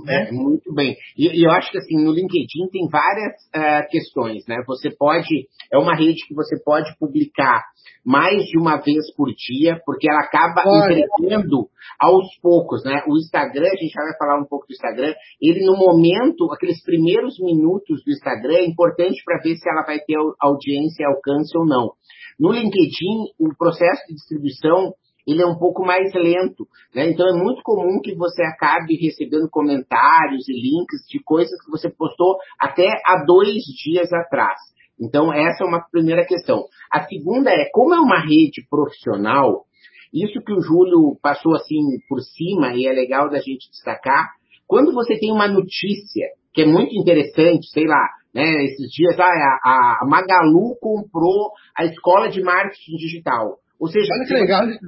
É, 0.07 0.31
muito 0.31 0.73
bem. 0.73 0.95
E, 1.17 1.39
e, 1.39 1.45
eu 1.45 1.51
acho 1.51 1.71
que 1.71 1.77
assim, 1.77 1.95
no 2.03 2.11
LinkedIn 2.11 2.69
tem 2.71 2.87
várias 2.89 3.33
uh, 3.55 3.89
questões, 3.89 4.45
né? 4.47 4.57
Você 4.67 4.89
pode, 4.89 5.47
é 5.71 5.77
uma 5.77 5.95
rede 5.95 6.25
que 6.27 6.33
você 6.33 6.61
pode 6.63 6.95
publicar 6.99 7.63
mais 8.05 8.43
de 8.45 8.57
uma 8.57 8.77
vez 8.77 9.13
por 9.15 9.27
dia, 9.33 9.79
porque 9.85 10.09
ela 10.09 10.21
acaba 10.21 10.63
entregando 10.65 11.67
aos 11.99 12.27
poucos, 12.41 12.83
né? 12.83 13.03
O 13.07 13.17
Instagram, 13.17 13.67
a 13.67 13.77
gente 13.77 13.93
já 13.93 14.01
vai 14.03 14.17
falar 14.17 14.41
um 14.41 14.45
pouco 14.45 14.65
do 14.67 14.73
Instagram, 14.73 15.13
ele 15.39 15.65
no 15.65 15.77
momento, 15.77 16.51
aqueles 16.51 16.83
primeiros 16.83 17.39
minutos 17.39 18.03
do 18.03 18.11
Instagram 18.11 18.55
é 18.55 18.65
importante 18.65 19.21
para 19.23 19.41
ver 19.41 19.55
se 19.55 19.69
ela 19.69 19.85
vai 19.85 19.99
ter 19.99 20.15
audiência 20.39 21.03
e 21.03 21.05
alcance 21.05 21.55
ou 21.57 21.65
não. 21.65 21.91
No 22.39 22.51
LinkedIn, 22.51 23.37
o 23.39 23.55
processo 23.55 24.01
de 24.07 24.15
distribuição 24.15 24.93
ele 25.27 25.41
é 25.41 25.45
um 25.45 25.57
pouco 25.57 25.85
mais 25.85 26.13
lento. 26.13 26.67
Né? 26.93 27.09
Então 27.09 27.27
é 27.27 27.33
muito 27.33 27.61
comum 27.63 27.99
que 28.01 28.15
você 28.15 28.43
acabe 28.43 28.95
recebendo 28.95 29.49
comentários 29.49 30.47
e 30.47 30.53
links 30.53 31.05
de 31.09 31.21
coisas 31.23 31.59
que 31.63 31.71
você 31.71 31.89
postou 31.89 32.37
até 32.59 32.87
há 33.05 33.23
dois 33.25 33.63
dias 33.83 34.11
atrás. 34.13 34.59
Então 34.99 35.33
essa 35.33 35.63
é 35.63 35.67
uma 35.67 35.83
primeira 35.91 36.25
questão. 36.25 36.65
A 36.91 37.03
segunda 37.07 37.51
é, 37.51 37.69
como 37.71 37.93
é 37.93 37.99
uma 37.99 38.19
rede 38.19 38.65
profissional, 38.69 39.65
isso 40.13 40.41
que 40.41 40.53
o 40.53 40.61
Júlio 40.61 41.17
passou 41.21 41.55
assim 41.55 41.79
por 42.07 42.19
cima 42.19 42.73
e 42.75 42.85
é 42.85 42.91
legal 42.91 43.29
da 43.29 43.39
gente 43.39 43.69
destacar, 43.69 44.29
quando 44.67 44.93
você 44.93 45.17
tem 45.17 45.31
uma 45.31 45.47
notícia 45.47 46.27
que 46.53 46.63
é 46.63 46.65
muito 46.65 46.93
interessante, 46.93 47.67
sei 47.71 47.85
lá, 47.85 48.09
né, 48.33 48.63
esses 48.65 48.89
dias 48.91 49.19
ah, 49.19 49.59
a, 49.63 49.99
a 50.01 50.05
Magalu 50.05 50.77
comprou 50.79 51.51
a 51.75 51.85
escola 51.85 52.29
de 52.29 52.41
marketing 52.41 52.95
digital. 52.97 53.57
Ou 53.81 53.87
seja, 53.87 54.13
Olha 54.13 54.27
que 54.27 54.33
legal. 54.33 54.65
Você, 54.67 54.79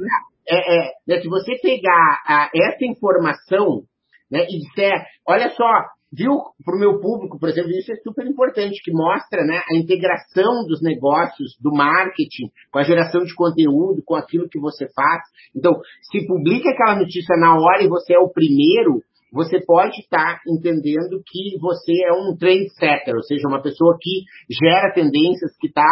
é, 0.48 0.56
é, 0.56 0.92
né, 1.08 1.22
se 1.22 1.28
você 1.28 1.58
pegar 1.62 2.22
a, 2.28 2.50
essa 2.54 2.86
informação 2.86 3.82
né, 4.30 4.46
e 4.48 4.60
disser, 4.60 5.04
olha 5.28 5.50
só, 5.50 5.66
viu, 6.12 6.38
para 6.64 6.76
o 6.76 6.80
meu 6.80 7.00
público, 7.00 7.40
por 7.40 7.50
exemplo, 7.50 7.72
isso 7.72 7.92
é 7.92 7.96
super 7.98 8.28
importante, 8.28 8.84
que 8.84 8.92
mostra 8.92 9.44
né, 9.44 9.64
a 9.68 9.76
integração 9.76 10.66
dos 10.68 10.82
negócios, 10.82 11.58
do 11.60 11.72
marketing, 11.72 12.52
com 12.72 12.80
a 12.80 12.84
geração 12.84 13.24
de 13.24 13.34
conteúdo, 13.34 14.04
com 14.06 14.16
aquilo 14.16 14.48
que 14.48 14.60
você 14.60 14.88
faz. 14.94 15.24
Então, 15.56 15.74
se 16.12 16.28
publica 16.28 16.70
aquela 16.70 17.00
notícia 17.00 17.36
na 17.38 17.56
hora 17.56 17.84
e 17.84 17.88
você 17.88 18.14
é 18.14 18.20
o 18.20 18.30
primeiro, 18.30 19.02
você 19.32 19.60
pode 19.66 20.02
estar 20.02 20.36
tá 20.36 20.42
entendendo 20.48 21.20
que 21.26 21.58
você 21.60 21.94
é 22.06 22.14
um 22.14 22.38
trendsetter, 22.38 23.16
ou 23.16 23.24
seja, 23.24 23.48
uma 23.48 23.64
pessoa 23.64 23.98
que 24.00 24.22
gera 24.54 24.94
tendências, 24.94 25.58
que 25.60 25.68
está 25.68 25.88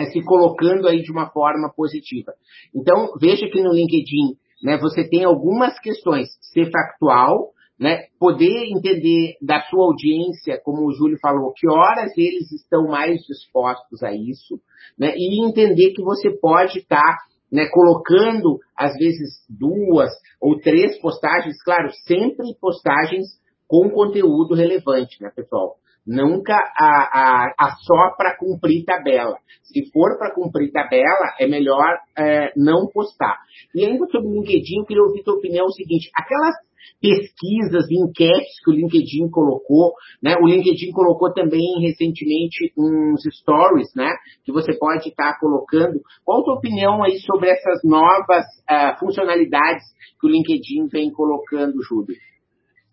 é, 0.00 0.10
se 0.10 0.22
colocando 0.24 0.88
aí 0.88 1.02
de 1.02 1.12
uma 1.12 1.28
forma 1.30 1.70
positiva. 1.76 2.32
Então, 2.74 3.10
veja 3.20 3.46
que 3.48 3.62
no 3.62 3.72
LinkedIn, 3.72 4.36
né, 4.62 4.78
você 4.78 5.06
tem 5.08 5.24
algumas 5.24 5.78
questões, 5.78 6.28
ser 6.52 6.70
factual, 6.70 7.50
né, 7.78 8.04
poder 8.18 8.64
entender 8.66 9.36
da 9.40 9.60
sua 9.62 9.84
audiência, 9.84 10.60
como 10.64 10.86
o 10.86 10.92
Júlio 10.92 11.18
falou, 11.20 11.52
que 11.54 11.68
horas 11.68 12.12
eles 12.16 12.50
estão 12.52 12.88
mais 12.88 13.20
dispostos 13.22 14.02
a 14.02 14.12
isso, 14.12 14.60
né, 14.98 15.14
e 15.16 15.46
entender 15.46 15.92
que 15.92 16.02
você 16.02 16.30
pode 16.30 16.78
estar 16.78 17.00
tá, 17.00 17.18
né, 17.52 17.66
colocando, 17.70 18.58
às 18.76 18.94
vezes, 18.94 19.44
duas 19.48 20.10
ou 20.40 20.58
três 20.58 20.98
postagens, 21.00 21.62
claro, 21.62 21.90
sempre 22.06 22.54
postagens 22.60 23.26
com 23.66 23.90
conteúdo 23.90 24.54
relevante, 24.54 25.22
né, 25.22 25.30
pessoal? 25.34 25.76
Nunca 26.06 26.54
a, 26.54 26.86
a, 26.86 27.54
a 27.58 27.76
só 27.76 28.16
para 28.16 28.36
cumprir 28.36 28.84
tabela. 28.84 29.36
Se 29.62 29.90
for 29.92 30.18
para 30.18 30.34
cumprir 30.34 30.72
tabela, 30.72 31.34
é 31.38 31.46
melhor 31.46 31.98
é, 32.18 32.52
não 32.56 32.88
postar. 32.88 33.36
E 33.74 33.84
ainda 33.84 34.06
sobre 34.06 34.28
o 34.28 34.32
LinkedIn, 34.32 34.78
eu 34.78 34.86
queria 34.86 35.02
ouvir 35.02 35.22
tua 35.22 35.34
opinião 35.34 35.66
o 35.66 35.72
seguinte: 35.72 36.10
aquelas 36.16 36.54
pesquisas 37.00 37.90
enquetes 37.90 38.62
que 38.64 38.70
o 38.70 38.74
LinkedIn 38.74 39.30
colocou, 39.30 39.92
né? 40.22 40.34
O 40.40 40.46
LinkedIn 40.46 40.92
colocou 40.92 41.32
também 41.32 41.80
recentemente 41.80 42.72
uns 42.76 43.22
stories, 43.40 43.94
né? 43.94 44.10
Que 44.44 44.52
você 44.52 44.76
pode 44.76 45.08
estar 45.08 45.34
tá 45.34 45.38
colocando. 45.38 46.00
Qual 46.24 46.40
a 46.40 46.44
tua 46.44 46.54
opinião 46.54 47.02
aí 47.02 47.18
sobre 47.20 47.50
essas 47.50 47.82
novas 47.84 48.44
uh, 48.68 48.98
funcionalidades 48.98 49.84
que 50.20 50.26
o 50.26 50.30
LinkedIn 50.30 50.88
vem 50.88 51.10
colocando, 51.10 51.82
Júlio? 51.82 52.16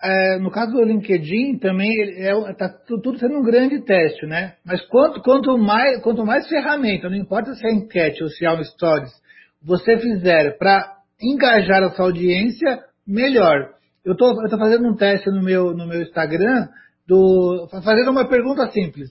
É, 0.01 0.37
no 0.37 0.51
caso 0.51 0.71
do 0.71 0.83
LinkedIn 0.83 1.57
também 1.57 1.89
está 2.49 2.65
é, 2.65 2.85
tudo 2.87 3.17
sendo 3.17 3.39
um 3.39 3.43
grande 3.43 3.81
teste, 3.83 4.25
né? 4.27 4.53
Mas 4.63 4.81
quanto, 4.87 5.21
quanto, 5.21 5.57
mais, 5.57 6.01
quanto 6.01 6.25
mais 6.25 6.47
ferramenta, 6.47 7.09
não 7.09 7.17
importa 7.17 7.53
se 7.55 7.67
é 7.67 7.73
enquete 7.73 8.23
ou 8.23 8.29
se 8.29 8.45
é 8.45 8.51
um 8.51 8.63
stories, 8.63 9.11
você 9.63 9.97
fizer 9.97 10.57
para 10.57 10.97
engajar 11.21 11.83
a 11.83 11.89
sua 11.91 12.05
audiência, 12.05 12.83
melhor. 13.07 13.71
Eu 14.05 14.13
estou 14.13 14.35
fazendo 14.57 14.87
um 14.87 14.95
teste 14.95 15.29
no 15.31 15.43
meu, 15.43 15.75
no 15.75 15.87
meu 15.87 16.01
Instagram, 16.01 16.67
do, 17.07 17.67
fazendo 17.83 18.11
uma 18.11 18.29
pergunta 18.29 18.69
simples. 18.69 19.09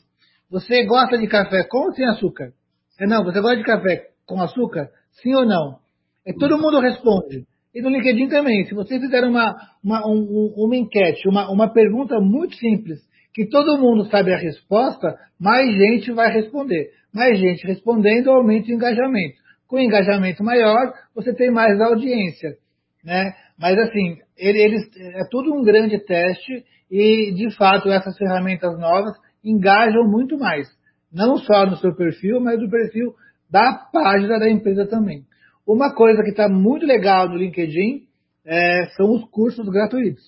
Você 0.51 0.85
gosta 0.85 1.19
de 1.19 1.27
café 1.27 1.65
com 1.65 1.87
ou 1.87 1.93
sem 1.95 2.07
açúcar? 2.07 2.53
É, 3.01 3.07
não, 3.07 3.25
você 3.25 3.41
gosta 3.41 3.57
de 3.57 3.65
café 3.65 4.07
com 4.25 4.41
açúcar? 4.41 4.89
Sim 5.21 5.35
ou 5.35 5.45
não? 5.45 5.79
E 6.25 6.33
todo 6.35 6.59
mundo 6.59 6.79
responde. 6.79 7.45
E 7.77 7.83
no 7.83 7.91
LinkedIn 7.91 8.29
também. 8.29 8.65
Se 8.65 8.75
você 8.75 8.99
fizer 8.99 9.23
uma, 9.23 9.55
uma, 9.85 10.01
um, 10.09 10.55
uma 10.57 10.75
enquete, 10.75 11.29
uma, 11.29 11.51
uma 11.51 11.71
pergunta 11.71 12.19
muito 12.19 12.57
simples, 12.57 12.99
que 13.35 13.47
todo 13.51 13.77
mundo 13.77 14.07
sabe 14.07 14.33
a 14.33 14.39
resposta, 14.39 15.15
mais 15.39 15.71
gente 15.77 16.11
vai 16.11 16.33
responder. 16.33 16.89
Mais 17.13 17.39
gente 17.39 17.67
respondendo 17.67 18.31
aumenta 18.31 18.71
o 18.71 18.73
engajamento. 18.73 19.37
Com 19.69 19.79
engajamento 19.79 20.43
maior, 20.43 20.91
você 21.15 21.35
tem 21.35 21.51
mais 21.51 21.79
audiência. 21.79 22.57
Né? 23.05 23.35
Mas 23.61 23.77
assim, 23.79 24.17
ele, 24.39 24.59
eles, 24.59 24.83
é 24.97 25.29
tudo 25.31 25.55
um 25.55 25.63
grande 25.63 25.99
teste 25.99 26.65
e, 26.91 27.35
de 27.35 27.55
fato, 27.59 27.91
essas 27.91 28.17
ferramentas 28.17 28.79
novas 28.79 29.13
engajam 29.45 30.09
muito 30.09 30.39
mais. 30.39 30.67
Não 31.13 31.37
só 31.37 31.67
no 31.67 31.77
seu 31.77 31.95
perfil, 31.95 32.41
mas 32.41 32.59
no 32.59 32.71
perfil 32.71 33.15
da 33.51 33.75
página 33.93 34.39
da 34.39 34.49
empresa 34.49 34.87
também. 34.87 35.25
Uma 35.67 35.93
coisa 35.93 36.23
que 36.23 36.31
está 36.31 36.49
muito 36.49 36.87
legal 36.87 37.29
no 37.29 37.37
LinkedIn 37.37 38.03
é, 38.45 38.87
são 38.97 39.11
os 39.11 39.25
cursos 39.31 39.69
gratuitos. 39.69 40.23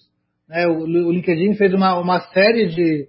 É, 0.50 0.66
o, 0.66 0.84
LinkedIn 0.84 1.54
fez 1.54 1.72
uma, 1.72 1.96
uma 2.00 2.20
série 2.32 2.66
de, 2.66 3.08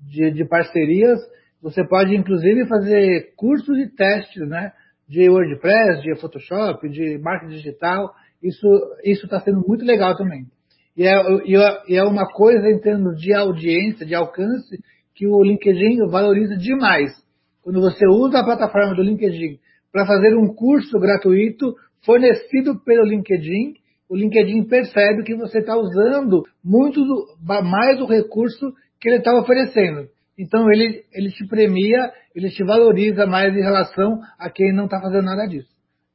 de, 0.00 0.30
de, 0.32 0.44
parcerias. 0.46 1.20
Você 1.62 1.86
pode, 1.86 2.16
inclusive, 2.16 2.66
fazer 2.66 3.34
cursos 3.36 3.78
e 3.78 3.86
testes 3.94 4.48
né, 4.48 4.72
de 5.08 5.28
WordPress, 5.28 6.02
de 6.02 6.18
Photoshop, 6.20 6.88
de 6.88 7.18
marketing 7.18 7.54
digital. 7.54 8.12
Isso 8.42 8.66
está 9.04 9.40
sendo 9.40 9.62
muito 9.64 9.84
legal 9.84 10.16
também. 10.16 10.46
E 10.96 11.06
é, 11.06 11.14
e 11.86 11.96
é 11.96 12.02
uma 12.02 12.26
coisa 12.26 12.68
em 12.68 12.80
termos 12.80 13.16
de 13.20 13.32
audiência, 13.32 14.04
de 14.04 14.14
alcance, 14.14 14.82
que 15.14 15.26
o 15.26 15.42
LinkedIn 15.42 16.08
valoriza 16.08 16.56
demais. 16.56 17.12
Quando 17.62 17.80
você 17.80 18.06
usa 18.08 18.40
a 18.40 18.44
plataforma 18.44 18.94
do 18.94 19.02
LinkedIn 19.02 19.60
para 19.92 20.06
fazer 20.06 20.36
um 20.36 20.54
curso 20.54 20.98
gratuito 20.98 21.74
fornecido 22.04 22.80
pelo 22.84 23.04
LinkedIn. 23.04 23.74
O 24.08 24.16
LinkedIn 24.16 24.64
percebe 24.64 25.22
que 25.22 25.34
você 25.34 25.58
está 25.58 25.76
usando 25.76 26.42
muito 26.64 27.00
do, 27.04 27.26
mais 27.62 28.00
o 28.00 28.06
recurso 28.06 28.72
que 29.00 29.08
ele 29.08 29.18
está 29.18 29.38
oferecendo. 29.38 30.08
Então 30.38 30.70
ele, 30.70 31.04
ele 31.12 31.30
te 31.30 31.46
premia, 31.46 32.12
ele 32.34 32.48
te 32.48 32.64
valoriza 32.64 33.26
mais 33.26 33.54
em 33.54 33.60
relação 33.60 34.20
a 34.38 34.48
quem 34.48 34.72
não 34.72 34.84
está 34.84 35.00
fazendo 35.00 35.24
nada 35.24 35.46
disso. 35.46 35.70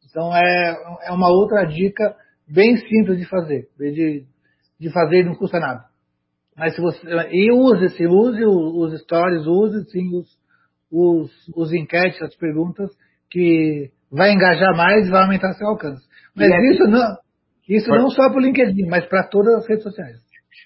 Então 0.09 0.35
é, 0.35 0.75
é 1.07 1.11
uma 1.11 1.29
outra 1.29 1.65
dica 1.65 2.15
bem 2.47 2.77
simples 2.77 3.19
de 3.19 3.25
fazer, 3.25 3.67
de, 3.77 4.23
de 4.79 4.89
fazer 4.91 5.23
não 5.23 5.35
custa 5.35 5.59
nada. 5.59 5.85
Mas 6.55 6.73
se 6.73 6.81
você 6.81 7.05
e 7.31 7.51
use, 7.51 7.89
se 7.89 8.07
use 8.07 8.45
os 8.45 9.01
stories, 9.01 9.45
use 9.45 9.83
sim 9.91 10.15
os, 10.15 10.39
os, 10.89 11.31
os 11.55 11.73
enquetes, 11.73 12.21
as 12.21 12.35
perguntas, 12.35 12.89
que 13.35 13.91
vai 14.09 14.31
engajar 14.31 14.73
mais 14.77 15.05
e 15.05 15.11
vai 15.11 15.23
aumentar 15.23 15.51
seu 15.55 15.67
alcance. 15.67 16.07
Mas 16.33 16.49
é 16.49 16.71
isso 16.71 16.85
não, 16.85 17.17
isso 17.67 17.89
não 17.89 18.09
só 18.09 18.29
para 18.29 18.37
o 18.37 18.41
LinkedIn, 18.41 18.87
mas 18.87 19.05
para 19.07 19.27
todas 19.27 19.55
as 19.55 19.67
redes 19.67 19.83
sociais. 19.83 20.15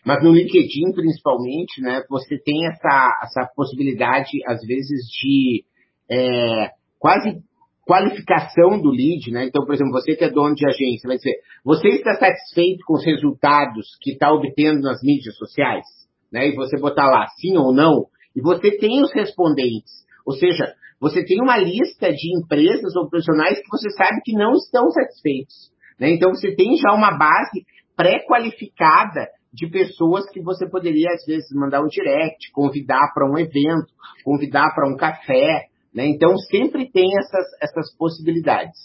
Mas 0.06 0.24
no 0.24 0.32
LinkedIn, 0.32 0.94
principalmente, 0.94 1.82
né, 1.82 2.04
você 2.08 2.38
tem 2.38 2.68
essa, 2.68 3.20
essa 3.24 3.50
possibilidade, 3.56 4.30
às 4.48 4.62
vezes, 4.62 5.02
de 5.20 5.64
é, 6.12 6.70
quase 7.00 7.40
qualificação 7.88 8.80
do 8.80 8.92
lead, 8.92 9.32
né? 9.32 9.46
Então, 9.46 9.66
por 9.66 9.74
exemplo, 9.74 9.92
você 9.92 10.16
que 10.16 10.24
é 10.24 10.30
dono 10.30 10.54
de 10.54 10.68
agência, 10.68 11.08
vai 11.08 11.18
dizer, 11.18 11.38
você 11.66 11.88
está 11.88 12.14
satisfeito 12.14 12.86
com 12.86 12.94
os 12.94 13.04
resultados 13.04 13.98
que 14.00 14.12
está 14.12 14.32
obtendo 14.32 14.82
nas 14.82 15.02
mídias 15.02 15.36
sociais? 15.38 15.86
Né? 16.32 16.50
E 16.50 16.56
você 16.56 16.78
botar 16.78 17.08
lá 17.08 17.26
sim 17.40 17.58
ou 17.58 17.74
não, 17.74 18.06
e 18.36 18.42
você 18.42 18.78
tem 18.78 19.02
os 19.02 19.12
respondentes. 19.12 20.06
Ou 20.24 20.34
seja, 20.34 20.76
você 21.00 21.24
tem 21.24 21.42
uma 21.42 21.58
lista 21.58 22.12
de 22.12 22.38
empresas 22.38 22.96
ou 22.96 23.10
profissionais 23.10 23.60
que 23.60 23.70
você 23.70 23.90
sabe 23.92 24.22
que 24.24 24.34
não 24.34 24.54
estão 24.54 24.90
satisfeitos. 24.92 25.72
Né? 26.00 26.12
Então 26.12 26.34
você 26.34 26.56
tem 26.56 26.76
já 26.78 26.94
uma 26.94 27.18
base 27.18 27.66
pré-qualificada 27.96 29.28
de 29.54 29.68
pessoas 29.68 30.30
que 30.30 30.42
você 30.42 30.70
poderia, 30.70 31.12
às 31.12 31.26
vezes, 31.26 31.50
mandar 31.54 31.82
um 31.82 31.88
direct, 31.88 32.52
convidar 32.54 33.12
para 33.14 33.30
um 33.30 33.38
evento, 33.38 33.88
convidar 34.24 34.74
para 34.76 34.88
um 34.88 34.96
café, 34.96 35.66
Né? 35.94 36.06
Então, 36.06 36.38
sempre 36.38 36.90
tem 36.92 37.08
essas, 37.18 37.48
essas 37.64 37.98
possibilidades. 37.98 38.78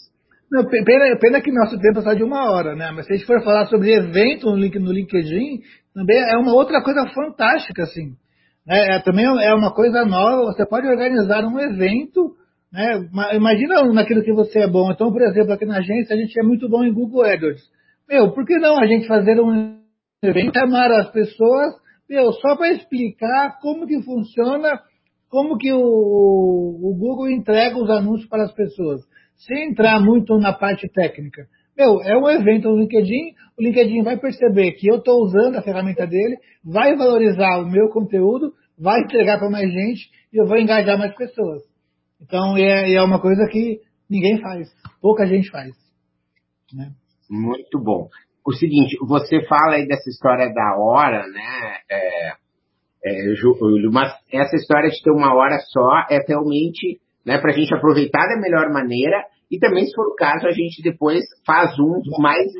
Não, 0.51 0.65
pena, 0.65 1.17
pena 1.19 1.41
que 1.41 1.51
nosso 1.51 1.79
tempo 1.79 2.01
só 2.01 2.13
de 2.13 2.23
uma 2.23 2.51
hora, 2.51 2.75
né? 2.75 2.91
Mas 2.91 3.05
se 3.05 3.13
a 3.13 3.15
gente 3.15 3.27
for 3.27 3.43
falar 3.43 3.67
sobre 3.67 3.93
evento 3.93 4.49
no 4.49 4.91
LinkedIn, 4.91 5.61
também 5.93 6.17
é 6.17 6.37
uma 6.37 6.53
outra 6.53 6.81
coisa 6.83 7.07
fantástica, 7.13 7.83
assim. 7.83 8.15
Né? 8.65 8.95
É, 8.95 8.99
também 8.99 9.25
é 9.25 9.53
uma 9.53 9.73
coisa 9.73 10.05
nova, 10.05 10.45
você 10.45 10.65
pode 10.65 10.87
organizar 10.87 11.45
um 11.45 11.59
evento, 11.59 12.35
né? 12.71 13.07
Imagina 13.33 13.83
naquilo 13.93 14.23
que 14.23 14.33
você 14.33 14.59
é 14.59 14.67
bom. 14.67 14.91
Então, 14.91 15.11
por 15.11 15.21
exemplo, 15.21 15.53
aqui 15.53 15.65
na 15.65 15.77
agência 15.77 16.15
a 16.15 16.17
gente 16.17 16.37
é 16.39 16.43
muito 16.43 16.67
bom 16.67 16.83
em 16.83 16.93
Google 16.93 17.23
AdWords. 17.23 17.63
Meu, 18.09 18.31
por 18.31 18.45
que 18.45 18.57
não 18.57 18.77
a 18.77 18.85
gente 18.85 19.07
fazer 19.07 19.39
um 19.39 19.79
evento, 20.23 20.59
chamar 20.59 20.91
as 20.91 21.09
pessoas, 21.11 21.73
meu, 22.09 22.31
só 22.33 22.55
para 22.55 22.71
explicar 22.71 23.59
como 23.61 23.87
que 23.87 24.01
funciona, 24.03 24.79
como 25.29 25.57
que 25.57 25.71
o, 25.71 25.79
o 25.79 26.95
Google 26.97 27.29
entrega 27.29 27.77
os 27.77 27.89
anúncios 27.89 28.27
para 28.27 28.43
as 28.43 28.53
pessoas 28.53 29.01
sem 29.37 29.69
entrar 29.69 29.99
muito 29.99 30.37
na 30.37 30.53
parte 30.53 30.87
técnica. 30.89 31.47
Meu, 31.77 32.01
é 32.01 32.17
um 32.17 32.29
evento 32.29 32.69
no 32.69 32.79
LinkedIn, 32.79 33.33
o 33.57 33.61
LinkedIn 33.61 34.03
vai 34.03 34.17
perceber 34.17 34.71
que 34.73 34.87
eu 34.87 34.97
estou 34.97 35.21
usando 35.23 35.57
a 35.57 35.61
ferramenta 35.61 36.07
dele, 36.07 36.37
vai 36.63 36.95
valorizar 36.95 37.59
o 37.59 37.69
meu 37.69 37.89
conteúdo, 37.89 38.53
vai 38.79 39.01
entregar 39.01 39.39
para 39.39 39.49
mais 39.49 39.69
gente 39.71 40.09
e 40.31 40.37
eu 40.37 40.45
vou 40.45 40.57
engajar 40.57 40.97
mais 40.97 41.13
pessoas. 41.15 41.63
Então 42.21 42.55
é, 42.57 42.93
é 42.93 43.01
uma 43.01 43.19
coisa 43.19 43.45
que 43.47 43.81
ninguém 44.09 44.39
faz, 44.39 44.69
pouca 45.01 45.25
gente 45.25 45.49
faz. 45.49 45.73
Né? 46.73 46.91
Muito 47.29 47.79
bom. 47.79 48.07
O 48.45 48.53
seguinte, 48.53 48.97
você 49.01 49.43
fala 49.47 49.75
aí 49.75 49.87
dessa 49.87 50.09
história 50.09 50.53
da 50.53 50.77
hora, 50.77 51.27
né? 51.27 51.77
É, 51.89 52.31
é, 53.03 53.35
Júlio, 53.35 53.91
mas 53.91 54.13
essa 54.31 54.55
história 54.55 54.89
de 54.89 55.01
ter 55.01 55.11
uma 55.11 55.33
hora 55.33 55.59
só 55.71 56.05
é 56.09 56.23
realmente 56.27 56.99
né, 57.25 57.39
para 57.39 57.51
a 57.51 57.53
gente 57.53 57.73
aproveitar 57.73 58.27
da 58.27 58.39
melhor 58.39 58.71
maneira 58.71 59.25
e 59.49 59.59
também, 59.59 59.85
se 59.85 59.93
for 59.93 60.07
o 60.07 60.15
caso, 60.15 60.47
a 60.47 60.51
gente 60.51 60.81
depois 60.81 61.23
faz 61.45 61.77
um 61.79 62.01
mais 62.19 62.51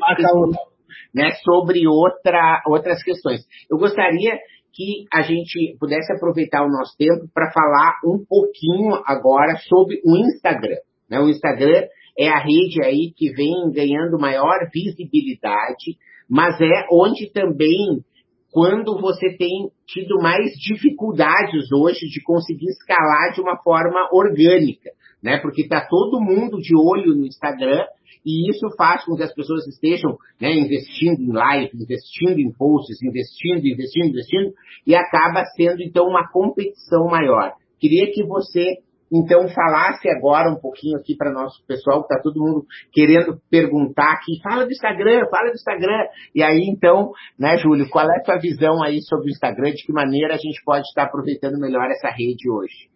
né, 1.14 1.30
sobre 1.42 1.86
outra, 1.86 2.62
outras 2.66 3.02
questões. 3.02 3.40
Eu 3.70 3.78
gostaria 3.78 4.38
que 4.72 5.06
a 5.12 5.22
gente 5.22 5.76
pudesse 5.80 6.12
aproveitar 6.12 6.62
o 6.62 6.70
nosso 6.70 6.94
tempo 6.98 7.26
para 7.32 7.50
falar 7.50 7.94
um 8.04 8.22
pouquinho 8.28 8.94
agora 9.06 9.56
sobre 9.66 10.00
o 10.04 10.16
Instagram. 10.16 10.76
Né? 11.08 11.18
O 11.18 11.28
Instagram 11.28 11.86
é 12.18 12.28
a 12.28 12.38
rede 12.38 12.82
aí 12.82 13.12
que 13.16 13.30
vem 13.32 13.70
ganhando 13.72 14.18
maior 14.18 14.58
visibilidade, 14.72 15.96
mas 16.28 16.60
é 16.60 16.86
onde 16.92 17.32
também 17.32 18.04
quando 18.50 18.98
você 19.00 19.36
tem 19.36 19.70
tido 19.86 20.18
mais 20.18 20.50
dificuldades 20.52 21.70
hoje 21.72 22.06
de 22.08 22.22
conseguir 22.22 22.68
escalar 22.68 23.32
de 23.34 23.40
uma 23.40 23.56
forma 23.62 24.08
orgânica, 24.12 24.90
né? 25.22 25.38
Porque 25.38 25.62
está 25.62 25.86
todo 25.86 26.20
mundo 26.20 26.58
de 26.58 26.76
olho 26.76 27.14
no 27.14 27.26
Instagram 27.26 27.84
e 28.24 28.50
isso 28.50 28.68
faz 28.76 29.04
com 29.04 29.14
que 29.14 29.22
as 29.22 29.32
pessoas 29.32 29.66
estejam 29.68 30.16
né, 30.40 30.52
investindo 30.52 31.20
em 31.20 31.32
live, 31.32 31.70
investindo 31.74 32.40
em 32.40 32.52
posts, 32.52 33.00
investindo, 33.00 33.64
investindo, 33.64 34.08
investindo, 34.08 34.52
e 34.84 34.96
acaba 34.96 35.44
sendo 35.56 35.80
então 35.80 36.06
uma 36.06 36.28
competição 36.32 37.06
maior. 37.06 37.52
Queria 37.78 38.10
que 38.12 38.24
você 38.24 38.78
então, 39.12 39.48
falasse 39.48 40.08
agora 40.08 40.50
um 40.50 40.60
pouquinho 40.60 40.98
aqui 40.98 41.14
para 41.16 41.32
nosso 41.32 41.64
pessoal, 41.64 42.00
que 42.00 42.12
está 42.12 42.20
todo 42.20 42.40
mundo 42.40 42.66
querendo 42.92 43.40
perguntar 43.48 44.12
aqui, 44.14 44.40
fala 44.42 44.64
do 44.64 44.72
Instagram, 44.72 45.28
fala 45.30 45.50
do 45.50 45.54
Instagram. 45.54 46.08
E 46.34 46.42
aí, 46.42 46.66
então, 46.68 47.12
né, 47.38 47.56
Júlio, 47.56 47.88
qual 47.88 48.10
é 48.10 48.16
a 48.16 48.24
sua 48.24 48.38
visão 48.38 48.82
aí 48.82 49.00
sobre 49.02 49.26
o 49.26 49.30
Instagram? 49.30 49.70
De 49.70 49.84
que 49.84 49.92
maneira 49.92 50.34
a 50.34 50.38
gente 50.38 50.60
pode 50.64 50.86
estar 50.88 51.04
aproveitando 51.04 51.60
melhor 51.60 51.88
essa 51.88 52.10
rede 52.10 52.50
hoje? 52.50 52.95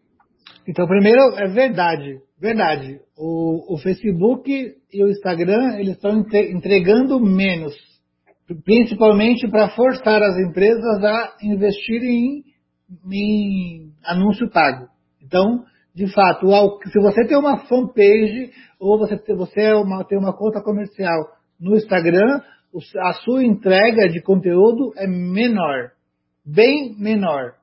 Então, 0.69 0.87
primeiro, 0.87 1.21
é 1.37 1.49
verdade, 1.49 2.19
verdade. 2.41 3.01
O, 3.17 3.75
o 3.75 3.79
Facebook 3.79 4.51
e 4.93 5.05
o 5.05 5.09
Instagram, 5.09 5.79
eles 5.79 5.95
estão 5.95 6.19
entregando 6.19 7.21
menos, 7.21 7.75
principalmente 8.65 9.49
para 9.49 9.71
forçar 9.71 10.23
as 10.23 10.37
empresas 10.39 11.05
a 11.05 11.37
investirem 11.43 12.45
em, 13.11 13.13
em 13.13 13.93
anúncio 14.05 14.51
pago. 14.51 14.87
Então, 15.23 15.65
de 15.95 16.07
fato, 16.13 16.47
se 16.93 17.01
você 17.01 17.27
tem 17.27 17.37
uma 17.37 17.59
fanpage 17.67 18.51
ou 18.79 18.99
você, 18.99 19.17
você 19.35 19.63
é 19.63 19.75
uma, 19.75 20.05
tem 20.05 20.19
uma 20.19 20.37
conta 20.37 20.63
comercial 20.63 21.19
no 21.61 21.77
Instagram, 21.77 22.41
a 23.05 23.13
sua 23.25 23.45
entrega 23.45 24.09
de 24.09 24.23
conteúdo 24.23 24.93
é 24.97 25.07
menor, 25.07 25.91
bem 26.45 26.95
menor, 26.99 27.55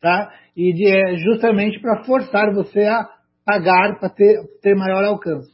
tá? 0.00 0.32
E 0.56 0.72
de, 0.72 0.86
é 0.86 1.16
justamente 1.16 1.80
para 1.80 2.04
forçar 2.04 2.52
você 2.54 2.84
a 2.84 3.08
pagar 3.44 3.98
para 3.98 4.08
ter, 4.10 4.36
ter 4.62 4.74
maior 4.74 5.04
alcance. 5.04 5.50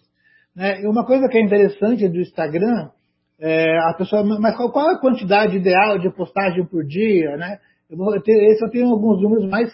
Né? 0.55 0.83
E 0.83 0.87
uma 0.87 1.05
coisa 1.05 1.29
que 1.29 1.39
é 1.39 1.43
interessante 1.43 2.09
do 2.09 2.21
Instagram, 2.21 2.91
é, 3.39 3.79
a 3.91 3.95
pessoa, 3.95 4.25
mas 4.25 4.57
qual, 4.57 4.73
qual, 4.73 4.91
a 4.91 5.01
quantidade 5.01 5.57
ideal 5.57 5.99
de 5.99 6.11
postagem 6.11 6.65
por 6.67 6.85
dia, 6.85 7.37
né? 7.37 7.59
Eu 7.89 7.97
vou 7.97 8.21
ter, 8.21 8.33
esse 8.51 8.65
eu 8.65 8.71
tenho 8.71 8.89
alguns 8.89 9.23
números 9.23 9.49
mais, 9.49 9.73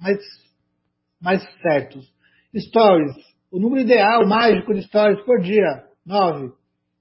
mais 0.00 0.18
mais 1.20 1.42
certos. 1.60 2.06
Stories. 2.56 3.12
O 3.50 3.58
número 3.58 3.82
ideal 3.82 4.26
mágico 4.26 4.74
de 4.74 4.82
stories 4.82 5.20
por 5.24 5.40
dia, 5.40 5.84
nove. 6.04 6.52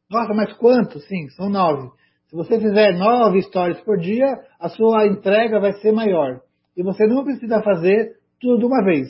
Nossa, 0.10 0.34
mas 0.34 0.54
quanto? 0.54 1.00
Sim, 1.00 1.30
são 1.30 1.50
nove. 1.50 1.90
Se 2.28 2.36
você 2.36 2.60
fizer 2.60 2.94
nove 2.98 3.42
stories 3.44 3.80
por 3.82 3.98
dia, 3.98 4.28
a 4.60 4.70
sua 4.70 5.08
entrega 5.08 5.60
vai 5.60 5.74
ser 5.74 5.92
maior. 5.92 6.42
E 6.78 6.84
você 6.84 7.08
não 7.08 7.24
precisa 7.24 7.62
fazer 7.64 8.18
tudo 8.40 8.60
de 8.60 8.66
uma 8.66 8.84
vez. 8.84 9.08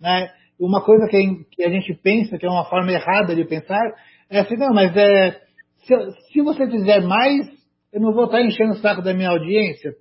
Né? 0.00 0.28
Uma 0.58 0.84
coisa 0.84 1.06
que, 1.06 1.44
que 1.52 1.62
a 1.62 1.70
gente 1.70 1.94
pensa, 1.94 2.36
que 2.36 2.44
é 2.44 2.50
uma 2.50 2.64
forma 2.64 2.90
errada 2.90 3.36
de 3.36 3.44
pensar, 3.44 3.94
é 4.28 4.40
assim, 4.40 4.56
não, 4.56 4.74
mas 4.74 4.94
é, 4.96 5.40
se, 5.84 5.94
se 6.32 6.42
você 6.42 6.68
fizer 6.68 7.00
mais, 7.02 7.46
eu 7.92 8.00
não 8.00 8.12
vou 8.12 8.24
estar 8.24 8.42
enchendo 8.42 8.72
o 8.72 8.78
saco 8.78 9.00
da 9.00 9.14
minha 9.14 9.30
audiência. 9.30 9.94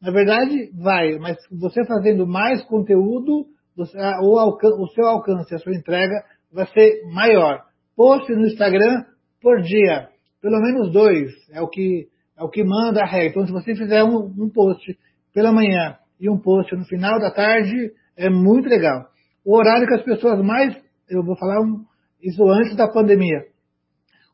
Na 0.00 0.12
verdade, 0.12 0.70
vai, 0.80 1.18
mas 1.18 1.36
você 1.50 1.84
fazendo 1.84 2.24
mais 2.26 2.62
conteúdo, 2.66 3.46
o, 3.76 3.82
o 3.82 4.88
seu 4.88 5.06
alcance, 5.06 5.52
a 5.54 5.58
sua 5.58 5.74
entrega 5.74 6.22
vai 6.52 6.66
ser 6.66 7.02
maior. 7.12 7.64
Post 7.96 8.32
no 8.32 8.46
Instagram 8.46 9.04
por 9.42 9.60
dia, 9.62 10.08
pelo 10.40 10.60
menos 10.60 10.92
dois, 10.92 11.32
é 11.52 11.60
o 11.60 11.68
que, 11.68 12.06
é 12.38 12.44
o 12.44 12.48
que 12.48 12.62
manda 12.62 13.02
a 13.02 13.06
regra. 13.06 13.30
Então, 13.30 13.46
se 13.46 13.52
você 13.52 13.74
fizer 13.74 14.04
um, 14.04 14.32
um 14.38 14.48
post 14.48 14.96
pela 15.32 15.50
manhã 15.50 15.96
e 16.20 16.28
um 16.30 16.38
post 16.38 16.74
no 16.74 16.84
final 16.84 17.18
da 17.18 17.30
tarde, 17.30 17.92
é 18.16 18.28
muito 18.30 18.68
legal. 18.68 19.06
O 19.44 19.56
horário 19.56 19.86
que 19.86 19.94
as 19.94 20.02
pessoas 20.02 20.40
mais, 20.42 20.74
eu 21.08 21.22
vou 21.22 21.36
falar 21.36 21.60
um, 21.60 21.84
isso 22.22 22.42
antes 22.48 22.76
da 22.76 22.88
pandemia, 22.88 23.44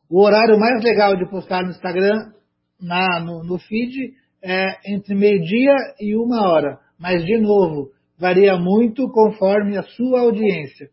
o 0.08 0.22
horário 0.22 0.58
mais 0.58 0.82
legal 0.82 1.16
de 1.16 1.28
postar 1.30 1.62
no 1.62 1.70
Instagram, 1.70 2.32
na, 2.80 3.20
no, 3.20 3.44
no 3.44 3.58
feed, 3.58 4.12
é 4.42 4.92
entre 4.92 5.14
meio-dia 5.14 5.74
e 6.00 6.16
uma 6.16 6.48
hora. 6.48 6.78
Mas, 6.98 7.24
de 7.24 7.38
novo, 7.38 7.90
varia 8.18 8.56
muito 8.56 9.08
conforme 9.10 9.76
a 9.76 9.82
sua 9.82 10.20
audiência. 10.20 10.88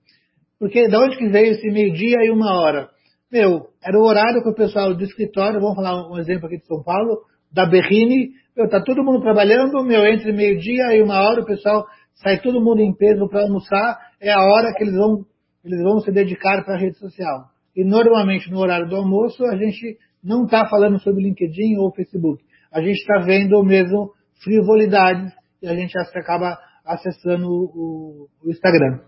Porque 0.59 0.88
de 0.88 0.95
onde 0.95 1.17
que 1.17 1.29
veio 1.29 1.53
esse 1.53 1.67
meio-dia 1.69 2.17
e 2.25 2.31
uma 2.31 2.59
hora? 2.59 2.89
Meu, 3.31 3.67
era 3.83 3.97
o 3.97 4.05
horário 4.05 4.41
que 4.41 4.49
o 4.49 4.55
pessoal 4.55 4.93
do 4.93 5.03
escritório, 5.03 5.59
vamos 5.59 5.75
falar 5.75 6.09
um 6.09 6.17
exemplo 6.17 6.47
aqui 6.47 6.57
de 6.57 6.65
São 6.65 6.81
Paulo, 6.83 7.21
da 7.51 7.65
Berrine, 7.65 8.31
meu, 8.55 8.67
tá 8.69 8.81
todo 8.81 9.03
mundo 9.03 9.21
trabalhando, 9.21 9.83
meu, 9.83 10.05
entre 10.05 10.31
meio-dia 10.31 10.95
e 10.95 11.01
uma 11.01 11.21
hora 11.21 11.41
o 11.41 11.45
pessoal 11.45 11.85
sai 12.15 12.41
todo 12.41 12.63
mundo 12.63 12.81
em 12.81 12.95
peso 12.95 13.27
para 13.29 13.43
almoçar, 13.43 13.99
é 14.19 14.31
a 14.31 14.41
hora 14.41 14.73
que 14.75 14.83
eles 14.83 14.95
vão, 14.95 15.25
eles 15.63 15.81
vão 15.83 15.99
se 15.99 16.11
dedicar 16.11 16.63
para 16.65 16.75
a 16.75 16.77
rede 16.77 16.97
social. 16.97 17.45
E 17.75 17.83
normalmente 17.83 18.49
no 18.49 18.59
horário 18.59 18.89
do 18.89 18.95
almoço 18.95 19.45
a 19.45 19.55
gente 19.55 19.97
não 20.23 20.45
está 20.45 20.67
falando 20.67 20.99
sobre 20.99 21.23
LinkedIn 21.23 21.77
ou 21.77 21.93
Facebook. 21.93 22.43
A 22.71 22.81
gente 22.81 22.97
está 22.97 23.19
vendo 23.19 23.63
mesmo 23.63 24.11
frivolidades 24.43 25.31
e 25.61 25.67
a 25.67 25.75
gente 25.75 25.97
acaba 25.97 26.57
acessando 26.85 27.47
o, 27.47 28.27
o 28.43 28.49
Instagram. 28.49 28.99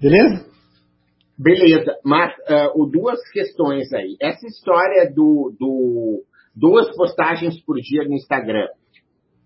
Beleza? 0.00 0.46
Beleza, 1.38 1.96
mas 2.04 2.32
uh, 2.76 2.86
duas 2.86 3.18
questões 3.30 3.92
aí. 3.92 4.16
Essa 4.20 4.46
história 4.46 5.12
do, 5.12 5.54
do 5.58 6.22
duas 6.54 6.94
postagens 6.94 7.60
por 7.64 7.76
dia 7.76 8.04
no 8.04 8.14
Instagram. 8.14 8.68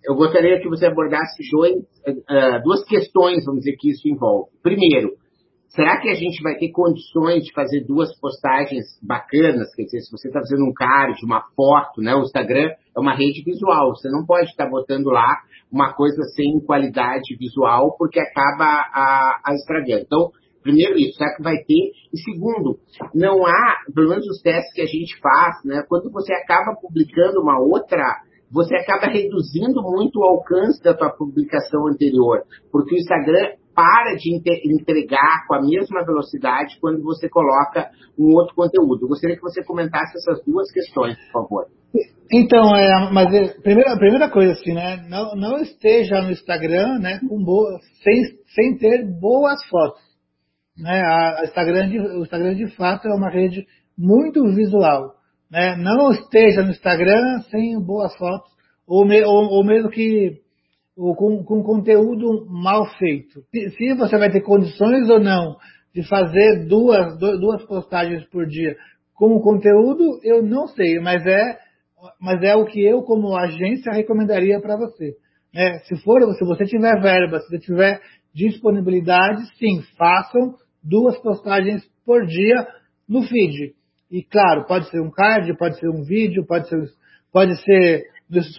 Eu 0.04 0.14
gostaria 0.14 0.60
que 0.60 0.68
você 0.68 0.86
abordasse 0.86 1.42
dois, 1.50 1.74
uh, 1.74 2.62
duas 2.62 2.84
questões, 2.84 3.44
vamos 3.44 3.60
dizer, 3.60 3.76
que 3.78 3.90
isso 3.90 4.08
envolve. 4.08 4.50
Primeiro, 4.62 5.10
será 5.68 6.00
que 6.00 6.08
a 6.08 6.14
gente 6.14 6.42
vai 6.42 6.56
ter 6.56 6.70
condições 6.70 7.44
de 7.44 7.52
fazer 7.52 7.84
duas 7.84 8.16
postagens 8.18 8.84
bacanas? 9.02 9.74
Quer 9.74 9.84
dizer, 9.84 10.00
se 10.00 10.10
você 10.10 10.28
está 10.28 10.40
fazendo 10.40 10.64
um 10.64 10.72
card, 10.72 11.18
uma 11.24 11.42
foto, 11.54 12.00
né? 12.00 12.14
O 12.14 12.22
Instagram 12.22 12.70
é 12.96 13.00
uma 13.00 13.14
rede 13.14 13.42
visual. 13.42 13.94
Você 13.94 14.08
não 14.08 14.24
pode 14.24 14.48
estar 14.50 14.68
botando 14.68 15.06
lá 15.06 15.36
uma 15.70 15.92
coisa 15.92 16.22
sem 16.34 16.60
qualidade 16.64 17.36
visual, 17.36 17.96
porque 17.98 18.20
acaba 18.20 18.64
a, 18.64 19.40
a 19.44 19.54
estragando. 19.54 20.02
Então, 20.02 20.30
primeiro 20.68 20.98
isso, 20.98 21.16
será 21.16 21.34
que 21.34 21.42
vai 21.42 21.56
ter? 21.56 21.92
E 22.12 22.18
segundo, 22.18 22.78
não 23.14 23.46
há, 23.46 23.76
pelo 23.94 24.10
menos 24.10 24.26
os 24.26 24.42
testes 24.42 24.72
que 24.74 24.82
a 24.82 24.86
gente 24.86 25.18
faz, 25.20 25.64
né? 25.64 25.82
Quando 25.88 26.10
você 26.12 26.34
acaba 26.34 26.76
publicando 26.80 27.40
uma 27.40 27.58
outra 27.58 28.04
você 28.50 28.74
acaba 28.76 29.12
reduzindo 29.12 29.82
muito 29.82 30.20
o 30.20 30.24
alcance 30.24 30.82
da 30.82 30.94
tua 30.94 31.10
publicação 31.10 31.86
anterior, 31.86 32.44
porque 32.72 32.94
o 32.94 32.98
Instagram 32.98 33.56
para 33.74 34.16
de 34.16 34.34
entregar 34.74 35.46
com 35.46 35.54
a 35.54 35.60
mesma 35.60 36.04
velocidade 36.04 36.78
quando 36.80 37.00
você 37.02 37.28
coloca 37.28 37.90
um 38.18 38.34
outro 38.34 38.54
conteúdo. 38.54 39.04
Eu 39.04 39.08
gostaria 39.08 39.36
que 39.36 39.42
você 39.42 39.62
comentasse 39.62 40.16
essas 40.16 40.44
duas 40.44 40.68
questões, 40.72 41.16
por 41.26 41.42
favor. 41.42 41.66
Então, 42.32 42.74
é, 42.74 43.10
mas 43.12 43.32
é, 43.32 43.54
primeira, 43.62 43.96
primeira 43.96 44.30
coisa 44.30 44.52
assim, 44.52 44.72
né? 44.74 45.06
Não, 45.08 45.36
não 45.36 45.58
esteja 45.58 46.20
no 46.20 46.32
Instagram, 46.32 46.98
né, 46.98 47.20
com 47.26 47.42
boa, 47.42 47.78
sem, 48.02 48.24
sem 48.54 48.76
ter 48.78 49.06
boas 49.06 49.64
fotos. 49.68 50.07
Né? 50.78 51.00
A, 51.00 51.42
Instagram 51.44 51.88
o 52.16 52.22
Instagram 52.22 52.54
de 52.54 52.68
fato 52.76 53.08
é 53.08 53.14
uma 53.14 53.30
rede 53.30 53.66
muito 53.96 54.44
visual. 54.54 55.14
Né? 55.50 55.76
Não 55.76 56.10
esteja 56.10 56.62
no 56.62 56.70
Instagram 56.70 57.40
sem 57.50 57.80
boas 57.80 58.14
fotos, 58.16 58.50
ou, 58.86 59.06
me, 59.06 59.22
ou, 59.22 59.48
ou 59.50 59.64
mesmo 59.64 59.90
que 59.90 60.40
ou 60.96 61.14
com, 61.14 61.44
com 61.44 61.62
conteúdo 61.62 62.46
mal 62.48 62.84
feito. 62.98 63.42
Se, 63.52 63.70
se, 63.70 63.94
você 63.94 64.18
vai 64.18 64.30
ter 64.30 64.40
condições 64.40 65.08
ou 65.08 65.20
não 65.20 65.56
de 65.94 66.02
fazer 66.08 66.66
duas, 66.66 67.16
duas 67.18 67.64
postagens 67.66 68.24
por 68.30 68.46
dia 68.46 68.76
com 69.14 69.40
conteúdo, 69.40 70.18
eu 70.24 70.42
não 70.42 70.66
sei, 70.66 70.98
mas 70.98 71.24
é 71.26 71.58
mas 72.20 72.42
é 72.42 72.54
o 72.54 72.64
que 72.64 72.84
eu, 72.84 73.02
como 73.02 73.36
agência, 73.36 73.92
recomendaria 73.92 74.60
para 74.60 74.76
você. 74.76 75.16
É, 75.54 75.78
se 75.80 75.96
for, 76.02 76.20
se 76.34 76.44
você 76.44 76.64
tiver 76.64 77.00
verba, 77.00 77.40
se 77.40 77.48
você 77.48 77.58
tiver 77.58 78.00
disponibilidade, 78.34 79.44
sim, 79.56 79.82
façam 79.96 80.54
duas 80.82 81.18
postagens 81.20 81.82
por 82.04 82.26
dia 82.26 82.66
no 83.08 83.22
feed. 83.22 83.74
E 84.10 84.22
claro, 84.22 84.66
pode 84.66 84.88
ser 84.90 85.00
um 85.00 85.10
card, 85.10 85.56
pode 85.56 85.78
ser 85.78 85.88
um 85.88 86.02
vídeo, 86.02 86.46
pode 86.46 86.68
ser, 86.68 86.78
pode 87.32 87.56
ser 87.62 88.04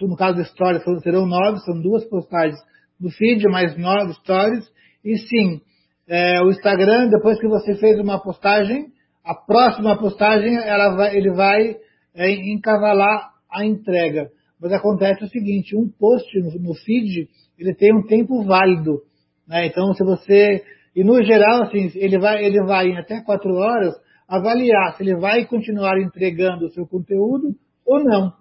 no 0.02 0.16
caso 0.16 0.36
da 0.36 0.42
história, 0.42 0.80
serão 1.02 1.26
nove, 1.26 1.60
são 1.60 1.80
duas 1.80 2.04
postagens 2.04 2.58
no 3.00 3.10
feed, 3.10 3.44
mais 3.48 3.76
nove 3.76 4.14
stories. 4.14 4.68
E 5.04 5.16
sim, 5.16 5.60
é, 6.08 6.42
o 6.42 6.50
Instagram, 6.50 7.08
depois 7.08 7.38
que 7.40 7.46
você 7.46 7.76
fez 7.76 7.98
uma 8.00 8.20
postagem, 8.20 8.88
a 9.24 9.34
próxima 9.34 9.96
postagem 9.96 10.56
vai, 10.96 11.16
ele 11.16 11.30
vai 11.32 11.76
é, 12.14 12.30
encavalar 12.52 13.30
a 13.50 13.64
entrega. 13.64 14.30
Mas 14.60 14.72
acontece 14.72 15.24
o 15.24 15.28
seguinte, 15.28 15.76
um 15.76 15.88
post 15.88 16.28
no, 16.40 16.50
no 16.60 16.74
feed, 16.74 17.28
ele 17.58 17.74
tem 17.74 17.94
um 17.94 18.02
tempo 18.06 18.42
válido. 18.44 19.02
Né? 19.46 19.66
Então, 19.66 19.94
se 19.94 20.04
você... 20.04 20.62
E 20.94 21.04
no 21.04 21.22
geral, 21.22 21.62
assim, 21.62 21.90
ele 21.94 22.18
vai, 22.18 22.44
ele 22.44 22.62
vai 22.64 22.88
em 22.88 22.98
até 22.98 23.20
quatro 23.20 23.54
horas 23.54 23.94
avaliar 24.28 24.94
se 24.96 25.02
ele 25.02 25.16
vai 25.16 25.44
continuar 25.46 25.98
entregando 26.00 26.66
o 26.66 26.70
seu 26.70 26.86
conteúdo 26.86 27.54
ou 27.86 28.02
não. 28.02 28.32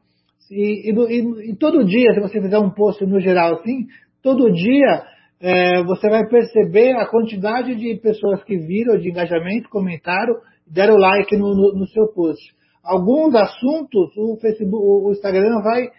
E, 0.52 0.92
e, 0.92 1.52
e, 1.52 1.56
todo 1.56 1.86
dia, 1.86 2.14
se 2.14 2.20
você 2.20 2.42
fizer 2.42 2.58
um 2.58 2.72
post 2.72 3.06
no 3.06 3.20
geral 3.20 3.56
assim, 3.56 3.86
todo 4.24 4.52
dia 4.52 5.04
é, 5.40 5.84
você 5.84 6.10
vai 6.10 6.28
perceber 6.28 6.94
a 6.94 7.06
quantidade 7.06 7.76
de 7.76 7.96
pessoas 8.02 8.44
que 8.44 8.58
viram, 8.58 8.98
de 8.98 9.10
engajamento, 9.10 9.70
comentaram, 9.70 10.36
deram 10.68 10.96
like 10.96 11.38
no, 11.38 11.54
no, 11.54 11.80
no 11.80 11.88
seu 11.88 12.08
post 12.14 12.42
alguns 12.90 13.36
assuntos 13.36 14.16
o 14.18 14.38
Facebook, 14.38 14.84
o 14.84 15.12
Instagram 15.12 15.62
vai 15.62 15.90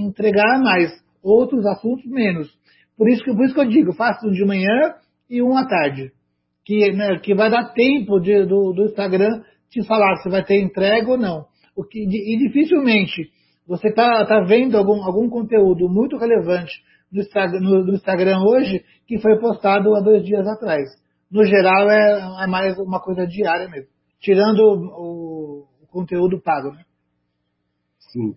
entregar 0.00 0.60
mais, 0.60 0.90
outros 1.22 1.64
assuntos 1.66 2.04
menos. 2.06 2.48
Por 2.96 3.08
isso 3.08 3.24
que, 3.24 3.32
por 3.32 3.44
isso 3.44 3.54
que 3.54 3.60
eu 3.60 3.68
digo, 3.68 3.92
faça 3.94 4.28
de 4.28 4.44
manhã 4.44 4.94
e 5.28 5.42
um 5.42 5.56
à 5.56 5.66
tarde. 5.66 6.12
Que, 6.64 6.92
né, 6.92 7.18
que 7.18 7.34
vai 7.34 7.50
dar 7.50 7.72
tempo 7.72 8.18
de, 8.20 8.46
do, 8.46 8.72
do, 8.72 8.84
Instagram 8.84 9.42
te 9.68 9.86
falar 9.86 10.16
se 10.16 10.30
vai 10.30 10.42
ter 10.42 10.62
entrega 10.62 11.10
ou 11.10 11.18
não. 11.18 11.44
O 11.76 11.84
que, 11.84 11.98
e 12.00 12.38
dificilmente 12.38 13.30
você 13.66 13.88
está 13.88 14.24
tá 14.24 14.40
vendo 14.44 14.76
algum, 14.76 15.02
algum 15.02 15.28
conteúdo 15.28 15.88
muito 15.88 16.16
relevante 16.16 16.72
no 17.12 17.20
Instagram, 17.20 17.60
no, 17.60 17.84
no 17.84 17.94
Instagram 17.94 18.38
hoje 18.40 18.82
que 19.06 19.18
foi 19.18 19.38
postado 19.38 19.94
há 19.94 20.00
dois 20.00 20.24
dias 20.24 20.46
atrás. 20.46 20.88
No 21.30 21.44
geral 21.44 21.90
é, 21.90 22.44
é 22.44 22.46
mais 22.46 22.78
uma 22.78 23.00
coisa 23.00 23.26
diária 23.26 23.68
mesmo. 23.68 23.88
Tirando 24.20 24.60
o, 24.60 25.34
conteúdo 25.94 26.42
pago, 26.42 26.72
né? 26.72 26.84
Sim. 28.00 28.34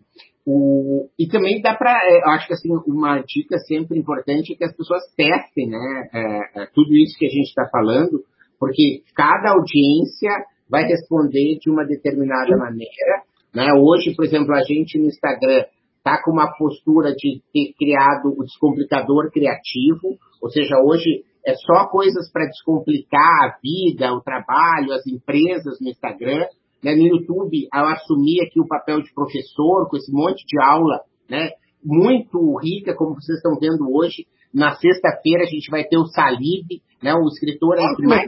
O, 0.50 1.10
e 1.20 1.28
também 1.28 1.62
dá 1.62 1.76
para, 1.76 1.92
é, 1.92 2.22
acho 2.30 2.48
que 2.48 2.54
assim, 2.54 2.70
uma 2.88 3.20
dica 3.20 3.58
sempre 3.68 4.00
importante 4.00 4.54
é 4.54 4.56
que 4.56 4.64
as 4.64 4.74
pessoas 4.74 5.04
testem, 5.14 5.68
né, 5.68 6.10
é, 6.14 6.62
é, 6.62 6.66
tudo 6.74 6.96
isso 6.96 7.20
que 7.20 7.26
a 7.26 7.30
gente 7.30 7.50
está 7.50 7.68
falando, 7.70 8.24
porque 8.58 9.04
cada 9.14 9.52
audiência 9.52 10.32
vai 10.70 10.84
responder 10.84 11.58
de 11.60 11.70
uma 11.70 11.86
determinada 11.86 12.56
maneira, 12.56 13.24
né? 13.54 13.74
Hoje, 13.74 14.16
por 14.16 14.24
exemplo, 14.24 14.54
a 14.54 14.64
gente 14.64 14.98
no 14.98 15.08
Instagram 15.08 15.66
está 15.98 16.24
com 16.24 16.32
uma 16.32 16.50
postura 16.58 17.14
de 17.14 17.42
ter 17.54 17.74
criado 17.78 18.34
o 18.38 18.44
descomplicador 18.44 19.30
criativo, 19.32 20.18
ou 20.42 20.50
seja, 20.50 20.78
hoje 20.82 21.26
é 21.46 21.56
só 21.56 21.88
coisas 21.90 22.32
para 22.32 22.46
descomplicar 22.46 23.44
a 23.44 23.58
vida, 23.62 24.14
o 24.14 24.22
trabalho, 24.22 24.94
as 24.94 25.06
empresas 25.08 25.78
no 25.82 25.90
Instagram, 25.90 26.46
né, 26.88 26.96
no 26.96 27.06
YouTube, 27.06 27.68
ao 27.74 27.86
assumir 27.88 28.42
aqui 28.42 28.62
o 28.62 28.68
papel 28.68 29.02
de 29.02 29.14
professor, 29.14 29.90
com 29.90 29.98
esse 29.98 30.10
monte 30.10 30.46
de 30.46 30.58
aula, 30.62 31.02
né, 31.30 31.50
muito 31.84 32.58
rica, 32.60 32.96
como 32.96 33.16
vocês 33.16 33.38
estão 33.38 33.60
vendo 33.60 33.94
hoje. 33.94 34.26
Na 34.54 34.74
sexta-feira 34.76 35.44
a 35.44 35.48
gente 35.48 35.70
vai 35.70 35.84
ter 35.84 35.98
o 35.98 36.06
Salib, 36.06 36.82
né, 37.04 37.14
o 37.14 37.28
escritor 37.28 37.78
aí 37.78 38.08
mais 38.08 38.26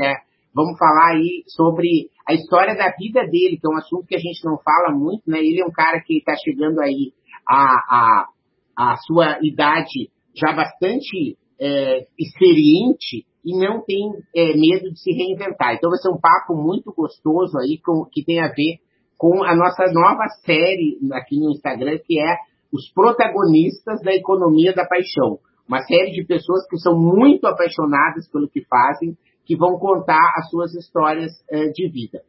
é, 0.00 0.14
vamos 0.54 0.78
falar 0.78 1.14
aí 1.14 1.42
sobre 1.48 2.08
a 2.28 2.34
história 2.34 2.76
da 2.76 2.94
vida 2.96 3.26
dele, 3.26 3.58
que 3.60 3.66
é 3.66 3.70
um 3.70 3.78
assunto 3.78 4.06
que 4.06 4.14
a 4.14 4.20
gente 4.20 4.44
não 4.44 4.58
fala 4.58 4.96
muito, 4.96 5.22
né, 5.26 5.40
ele 5.40 5.60
é 5.60 5.66
um 5.66 5.72
cara 5.72 6.00
que 6.00 6.18
está 6.18 6.36
chegando 6.36 6.80
aí 6.80 7.12
a, 7.48 7.64
a, 7.90 8.28
a 8.76 8.96
sua 8.98 9.40
idade 9.42 10.08
já 10.36 10.52
bastante 10.52 11.36
é, 11.60 12.06
experiente 12.16 13.26
e 13.48 13.58
não 13.58 13.80
tem 13.82 14.12
é, 14.36 14.54
medo 14.54 14.92
de 14.92 15.00
se 15.00 15.10
reinventar. 15.10 15.74
Então 15.74 15.88
vai 15.88 15.98
ser 15.98 16.10
um 16.10 16.20
papo 16.20 16.54
muito 16.54 16.92
gostoso 16.92 17.56
aí 17.58 17.80
com, 17.82 18.04
que 18.04 18.22
tem 18.22 18.40
a 18.40 18.48
ver 18.48 18.76
com 19.16 19.42
a 19.42 19.56
nossa 19.56 19.90
nova 19.90 20.28
série 20.44 20.98
aqui 21.14 21.40
no 21.40 21.50
Instagram, 21.52 21.98
que 22.04 22.20
é 22.20 22.36
os 22.70 22.92
protagonistas 22.92 24.02
da 24.02 24.12
economia 24.12 24.74
da 24.74 24.84
paixão. 24.84 25.38
Uma 25.66 25.80
série 25.80 26.12
de 26.12 26.26
pessoas 26.26 26.68
que 26.68 26.76
são 26.76 26.94
muito 26.94 27.46
apaixonadas 27.46 28.30
pelo 28.30 28.50
que 28.50 28.62
fazem, 28.66 29.16
que 29.46 29.56
vão 29.56 29.78
contar 29.78 30.34
as 30.36 30.50
suas 30.50 30.74
histórias 30.74 31.32
é, 31.50 31.68
de 31.70 31.88
vida. 31.88 32.20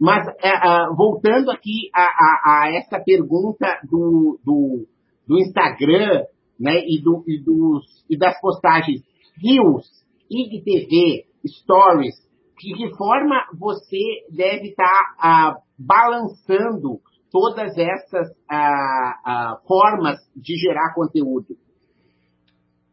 Mas 0.00 0.26
é, 0.42 0.86
voltando 0.96 1.50
aqui 1.50 1.90
a, 1.94 2.02
a, 2.02 2.42
a, 2.46 2.74
essa 2.74 2.98
pergunta 2.98 3.66
do, 3.84 4.40
do, 4.42 4.86
do 5.28 5.38
Instagram 5.38 6.24
né, 6.58 6.80
e, 6.86 7.02
do, 7.02 7.22
e, 7.26 7.38
dos, 7.42 7.84
e 8.08 8.16
das 8.16 8.40
postagens 8.40 9.02
Rios 9.36 10.02
IGTV, 10.32 11.24
Stories, 11.46 12.14
de 12.58 12.74
que 12.74 12.96
forma 12.96 13.36
você 13.58 13.98
deve 14.30 14.68
estar 14.68 14.84
tá, 14.84 15.16
ah, 15.18 15.56
balançando 15.78 17.00
todas 17.30 17.76
essas 17.76 18.28
ah, 18.48 19.20
ah, 19.24 19.60
formas 19.66 20.18
de 20.36 20.54
gerar 20.56 20.94
conteúdo? 20.94 21.56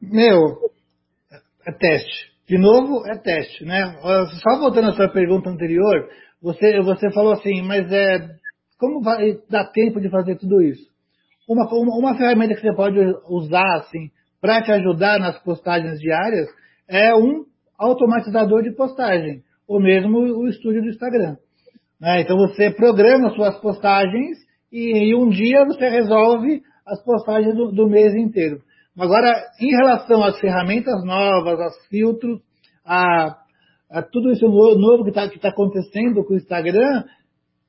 Meu, 0.01 0.57
é 1.65 1.71
teste. 1.71 2.29
De 2.47 2.57
novo, 2.57 3.05
é 3.05 3.15
teste, 3.17 3.63
né? 3.63 3.95
Só 4.41 4.59
voltando 4.59 4.89
à 4.89 4.93
sua 4.93 5.09
pergunta 5.09 5.49
anterior, 5.49 6.09
você, 6.41 6.81
você 6.81 7.11
falou 7.11 7.33
assim, 7.33 7.61
mas 7.61 7.91
é, 7.91 8.27
como 8.79 9.03
vai 9.03 9.33
dar 9.49 9.65
tempo 9.71 10.01
de 10.01 10.09
fazer 10.09 10.35
tudo 10.37 10.61
isso? 10.61 10.89
Uma, 11.47 11.67
uma, 11.71 11.95
uma 11.97 12.17
ferramenta 12.17 12.55
que 12.55 12.61
você 12.61 12.73
pode 12.73 12.97
usar, 13.29 13.77
assim, 13.77 14.09
para 14.41 14.63
te 14.63 14.71
ajudar 14.71 15.19
nas 15.19 15.37
postagens 15.43 15.99
diárias 15.99 16.47
é 16.89 17.15
um 17.15 17.45
automatizador 17.77 18.63
de 18.63 18.71
postagem, 18.71 19.41
ou 19.67 19.79
mesmo 19.79 20.17
o 20.17 20.47
estúdio 20.47 20.81
do 20.81 20.89
Instagram. 20.89 21.37
Né? 22.01 22.21
Então 22.21 22.35
você 22.37 22.71
programa 22.71 23.29
suas 23.29 23.57
postagens 23.59 24.37
e, 24.71 25.15
um 25.15 25.29
dia 25.29 25.65
você 25.65 25.87
resolve 25.87 26.61
as 26.85 27.03
postagens 27.03 27.55
do, 27.55 27.71
do 27.71 27.87
mês 27.87 28.15
inteiro. 28.15 28.61
Agora, 28.97 29.45
em 29.61 29.69
relação 29.69 30.23
às 30.23 30.39
ferramentas 30.39 31.03
novas, 31.05 31.59
aos 31.59 31.87
filtros, 31.87 32.41
a, 32.85 33.37
a 33.89 34.01
tudo 34.01 34.31
isso 34.31 34.47
novo 34.47 35.03
que 35.03 35.09
está 35.09 35.29
tá 35.29 35.49
acontecendo 35.49 36.23
com 36.25 36.33
o 36.33 36.37
Instagram, 36.37 37.05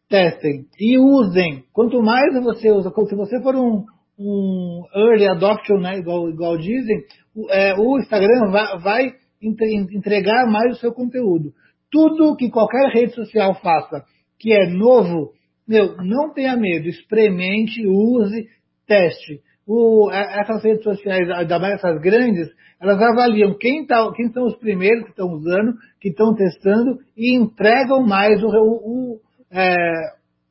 testem 0.08 0.66
e 0.78 0.98
usem. 0.98 1.64
Quanto 1.72 2.02
mais 2.02 2.34
você 2.42 2.72
usa, 2.72 2.90
se 3.06 3.14
você 3.14 3.40
for 3.42 3.54
um, 3.54 3.84
um 4.20 4.84
early 4.94 5.26
adoption, 5.26 5.78
né, 5.78 5.98
igual, 5.98 6.28
igual 6.28 6.58
dizem, 6.58 7.04
é, 7.50 7.74
o 7.74 7.98
Instagram 7.98 8.50
vai, 8.50 8.78
vai, 8.78 9.12
entregar 9.42 10.46
mais 10.46 10.76
o 10.76 10.80
seu 10.80 10.92
conteúdo. 10.92 11.52
Tudo 11.90 12.36
que 12.36 12.50
qualquer 12.50 12.92
rede 12.92 13.14
social 13.14 13.54
faça 13.54 14.04
que 14.38 14.52
é 14.52 14.66
novo, 14.68 15.32
meu, 15.66 15.96
não 15.98 16.32
tenha 16.32 16.56
medo, 16.56 16.88
experimente, 16.88 17.86
use, 17.86 18.46
teste. 18.86 19.40
O, 19.66 20.10
essas 20.10 20.62
redes 20.64 20.82
sociais, 20.82 21.30
ainda 21.30 21.58
mais 21.58 21.74
essas 21.74 22.00
grandes, 22.00 22.48
elas 22.80 23.00
avaliam 23.00 23.56
quem, 23.56 23.86
tá, 23.86 24.10
quem 24.14 24.32
são 24.32 24.46
os 24.46 24.56
primeiros 24.56 25.04
que 25.04 25.10
estão 25.10 25.28
usando, 25.28 25.74
que 26.00 26.08
estão 26.08 26.34
testando 26.34 26.98
e 27.16 27.36
entregam 27.36 28.02
mais 28.02 28.42
o, 28.42 28.48
o, 28.48 29.20
é, 29.52 29.84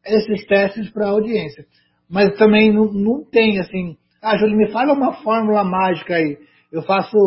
esses 0.05 0.45
testes 0.45 0.89
para 0.91 1.07
a 1.07 1.11
audiência. 1.11 1.65
Mas 2.09 2.35
também 2.37 2.73
não, 2.73 2.85
não 2.91 3.23
tem 3.23 3.59
assim, 3.59 3.97
ah, 4.21 4.37
Júlio, 4.37 4.57
me 4.57 4.71
fala 4.71 4.93
uma 4.93 5.13
fórmula 5.21 5.63
mágica 5.63 6.15
aí. 6.15 6.37
Eu 6.71 6.81
faço 6.83 7.17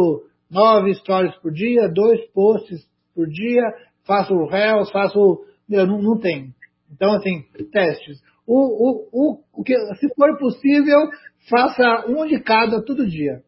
nove 0.50 0.94
stories 0.94 1.34
por 1.36 1.52
dia, 1.52 1.88
dois 1.88 2.20
posts 2.32 2.80
por 3.14 3.26
dia, 3.26 3.62
faço 4.06 4.34
réus, 4.46 4.90
faço. 4.90 5.44
Meu, 5.68 5.86
não, 5.86 6.02
não 6.02 6.18
tem. 6.18 6.54
Então, 6.90 7.12
assim, 7.14 7.44
testes. 7.70 8.20
O, 8.46 8.56
o, 8.56 9.08
o, 9.12 9.38
o 9.54 9.62
que, 9.62 9.74
se 9.96 10.14
for 10.14 10.36
possível, 10.38 10.98
faça 11.48 12.06
um 12.08 12.26
de 12.26 12.40
cada 12.40 12.82
todo 12.82 13.08
dia. 13.08 13.42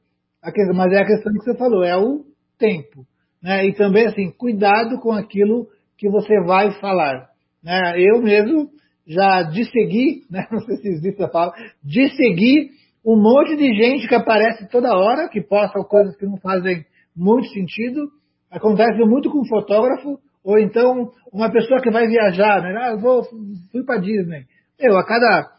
Mas 0.75 0.93
é 0.93 0.99
a 0.99 1.07
questão 1.07 1.33
que 1.33 1.41
você 1.41 1.57
falou, 1.57 1.83
é 1.83 1.97
o 1.97 2.25
tempo. 2.59 3.05
Né? 3.43 3.67
E 3.67 3.75
também, 3.75 4.07
assim, 4.07 4.31
cuidado 4.31 4.99
com 5.01 5.13
aquilo 5.13 5.69
que 5.99 6.09
você 6.09 6.41
vai 6.45 6.71
falar. 6.81 7.29
Né? 7.63 7.95
Eu 7.97 8.23
mesmo 8.23 8.71
já 9.07 9.43
dissegui, 9.43 10.23
né? 10.31 10.47
não 10.51 10.61
sei 10.61 10.77
se 10.77 10.89
existe 10.89 11.23
a 11.23 11.29
palavra, 11.29 11.59
dissegui 11.83 12.71
um 13.05 13.21
monte 13.21 13.57
de 13.57 13.75
gente 13.75 14.09
que 14.09 14.15
aparece 14.15 14.69
toda 14.71 14.97
hora, 14.97 15.29
que 15.29 15.43
posta 15.43 15.79
coisas 15.85 16.17
que 16.17 16.25
não 16.25 16.39
fazem 16.39 16.85
muito 17.15 17.49
sentido. 17.49 18.09
Acontece 18.51 18.99
muito 19.05 19.31
com 19.31 19.45
fotógrafo, 19.45 20.19
ou 20.43 20.59
então 20.59 21.11
uma 21.33 21.51
pessoa 21.51 21.81
que 21.83 21.91
vai 21.91 22.07
viajar, 22.07 22.63
né? 22.63 22.75
Ah, 22.81 22.91
eu 22.93 22.99
vou, 22.99 23.23
fui 23.71 23.85
para 23.85 24.01
Disney. 24.01 24.45
Eu, 24.79 24.97
a 24.97 25.05
cada 25.05 25.51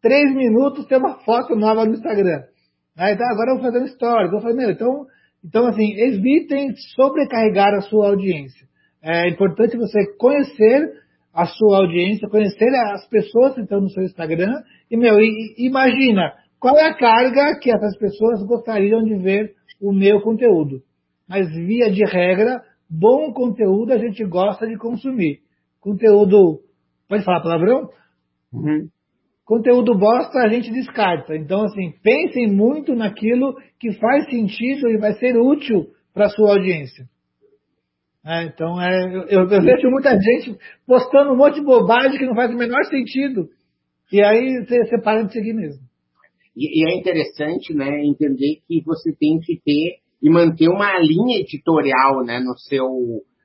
três 0.00 0.34
minutos 0.34 0.86
tem 0.86 0.98
uma 0.98 1.18
foto 1.24 1.54
nova 1.54 1.84
no 1.84 1.94
Instagram. 1.94 2.42
Aí, 2.96 3.16
tá, 3.16 3.24
agora 3.30 3.50
eu 3.50 3.56
vou 3.56 3.64
fazendo 3.64 3.88
stories. 3.88 4.32
Eu 4.32 4.40
falei, 4.40 4.56
meu, 4.56 4.70
então, 4.70 5.06
então 5.44 5.66
assim, 5.66 5.94
evitem 5.98 6.74
sobrecarregar 6.94 7.74
a 7.74 7.80
sua 7.80 8.08
audiência. 8.08 8.66
É 9.02 9.28
importante 9.28 9.76
você 9.76 10.16
conhecer 10.16 11.03
a 11.34 11.46
sua 11.46 11.78
audiência, 11.78 12.28
conhecer 12.28 12.68
as 12.92 13.08
pessoas 13.08 13.54
que 13.54 13.62
estão 13.62 13.80
no 13.80 13.90
seu 13.90 14.04
Instagram 14.04 14.52
e, 14.88 14.96
meu, 14.96 15.16
imagina 15.58 16.32
qual 16.60 16.78
é 16.78 16.84
a 16.84 16.94
carga 16.94 17.58
que 17.60 17.70
essas 17.70 17.98
pessoas 17.98 18.46
gostariam 18.46 19.02
de 19.02 19.16
ver 19.16 19.52
o 19.82 19.92
meu 19.92 20.20
conteúdo. 20.20 20.80
Mas, 21.28 21.50
via 21.50 21.90
de 21.90 22.04
regra, 22.04 22.62
bom 22.88 23.32
conteúdo 23.32 23.92
a 23.92 23.98
gente 23.98 24.24
gosta 24.24 24.66
de 24.66 24.78
consumir. 24.78 25.40
Conteúdo, 25.80 26.60
pode 27.08 27.24
falar 27.24 27.42
palavrão? 27.42 27.90
Uhum. 28.52 28.88
Conteúdo 29.44 29.98
bosta 29.98 30.38
a 30.38 30.48
gente 30.48 30.70
descarta. 30.70 31.36
Então, 31.36 31.64
assim, 31.64 31.92
pensem 32.02 32.50
muito 32.50 32.94
naquilo 32.94 33.54
que 33.78 33.92
faz 33.98 34.30
sentido 34.30 34.88
e 34.88 34.96
vai 34.96 35.14
ser 35.14 35.36
útil 35.36 35.88
para 36.14 36.26
a 36.26 36.30
sua 36.30 36.52
audiência. 36.52 37.04
É, 38.26 38.44
então, 38.44 38.80
é, 38.80 39.04
eu, 39.28 39.42
eu, 39.42 39.46
vejo 39.48 39.90
muita 39.90 40.18
gente 40.18 40.58
postando 40.86 41.32
um 41.32 41.36
monte 41.36 41.56
de 41.56 41.64
bobagem 41.64 42.18
que 42.18 42.24
não 42.24 42.34
faz 42.34 42.50
o 42.50 42.56
menor 42.56 42.82
sentido. 42.84 43.50
E 44.10 44.22
aí 44.22 44.64
você, 44.64 44.98
para 45.02 45.22
de 45.24 45.32
seguir 45.32 45.52
mesmo. 45.52 45.82
E, 46.56 46.82
e, 46.82 46.90
é 46.90 46.96
interessante, 46.98 47.74
né, 47.74 48.02
entender 48.02 48.62
que 48.66 48.82
você 48.84 49.12
tem 49.12 49.38
que 49.40 49.60
ter 49.62 49.98
e 50.22 50.30
manter 50.30 50.68
uma 50.68 50.98
linha 51.00 51.40
editorial, 51.40 52.24
né, 52.24 52.40
no 52.40 52.56
seu, 52.56 52.88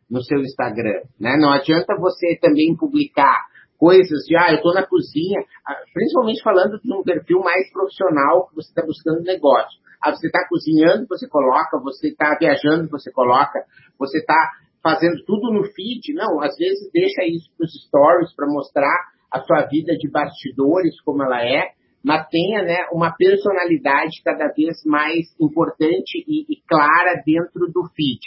no 0.10 0.24
seu 0.24 0.40
Instagram, 0.40 1.02
né? 1.20 1.36
Não 1.38 1.52
adianta 1.52 1.98
você 2.00 2.38
também 2.40 2.74
publicar 2.78 3.48
coisas 3.78 4.26
de, 4.26 4.38
ah, 4.38 4.52
eu 4.52 4.58
estou 4.58 4.74
na 4.74 4.86
cozinha, 4.86 5.42
ah, 5.66 5.76
principalmente 5.94 6.42
falando 6.42 6.80
de 6.80 6.94
um 6.94 7.04
perfil 7.04 7.40
mais 7.40 7.70
profissional 7.72 8.48
que 8.48 8.56
você 8.56 8.70
está 8.70 8.86
buscando 8.86 9.24
negócio. 9.24 9.80
Ah, 10.02 10.12
você 10.12 10.28
está 10.28 10.48
cozinhando, 10.48 11.08
você 11.08 11.28
coloca, 11.28 11.80
você 11.80 12.10
está 12.10 12.38
viajando, 12.40 12.90
você 12.90 13.12
coloca, 13.12 13.60
você 13.98 14.20
está 14.20 14.52
fazendo 14.82 15.24
tudo 15.26 15.52
no 15.52 15.64
feed. 15.64 16.14
Não, 16.14 16.42
às 16.42 16.56
vezes 16.58 16.90
deixa 16.92 17.24
isso 17.26 17.50
para 17.58 17.66
os 17.66 17.74
stories 17.86 18.36
para 18.36 18.48
mostrar 18.48 18.96
a 19.32 19.40
sua 19.42 19.66
vida 19.68 19.96
de 19.96 20.10
bastidores, 20.10 21.00
como 21.02 21.24
ela 21.24 21.44
é, 21.44 21.72
mas 22.04 22.28
tenha 22.30 22.64
né, 22.64 22.88
uma 22.92 23.12
personalidade 23.12 24.22
cada 24.24 24.48
vez 24.54 24.78
mais 24.86 25.28
importante 25.40 26.24
e, 26.28 26.46
e 26.50 26.62
clara 26.68 27.22
dentro 27.26 27.72
do 27.72 27.84
feed. 27.96 28.20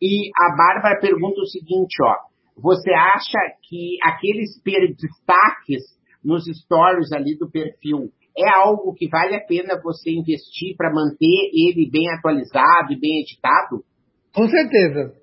E 0.00 0.30
a 0.36 0.54
Bárbara 0.54 1.00
pergunta 1.00 1.40
o 1.40 1.46
seguinte, 1.46 1.96
ó, 2.02 2.14
você 2.60 2.92
acha 2.92 3.38
que 3.62 3.96
aqueles 4.02 4.60
destaques 4.96 5.82
nos 6.22 6.44
stories 6.44 7.12
ali 7.12 7.36
do 7.38 7.50
perfil 7.50 8.10
é 8.36 8.48
algo 8.50 8.92
que 8.94 9.08
vale 9.08 9.34
a 9.34 9.44
pena 9.44 9.80
você 9.82 10.10
investir 10.10 10.76
para 10.76 10.92
manter 10.92 11.50
ele 11.54 11.88
bem 11.90 12.10
atualizado 12.10 12.92
e 12.92 13.00
bem 13.00 13.22
editado? 13.22 13.82
Com 14.34 14.46
certeza, 14.46 15.14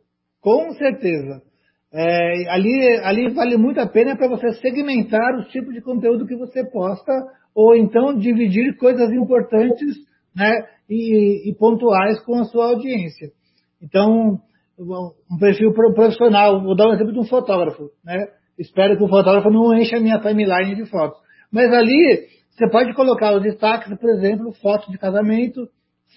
com 0.44 0.74
certeza. 0.74 1.41
É, 1.91 2.50
ali, 2.50 3.00
ali 3.04 3.30
vale 3.34 3.56
muito 3.56 3.80
a 3.80 3.88
pena 3.88 4.16
para 4.16 4.28
você 4.28 4.52
segmentar 4.54 5.39
os 5.39 5.48
tipos 5.48 5.74
de 5.74 5.82
conteúdo 5.82 6.28
que 6.28 6.36
você 6.36 6.64
posta, 6.66 7.12
ou 7.56 7.76
então 7.76 8.18
dividir 8.18 8.76
coisas 8.78 9.12
importantes 9.12 9.96
né, 10.36 10.52
e, 10.89 11.50
e 11.50 11.56
pontuais 11.56 12.20
com 12.26 12.39
a 12.39 12.46
sua 12.46 12.72
audiência. 12.72 13.30
Então, 13.82 14.39
um 14.78 15.38
perfil 15.39 15.72
profissional, 15.72 16.62
vou 16.62 16.76
dar 16.76 16.89
um 16.89 16.94
exemplo 16.94 17.14
de 17.14 17.20
um 17.20 17.26
fotógrafo, 17.26 17.89
né? 18.04 18.28
Espero 18.58 18.98
que 18.98 19.04
o 19.04 19.08
fotógrafo 19.08 19.50
não 19.50 19.74
encha 19.76 19.98
a 19.98 20.00
minha 20.00 20.20
timeline 20.20 20.76
de 20.76 20.86
fotos. 20.89 21.20
Mas 21.52 21.72
ali, 21.72 22.28
você 22.50 22.70
pode 22.70 22.94
colocar 22.94 23.34
os 23.36 23.44
destaques, 23.44 23.96
por 23.98 24.10
exemplo, 24.10 24.52
fotos 24.62 24.89
de 24.89 24.98
casamento, 24.98 25.68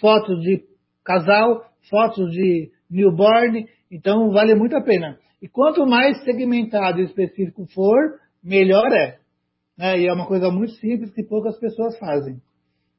fotos 0.00 0.40
de 0.40 0.64
casal, 1.04 1.62
fotos 1.88 2.30
de 2.30 2.70
newborn, 2.90 3.66
então 3.90 4.30
vale 4.30 4.54
muito 4.54 4.76
a 4.76 4.82
pena. 4.82 5.18
E 5.40 5.48
quanto 5.48 5.86
mais 5.86 6.22
segmentado 6.24 7.00
e 7.00 7.04
específico 7.04 7.66
for, 7.74 8.18
melhor 8.42 8.90
é. 8.92 9.18
Né? 9.76 10.00
E 10.00 10.08
é 10.08 10.12
uma 10.12 10.26
coisa 10.26 10.50
muito 10.50 10.72
simples 10.74 11.12
que 11.12 11.22
poucas 11.22 11.58
pessoas 11.58 11.98
fazem. 11.98 12.40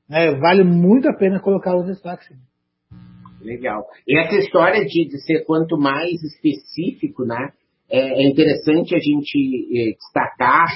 Né? 0.10 0.32
Vale 0.36 0.64
muito 0.64 1.10
a 1.10 1.14
pena 1.14 1.40
colocar 1.40 1.76
os 1.76 1.88
destaques. 1.88 2.28
Legal. 3.42 3.86
E 4.08 4.18
essa 4.18 4.36
história 4.36 4.84
de, 4.86 5.08
de 5.08 5.22
ser 5.22 5.46
quanto 5.46 5.78
mais 5.78 6.22
específico, 6.24 7.24
né? 7.24 7.52
É, 7.90 8.24
é 8.24 8.28
interessante 8.28 8.96
a 8.96 9.00
gente 9.00 9.70
é, 9.72 9.94
destacar 9.94 10.68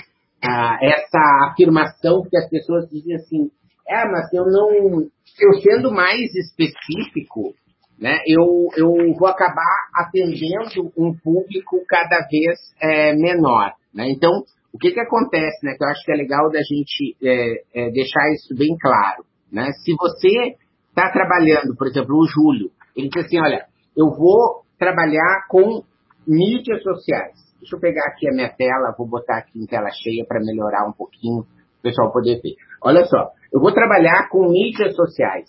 ah, 0.41 0.77
essa 0.81 1.51
afirmação 1.51 2.23
que 2.29 2.37
as 2.37 2.49
pessoas 2.49 2.89
dizem 2.89 3.15
assim, 3.15 3.51
é, 3.87 4.05
mas 4.05 4.31
eu 4.33 4.45
não, 4.45 5.01
eu 5.01 5.53
sendo 5.61 5.91
mais 5.91 6.33
específico, 6.33 7.53
né, 8.01 8.17
eu, 8.25 8.67
eu 8.75 9.13
vou 9.13 9.27
acabar 9.27 9.87
atendendo 9.95 10.91
um 10.97 11.15
público 11.15 11.85
cada 11.87 12.25
vez 12.27 12.57
é, 12.81 13.13
menor. 13.13 13.73
Né? 13.93 14.09
Então, 14.09 14.43
o 14.73 14.77
que, 14.79 14.89
que 14.89 14.99
acontece, 14.99 15.63
né, 15.63 15.75
que 15.77 15.83
eu 15.83 15.87
acho 15.87 16.03
que 16.03 16.11
é 16.11 16.15
legal 16.15 16.49
da 16.49 16.59
gente 16.59 17.15
é, 17.21 17.61
é, 17.75 17.91
deixar 17.91 18.27
isso 18.33 18.55
bem 18.57 18.75
claro. 18.81 19.23
Né? 19.51 19.71
Se 19.83 19.93
você 19.95 20.55
está 20.89 21.11
trabalhando, 21.11 21.75
por 21.77 21.85
exemplo, 21.85 22.17
o 22.17 22.25
Júlio, 22.25 22.71
ele 22.95 23.07
diz 23.07 23.23
assim, 23.23 23.39
olha, 23.39 23.67
eu 23.95 24.09
vou 24.09 24.63
trabalhar 24.79 25.45
com 25.47 25.83
mídias 26.25 26.81
sociais. 26.81 27.35
Deixa 27.59 27.75
eu 27.75 27.79
pegar 27.79 28.07
aqui 28.07 28.27
a 28.27 28.33
minha 28.33 28.49
tela, 28.49 28.95
vou 28.97 29.07
botar 29.07 29.37
aqui 29.37 29.59
em 29.59 29.67
tela 29.67 29.89
cheia 29.91 30.25
para 30.27 30.39
melhorar 30.39 30.89
um 30.89 30.93
pouquinho, 30.93 31.41
o 31.41 31.81
pessoal 31.83 32.11
poder 32.11 32.41
ver. 32.41 32.55
Olha 32.83 33.05
só, 33.05 33.29
eu 33.53 33.59
vou 33.59 33.71
trabalhar 33.71 34.27
com 34.31 34.49
mídias 34.49 34.95
sociais. 34.95 35.45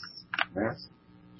Né? 0.55 0.69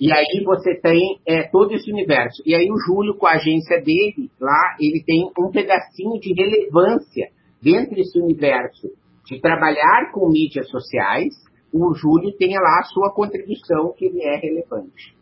E 0.03 0.13
aí 0.13 0.43
você 0.45 0.75
tem 0.81 1.21
é, 1.25 1.45
todo 1.45 1.73
esse 1.73 1.89
universo. 1.93 2.43
E 2.45 2.57
aí 2.57 2.69
o 2.69 2.77
Júlio, 2.85 3.15
com 3.15 3.25
a 3.25 3.35
agência 3.35 3.81
dele, 3.81 4.29
lá, 4.41 4.77
ele 4.81 5.01
tem 5.07 5.31
um 5.39 5.53
pedacinho 5.53 6.19
de 6.19 6.35
relevância 6.35 7.29
dentro 7.63 7.95
desse 7.95 8.19
universo 8.19 8.89
de 9.25 9.41
trabalhar 9.41 10.11
com 10.13 10.29
mídias 10.29 10.69
sociais 10.69 11.33
o 11.73 11.95
Júlio 11.95 12.37
tenha 12.37 12.61
lá 12.61 12.81
a 12.81 12.85
sua 12.85 13.15
contribuição, 13.15 13.95
que 13.97 14.05
ele 14.05 14.23
é 14.23 14.37
relevante. 14.37 15.17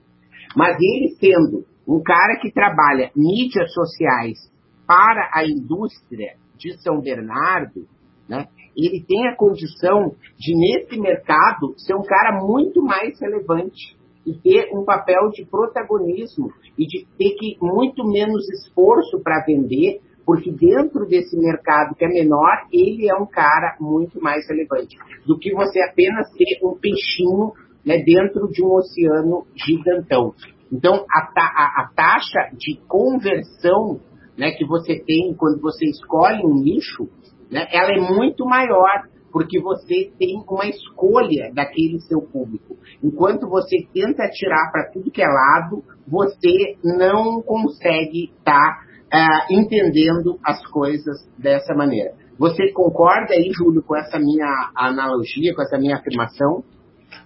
Mas 0.57 0.77
ele 0.81 1.15
sendo 1.21 1.65
um 1.87 2.03
cara 2.03 2.41
que 2.41 2.51
trabalha 2.51 3.11
mídias 3.15 3.73
sociais 3.73 4.39
para 4.87 5.31
a 5.33 5.47
indústria 5.47 6.35
de 6.57 6.73
São 6.83 7.01
Bernardo, 7.01 7.87
né, 8.29 8.49
ele 8.77 9.05
tem 9.07 9.29
a 9.29 9.37
condição 9.37 10.15
de, 10.37 10.55
nesse 10.57 10.99
mercado, 10.99 11.75
ser 11.77 11.95
um 11.95 12.03
cara 12.03 12.41
muito 12.45 12.83
mais 12.83 13.21
relevante 13.21 14.00
e 14.27 14.35
ter 14.35 14.69
um 14.73 14.85
papel 14.85 15.31
de 15.31 15.45
protagonismo 15.45 16.53
e 16.79 16.87
de 16.87 17.07
ter 17.19 17.35
que 17.37 17.57
muito 17.61 18.05
menos 18.07 18.49
esforço 18.51 19.21
para 19.23 19.45
vender, 19.47 20.01
porque 20.25 20.51
dentro 20.51 21.07
desse 21.07 21.37
mercado 21.37 21.95
que 21.95 22.05
é 22.05 22.09
menor, 22.09 22.67
ele 22.73 23.09
é 23.09 23.15
um 23.15 23.27
cara 23.27 23.77
muito 23.81 24.21
mais 24.21 24.47
relevante 24.49 24.97
do 25.27 25.39
que 25.39 25.53
você 25.53 25.81
apenas 25.83 26.31
ter 26.33 26.65
um 26.65 26.79
peixinho 26.79 27.53
né, 27.85 27.99
dentro 27.99 28.49
de 28.49 28.63
um 28.63 28.73
oceano 28.73 29.47
gigantão. 29.57 30.35
Então, 30.73 31.05
a, 31.11 31.29
a, 31.37 31.83
a 31.83 31.91
taxa 31.95 32.51
de 32.57 32.79
conversão 32.87 34.01
né, 34.37 34.53
que 34.53 34.65
você 34.65 34.99
tem 34.99 35.35
quando 35.37 35.61
você 35.61 35.85
escolhe 35.87 36.45
um 36.45 36.55
nicho, 36.55 37.09
né, 37.51 37.67
ela 37.73 37.93
é 37.93 38.01
muito 38.01 38.45
maior, 38.45 39.09
porque 39.33 39.61
você 39.61 40.11
tem 40.19 40.43
uma 40.49 40.67
escolha 40.67 41.53
daquele 41.55 42.01
seu 42.01 42.21
público. 42.21 42.77
Enquanto 43.03 43.49
você 43.49 43.87
tenta 43.93 44.29
tirar 44.31 44.71
para 44.73 44.91
tudo 44.93 45.11
que 45.11 45.23
é 45.23 45.27
lado, 45.27 45.85
você 46.07 46.77
não 46.85 47.43
consegue 47.43 48.31
estar 48.37 48.85
tá 49.11 49.49
uh, 49.51 49.55
entendendo 49.55 50.39
as 50.45 50.65
coisas 50.67 51.29
dessa 51.39 51.75
maneira. 51.75 52.15
Você 52.39 52.73
concorda 52.73 53.35
aí, 53.35 53.51
Júlio, 53.53 53.83
com 53.83 53.97
essa 53.97 54.19
minha 54.19 54.71
analogia, 54.75 55.55
com 55.55 55.63
essa 55.63 55.79
minha 55.79 55.97
afirmação? 55.97 56.65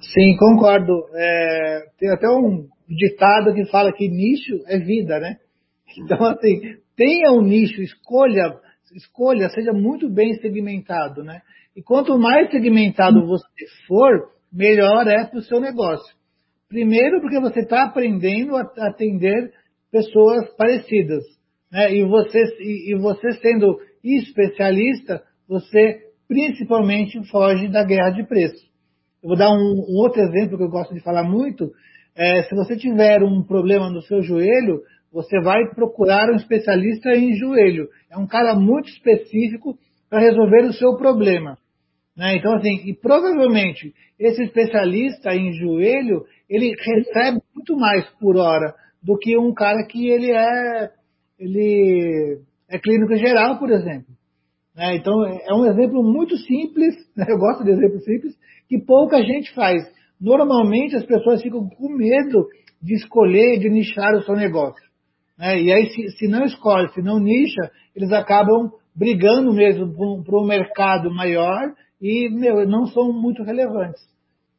Sim, 0.01 0.37
concordo. 0.37 1.05
É, 1.15 1.85
tem 1.99 2.11
até 2.11 2.29
um 2.29 2.67
ditado 2.89 3.55
que 3.55 3.65
fala 3.67 3.93
que 3.93 4.09
nicho 4.09 4.63
é 4.67 4.79
vida, 4.79 5.21
né? 5.21 5.37
Então, 5.97 6.25
assim, 6.27 6.61
tenha 6.97 7.31
um 7.31 7.41
nicho, 7.41 7.81
escolha, 7.81 8.59
escolha, 8.95 9.49
seja 9.51 9.73
muito 9.73 10.11
bem 10.11 10.35
segmentado, 10.35 11.23
né? 11.23 11.41
E 11.77 11.83
quanto 11.83 12.19
mais 12.19 12.51
segmentado 12.51 13.27
você 13.27 13.47
for, 13.87 14.31
melhor 14.53 15.07
é 15.09 15.25
para 15.25 15.39
o 15.39 15.43
seu 15.43 15.61
negócio. 15.61 16.15
Primeiro, 16.69 17.21
porque 17.21 17.41
você 17.41 17.61
está 17.61 17.85
aprendendo 17.85 18.57
a 18.57 18.63
atender 18.89 19.53
pessoas 19.91 20.49
parecidas. 20.57 21.23
Né? 21.71 21.95
E, 21.95 22.05
você, 22.05 22.39
e, 22.61 22.93
e 22.93 22.99
você 22.99 23.33
sendo 23.41 23.79
especialista, 24.03 25.23
você 25.49 26.01
principalmente 26.29 27.23
foge 27.31 27.69
da 27.69 27.85
guerra 27.85 28.11
de 28.11 28.25
preço. 28.25 28.65
Eu 29.23 29.29
vou 29.29 29.37
dar 29.37 29.51
um, 29.51 29.85
um 29.89 29.97
outro 29.99 30.21
exemplo 30.21 30.57
que 30.57 30.65
eu 30.65 30.71
gosto 30.71 30.95
de 30.95 31.01
falar 31.01 31.25
muito. 31.25 31.71
É, 32.17 32.43
se 32.45 32.55
você 32.55 32.77
tiver 32.77 33.23
um 33.23 33.43
problema 33.43 33.91
no 33.91 34.03
seu 34.03 34.23
joelho, 34.23 34.83
você 35.13 35.41
vai 35.41 35.75
procurar 35.75 36.31
um 36.31 36.37
especialista 36.37 37.11
em 37.15 37.35
joelho. 37.35 37.89
É 38.11 38.17
um 38.17 38.27
cara 38.27 38.55
muito 38.55 38.89
específico 38.89 39.79
para 40.09 40.21
resolver 40.21 40.67
o 40.67 40.73
seu 40.73 40.97
problema. 40.97 41.57
Né? 42.17 42.37
Então, 42.37 42.55
assim, 42.55 42.89
e 42.89 42.95
provavelmente 42.95 43.93
esse 44.19 44.43
especialista 44.43 45.35
em 45.35 45.53
joelho, 45.53 46.25
ele 46.49 46.75
recebe 46.79 47.41
muito 47.55 47.77
mais 47.77 48.09
por 48.21 48.37
hora 48.37 48.75
do 49.03 49.19
que 49.19 49.37
um 49.37 49.53
cara 49.53 49.85
que 49.87 50.09
ele 50.09 50.31
é, 50.31 50.91
ele 51.39 52.41
é 52.71 52.79
clínico 52.79 53.17
geral, 53.17 53.59
por 53.59 53.71
exemplo. 53.71 54.15
Né? 54.77 54.97
Então, 54.97 55.25
é 55.25 55.53
um 55.55 55.67
exemplo 55.67 56.03
muito 56.03 56.37
simples, 56.37 56.95
né? 57.17 57.27
eu 57.29 57.39
gosto 57.39 57.65
de 57.65 57.71
exemplos 57.71 58.05
simples, 58.05 58.35
que 58.69 58.79
pouca 58.79 59.23
gente 59.23 59.53
faz. 59.55 59.83
Normalmente 60.21 60.97
as 60.97 61.05
pessoas 61.05 61.43
ficam 61.43 61.69
com 61.69 61.89
medo 61.89 62.47
de 62.81 62.95
escolher, 62.95 63.59
de 63.59 63.69
nichar 63.69 64.15
o 64.15 64.23
seu 64.23 64.37
negócio. 64.37 64.83
Né? 65.37 65.61
E 65.61 65.73
aí, 65.73 65.91
se, 65.91 66.09
se 66.17 66.29
não 66.29 66.45
escolhe, 66.45 66.89
se 66.93 67.03
não 67.03 67.19
nicha, 67.19 67.71
eles 67.95 68.13
acabam 68.13 68.71
brigando 68.95 69.53
mesmo 69.53 69.93
para 70.25 70.39
um 70.39 70.47
mercado 70.47 71.13
maior 71.13 71.75
e, 72.05 72.29
meu, 72.29 72.69
não 72.69 72.85
são 72.85 73.15
muito 73.15 73.43
relevantes. 73.43 74.03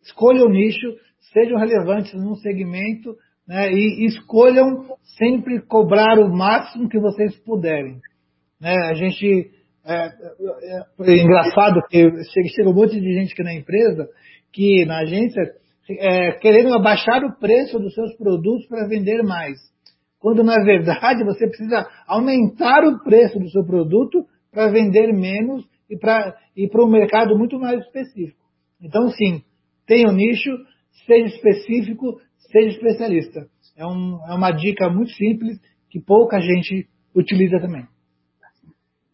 Escolham 0.02 0.48
o 0.48 0.50
nicho, 0.50 0.96
sejam 1.32 1.60
relevantes 1.60 2.12
num 2.16 2.34
segmento 2.34 3.16
né, 3.48 3.72
e 3.72 4.08
escolham 4.08 4.88
sempre 5.16 5.62
cobrar 5.62 6.18
o 6.18 6.36
máximo 6.36 6.90
que 6.90 7.00
vocês 7.00 7.38
puderem. 7.44 8.00
Né, 8.60 8.74
a 8.90 8.96
gente. 8.96 9.52
É, 9.86 10.08
é, 10.08 11.12
é 11.12 11.22
engraçado 11.22 11.80
que 11.88 12.00
chega 12.56 12.68
um 12.68 12.74
monte 12.74 13.00
de 13.00 13.14
gente 13.14 13.34
aqui 13.34 13.44
na 13.44 13.54
empresa, 13.54 14.10
que 14.52 14.84
na 14.84 15.02
agência, 15.02 15.44
é, 15.88 16.32
querendo 16.40 16.74
abaixar 16.74 17.24
o 17.24 17.38
preço 17.38 17.78
dos 17.78 17.94
seus 17.94 18.16
produtos 18.18 18.66
para 18.68 18.88
vender 18.88 19.22
mais. 19.22 19.60
Quando 20.20 20.44
na 20.44 20.64
verdade 20.64 21.24
você 21.24 21.48
precisa 21.48 21.88
aumentar 22.08 22.84
o 22.84 23.04
preço 23.04 23.38
do 23.38 23.48
seu 23.52 23.64
produto 23.64 24.26
para 24.52 24.72
vender 24.72 25.14
menos 25.14 25.64
e 25.90 25.98
para 25.98 26.36
ir 26.56 26.70
para 26.70 26.84
um 26.84 26.90
mercado 26.90 27.38
muito 27.38 27.60
mais 27.60 27.80
específico. 27.82 28.40
Então, 28.82 29.10
sim, 29.10 29.44
tenha 29.86 30.10
um 30.10 30.14
nicho, 30.14 30.52
seja 31.06 31.36
específico, 31.36 32.20
seja 32.52 32.70
especialista. 32.70 33.48
É, 33.78 33.86
um, 33.86 34.20
é 34.28 34.34
uma 34.34 34.52
dica 34.52 34.90
muito 34.90 35.12
simples 35.12 35.60
que 35.90 36.00
pouca 36.00 36.40
gente 36.40 36.88
utiliza 37.16 37.60
também. 37.60 37.86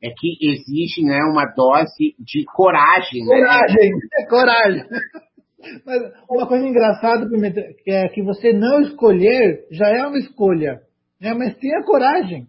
É 0.03 0.09
que 0.09 0.35
exige 0.41 1.03
né, 1.03 1.19
uma 1.31 1.45
dose 1.45 2.15
de 2.19 2.43
coragem. 2.55 3.23
Né? 3.23 3.35
Coragem, 3.35 3.91
é 4.19 4.25
coragem. 4.25 4.83
Mas 5.85 6.01
uma 6.27 6.47
coisa 6.47 6.67
engraçada 6.67 7.27
que 7.83 7.91
é 7.91 8.07
que 8.09 8.23
você 8.23 8.51
não 8.51 8.81
escolher 8.81 9.67
já 9.69 9.89
é 9.89 10.05
uma 10.07 10.17
escolha, 10.17 10.81
né? 11.19 11.35
mas 11.35 11.55
tenha 11.57 11.83
coragem. 11.83 12.47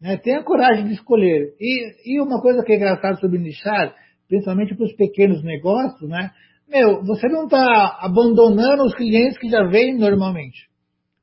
Né? 0.00 0.16
Tenha 0.18 0.42
coragem 0.42 0.86
de 0.86 0.94
escolher. 0.94 1.54
E, 1.60 2.16
e 2.16 2.20
uma 2.20 2.40
coisa 2.40 2.62
que 2.64 2.72
é 2.72 2.76
engraçada 2.76 3.16
sobre 3.16 3.38
nichar, 3.38 3.94
principalmente 4.28 4.74
para 4.74 4.86
os 4.86 4.94
pequenos 4.94 5.42
negócios, 5.42 6.08
né? 6.08 6.30
Meu, 6.68 7.04
você 7.04 7.28
não 7.28 7.44
está 7.44 7.98
abandonando 8.00 8.84
os 8.84 8.94
clientes 8.94 9.38
que 9.38 9.48
já 9.48 9.62
vêm 9.64 9.98
normalmente. 9.98 10.68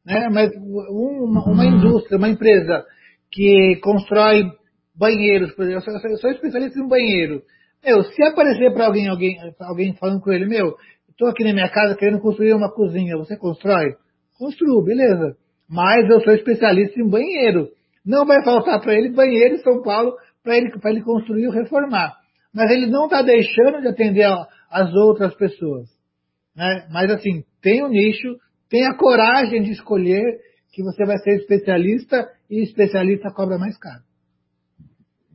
Né? 0.06 0.30
Mas 0.32 0.52
uma, 0.56 1.44
uma 1.44 1.66
indústria, 1.66 2.18
uma 2.18 2.30
empresa 2.30 2.86
que 3.32 3.80
constrói 3.82 4.44
banheiros, 4.96 5.52
por 5.54 5.66
exemplo, 5.66 5.84
eu 6.10 6.18
sou 6.18 6.30
especialista 6.30 6.80
em 6.80 6.88
banheiro. 6.88 7.42
Meu, 7.84 8.04
se 8.04 8.24
aparecer 8.24 8.74
para 8.74 8.88
alguém, 8.88 9.08
alguém, 9.08 9.38
alguém 9.60 9.96
falando 9.96 10.22
com 10.22 10.32
ele, 10.32 10.46
meu, 10.46 10.76
estou 11.10 11.30
aqui 11.30 11.44
na 11.44 11.54
minha 11.54 11.70
casa 11.70 11.96
querendo 11.96 12.22
construir 12.22 12.54
uma 12.54 12.72
cozinha, 12.72 13.18
você 13.18 13.38
constrói? 13.38 13.96
Construo, 14.38 14.84
beleza. 14.84 15.36
Mas 15.70 16.10
eu 16.10 16.22
sou 16.22 16.34
especialista 16.34 17.00
em 17.00 17.10
banheiro. 17.10 17.70
Não 18.10 18.26
vai 18.26 18.44
faltar 18.44 18.82
para 18.82 18.96
ele 18.96 19.12
banheiro 19.12 19.54
em 19.54 19.60
São 19.60 19.84
Paulo 19.84 20.16
para 20.44 20.58
ele, 20.58 20.72
ele 20.84 21.04
construir 21.04 21.46
ou 21.46 21.54
reformar. 21.54 22.18
Mas 22.52 22.72
ele 22.72 22.88
não 22.88 23.04
está 23.06 23.22
deixando 23.22 23.82
de 23.82 23.88
atender 23.88 24.24
a, 24.24 24.48
as 24.72 24.92
outras 24.96 25.36
pessoas. 25.36 25.88
Né? 26.56 26.88
Mas 26.92 27.12
assim, 27.12 27.44
tem 27.62 27.84
um 27.84 27.88
nicho, 27.88 28.36
tenha 28.68 28.98
coragem 28.98 29.62
de 29.62 29.74
escolher 29.74 30.40
que 30.74 30.82
você 30.82 31.06
vai 31.06 31.20
ser 31.20 31.36
especialista 31.36 32.28
e 32.50 32.64
especialista 32.64 33.32
cobra 33.32 33.60
mais 33.60 33.78
caro. 33.78 34.02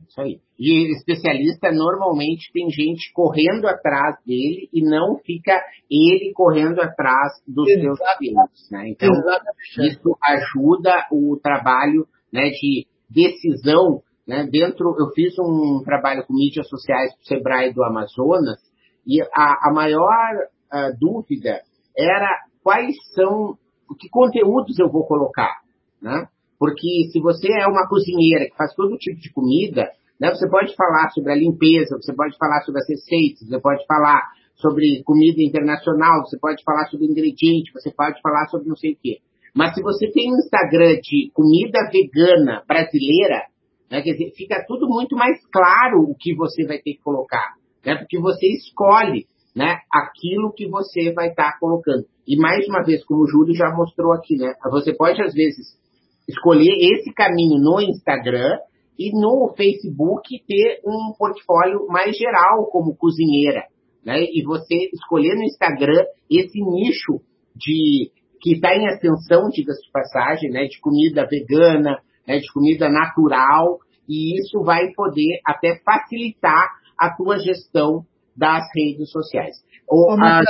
Isso 0.09 0.19
aí. 0.19 0.39
E 0.59 0.91
especialista 0.97 1.71
normalmente 1.71 2.51
tem 2.51 2.69
gente 2.69 3.09
correndo 3.13 3.69
atrás 3.69 4.17
dele 4.25 4.67
e 4.73 4.81
não 4.81 5.17
fica 5.19 5.61
ele 5.89 6.33
correndo 6.33 6.81
atrás 6.81 7.41
dos 7.47 7.69
Exatamente. 7.69 7.97
seus 7.97 8.17
clientes. 8.17 8.69
Né? 8.69 8.89
Então, 8.89 9.13
Exatamente. 9.13 9.93
isso 9.93 10.17
ajuda 10.21 11.07
o 11.09 11.39
trabalho 11.41 12.05
né, 12.35 12.49
de 12.49 12.85
decisão. 13.09 14.01
Né, 14.27 14.47
dentro, 14.51 14.95
eu 14.99 15.11
fiz 15.13 15.33
um 15.39 15.81
trabalho 15.83 16.25
com 16.25 16.33
mídias 16.33 16.67
sociais 16.67 17.13
para 17.13 17.21
o 17.21 17.27
Sebrae 17.27 17.73
do 17.73 17.83
Amazonas 17.83 18.59
e 19.07 19.21
a, 19.21 19.69
a 19.69 19.73
maior 19.73 20.49
uh, 20.73 20.97
dúvida 20.99 21.61
era 21.95 22.29
quais 22.63 22.95
são, 23.13 23.55
que 23.99 24.09
conteúdos 24.09 24.77
eu 24.79 24.89
vou 24.89 25.05
colocar, 25.05 25.61
né? 26.01 26.27
Porque 26.57 27.09
se 27.11 27.19
você 27.21 27.47
é 27.51 27.67
uma 27.67 27.87
cozinheira 27.87 28.45
que 28.49 28.57
faz 28.57 28.73
todo 28.73 28.97
tipo 28.97 29.19
de 29.19 29.31
comida, 29.31 29.91
né, 30.19 30.31
você 30.31 30.49
pode 30.49 30.75
falar 30.75 31.09
sobre 31.11 31.31
a 31.31 31.35
limpeza, 31.35 31.97
você 32.01 32.13
pode 32.15 32.35
falar 32.37 32.61
sobre 32.63 32.81
as 32.81 32.89
receitas, 32.89 33.47
você 33.47 33.59
pode 33.59 33.85
falar 33.85 34.21
sobre 34.55 35.03
comida 35.03 35.43
internacional, 35.43 36.21
você 36.21 36.39
pode 36.39 36.63
falar 36.63 36.87
sobre 36.87 37.05
ingrediente, 37.05 37.71
você 37.73 37.91
pode 37.91 38.19
falar 38.21 38.47
sobre 38.47 38.67
não 38.67 38.75
sei 38.75 38.93
o 38.93 38.97
quê. 38.99 39.19
Mas 39.55 39.73
se 39.73 39.81
você 39.81 40.11
tem 40.11 40.33
um 40.33 40.37
Instagram 40.37 40.99
de 41.01 41.31
comida 41.33 41.79
vegana 41.89 42.61
brasileira, 42.67 43.45
né, 43.89 44.01
quer 44.01 44.11
dizer, 44.11 44.31
fica 44.35 44.65
tudo 44.67 44.87
muito 44.89 45.15
mais 45.15 45.39
claro 45.47 46.01
o 46.01 46.15
que 46.19 46.35
você 46.35 46.65
vai 46.65 46.77
ter 46.79 46.95
que 46.95 47.01
colocar. 47.01 47.53
Né, 47.85 47.95
porque 47.95 48.19
você 48.19 48.45
escolhe 48.47 49.25
né, 49.55 49.77
aquilo 49.89 50.51
que 50.51 50.67
você 50.67 51.13
vai 51.13 51.29
estar 51.29 51.53
tá 51.53 51.57
colocando. 51.59 52.03
E 52.27 52.35
mais 52.37 52.67
uma 52.67 52.83
vez, 52.83 53.05
como 53.05 53.23
o 53.23 53.27
Júlio 53.27 53.55
já 53.55 53.71
mostrou 53.73 54.11
aqui, 54.11 54.35
né, 54.35 54.53
você 54.69 54.93
pode 54.93 55.21
às 55.21 55.33
vezes 55.33 55.79
escolher 56.27 56.75
esse 56.81 57.13
caminho 57.13 57.57
no 57.57 57.79
Instagram 57.79 58.57
e 58.99 59.11
no 59.11 59.53
Facebook 59.55 60.43
ter 60.47 60.81
um 60.85 61.13
portfólio 61.17 61.87
mais 61.87 62.17
geral 62.17 62.65
como 62.71 62.95
cozinheira. 62.95 63.63
Né? 64.03 64.21
E 64.21 64.43
você 64.43 64.89
escolher 64.93 65.35
no 65.35 65.43
Instagram 65.43 66.03
esse 66.29 66.59
nicho 66.61 67.21
de 67.55 68.11
que 68.41 68.55
está 68.55 68.75
em 68.75 68.87
ascensão, 68.87 69.49
diga-se 69.49 69.81
de 69.85 69.91
passagem, 69.91 70.49
né, 70.51 70.65
de 70.65 70.79
comida 70.79 71.27
vegana, 71.29 71.99
né, 72.27 72.37
de 72.37 72.51
comida 72.51 72.89
natural, 72.89 73.79
e 74.07 74.39
isso 74.39 74.63
vai 74.63 74.91
poder 74.95 75.39
até 75.45 75.79
facilitar 75.83 76.69
a 76.99 77.15
tua 77.15 77.39
gestão 77.39 78.03
das 78.35 78.63
redes 78.75 79.09
sociais. 79.11 79.55
Ou 79.87 80.13
Ô, 80.13 80.23
a... 80.23 80.41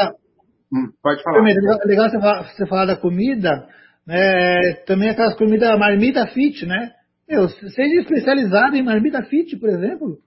hum, 0.73 0.91
pode 1.01 1.23
falar. 1.23 1.37
Primeiro, 1.37 1.61
legal 1.85 2.09
você 2.09 2.65
falar 2.67 2.85
da 2.85 2.95
comida, 2.95 3.67
né, 4.05 4.73
também 4.85 5.09
aquelas 5.09 5.35
comidas 5.35 5.77
marmita 5.79 6.27
fit, 6.27 6.65
né? 6.65 6.91
Meu, 7.27 7.49
seja 7.49 8.01
especializado 8.01 8.75
em 8.75 8.83
marmita 8.83 9.23
fit, 9.23 9.57
por 9.57 9.69
exemplo, 9.69 10.17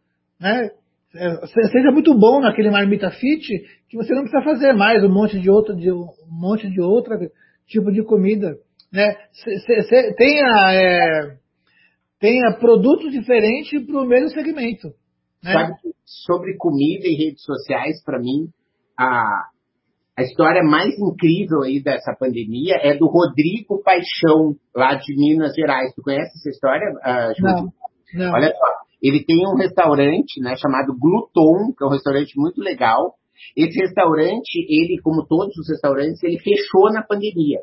né? 0.41 0.71
É, 1.15 1.47
seja 1.47 1.91
muito 1.91 2.15
bom 2.15 2.41
naquele 2.41 2.71
marmita 2.71 3.11
fit 3.11 3.65
que 3.89 3.97
você 3.97 4.13
não 4.15 4.23
precisa 4.23 4.43
fazer 4.43 4.75
mais 4.75 5.03
um 5.03 5.09
monte 5.09 5.41
de 5.41 5.49
outra, 5.49 5.75
de, 5.75 5.91
um 5.91 6.07
monte 6.29 6.69
de 6.69 6.81
outra 6.83 7.19
tipo 7.69 7.93
de 7.93 8.03
comida. 8.03 8.57
Né? 8.93 9.15
tenha, 10.17 10.73
é, 10.73 11.37
tenha 12.19 12.57
produtos 12.59 13.13
diferentes 13.13 13.87
para 13.87 14.01
o 14.01 14.07
mesmo 14.07 14.31
segmento. 14.31 14.89
Né? 15.45 15.53
Sabe, 15.53 15.73
sobre 16.05 16.57
comida 16.57 17.07
e 17.07 17.15
redes 17.15 17.43
sociais, 17.43 18.03
para 18.03 18.19
mim, 18.19 18.49
a, 18.99 19.45
a 20.17 20.23
história 20.23 20.63
mais 20.65 20.99
incrível 20.99 21.63
aí 21.63 21.81
dessa 21.83 22.15
pandemia 22.19 22.75
é 22.81 22.97
do 22.97 23.07
Rodrigo 23.07 23.83
Paixão, 23.83 24.57
lá 24.75 24.95
de 24.95 25.15
Minas 25.15 25.55
Gerais. 25.55 25.95
Tu 25.95 26.03
conhece 26.03 26.33
essa 26.37 26.51
história, 26.51 26.91
uh, 26.91 27.43
Não, 27.43 27.73
não. 28.15 28.33
Olha 28.33 28.49
só, 28.49 28.67
ele 29.03 29.25
tem 29.25 29.47
um 29.47 29.57
restaurante 29.57 30.41
né, 30.41 30.57
chamado 30.57 30.97
Gluton, 30.99 31.73
que 31.77 31.85
é 31.85 31.87
um 31.87 31.91
restaurante 31.91 32.33
muito 32.37 32.61
legal, 32.61 33.15
esse 33.57 33.79
restaurante, 33.81 34.59
ele, 34.69 35.01
como 35.03 35.27
todos 35.27 35.57
os 35.57 35.69
restaurantes, 35.69 36.23
ele 36.23 36.39
fechou 36.39 36.93
na 36.93 37.03
pandemia. 37.03 37.61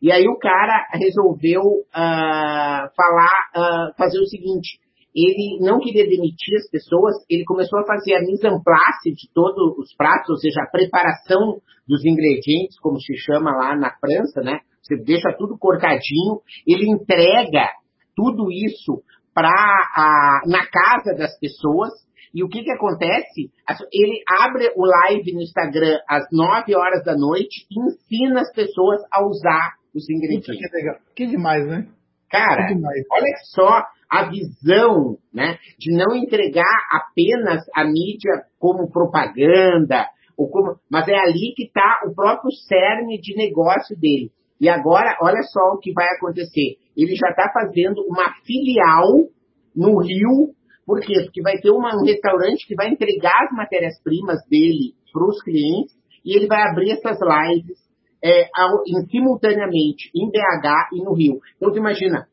E 0.00 0.12
aí 0.12 0.26
o 0.28 0.38
cara 0.38 0.88
resolveu 0.92 1.62
uh, 1.62 2.84
falar, 2.94 3.50
uh, 3.56 3.96
fazer 3.96 4.18
o 4.20 4.26
seguinte, 4.26 4.78
ele 5.14 5.58
não 5.60 5.78
queria 5.80 6.04
demitir 6.04 6.56
as 6.56 6.68
pessoas, 6.70 7.14
ele 7.30 7.44
começou 7.44 7.78
a 7.80 7.86
fazer 7.86 8.14
a 8.14 8.20
mise 8.20 8.46
en 8.46 8.62
place 8.62 9.10
de 9.10 9.32
todos 9.32 9.78
os 9.78 9.94
pratos, 9.96 10.28
ou 10.28 10.36
seja, 10.36 10.60
a 10.60 10.70
preparação 10.70 11.58
dos 11.88 12.04
ingredientes, 12.04 12.78
como 12.80 13.00
se 13.00 13.16
chama 13.16 13.50
lá 13.52 13.74
na 13.74 13.90
França, 13.98 14.42
né? 14.42 14.60
Você 14.82 14.96
deixa 15.02 15.34
tudo 15.38 15.58
cortadinho, 15.58 16.42
ele 16.66 16.86
entrega 16.90 17.70
tudo 18.14 18.50
isso 18.50 19.02
para 19.34 20.42
na 20.46 20.66
casa 20.66 21.16
das 21.16 21.38
pessoas. 21.38 21.92
E 22.36 22.44
o 22.44 22.48
que 22.48 22.62
que 22.62 22.70
acontece? 22.70 23.50
Ele 23.90 24.22
abre 24.28 24.70
o 24.76 24.84
live 24.84 25.32
no 25.32 25.40
Instagram 25.40 25.98
às 26.06 26.26
9 26.30 26.76
horas 26.76 27.02
da 27.02 27.16
noite 27.16 27.66
e 27.70 27.80
ensina 27.80 28.42
as 28.42 28.52
pessoas 28.52 29.00
a 29.10 29.26
usar 29.26 29.72
os 29.94 30.06
ingredientes. 30.10 30.54
Que, 30.54 30.76
legal. 30.76 30.96
que 31.16 31.26
demais, 31.28 31.66
né? 31.66 31.88
Cara, 32.30 32.66
demais. 32.66 33.06
olha 33.10 33.36
só 33.54 33.82
a 34.10 34.28
visão, 34.28 35.16
né, 35.32 35.56
de 35.78 35.96
não 35.96 36.14
entregar 36.14 36.76
apenas 36.92 37.64
a 37.74 37.84
mídia 37.84 38.44
como 38.58 38.90
propaganda, 38.90 40.06
ou 40.36 40.50
como, 40.50 40.76
mas 40.90 41.08
é 41.08 41.16
ali 41.16 41.54
que 41.56 41.64
está 41.64 42.02
o 42.06 42.14
próprio 42.14 42.50
cerne 42.68 43.18
de 43.18 43.34
negócio 43.34 43.98
dele. 43.98 44.30
E 44.60 44.68
agora, 44.68 45.16
olha 45.22 45.40
só 45.42 45.72
o 45.72 45.78
que 45.78 45.90
vai 45.94 46.06
acontecer. 46.08 46.76
Ele 46.94 47.14
já 47.16 47.30
está 47.30 47.50
fazendo 47.50 48.02
uma 48.06 48.34
filial 48.44 49.24
no 49.74 50.00
Rio. 50.00 50.54
Por 50.86 51.00
quê? 51.00 51.14
Porque 51.24 51.42
vai 51.42 51.58
ter 51.58 51.70
uma, 51.70 51.96
um 51.96 52.04
restaurante 52.04 52.66
que 52.66 52.76
vai 52.76 52.88
entregar 52.88 53.44
as 53.44 53.52
matérias-primas 53.52 54.38
dele 54.48 54.94
para 55.12 55.26
os 55.26 55.42
clientes 55.42 55.94
e 56.24 56.36
ele 56.36 56.46
vai 56.46 56.62
abrir 56.62 56.92
essas 56.92 57.18
lives 57.20 57.78
é, 58.22 58.48
ao, 58.54 58.82
em, 58.86 59.04
simultaneamente 59.08 60.10
em 60.14 60.30
BH 60.30 60.94
e 60.94 61.02
no 61.02 61.12
Rio. 61.12 61.40
Então, 61.56 61.70
você 61.70 61.78
imagina, 61.78 62.28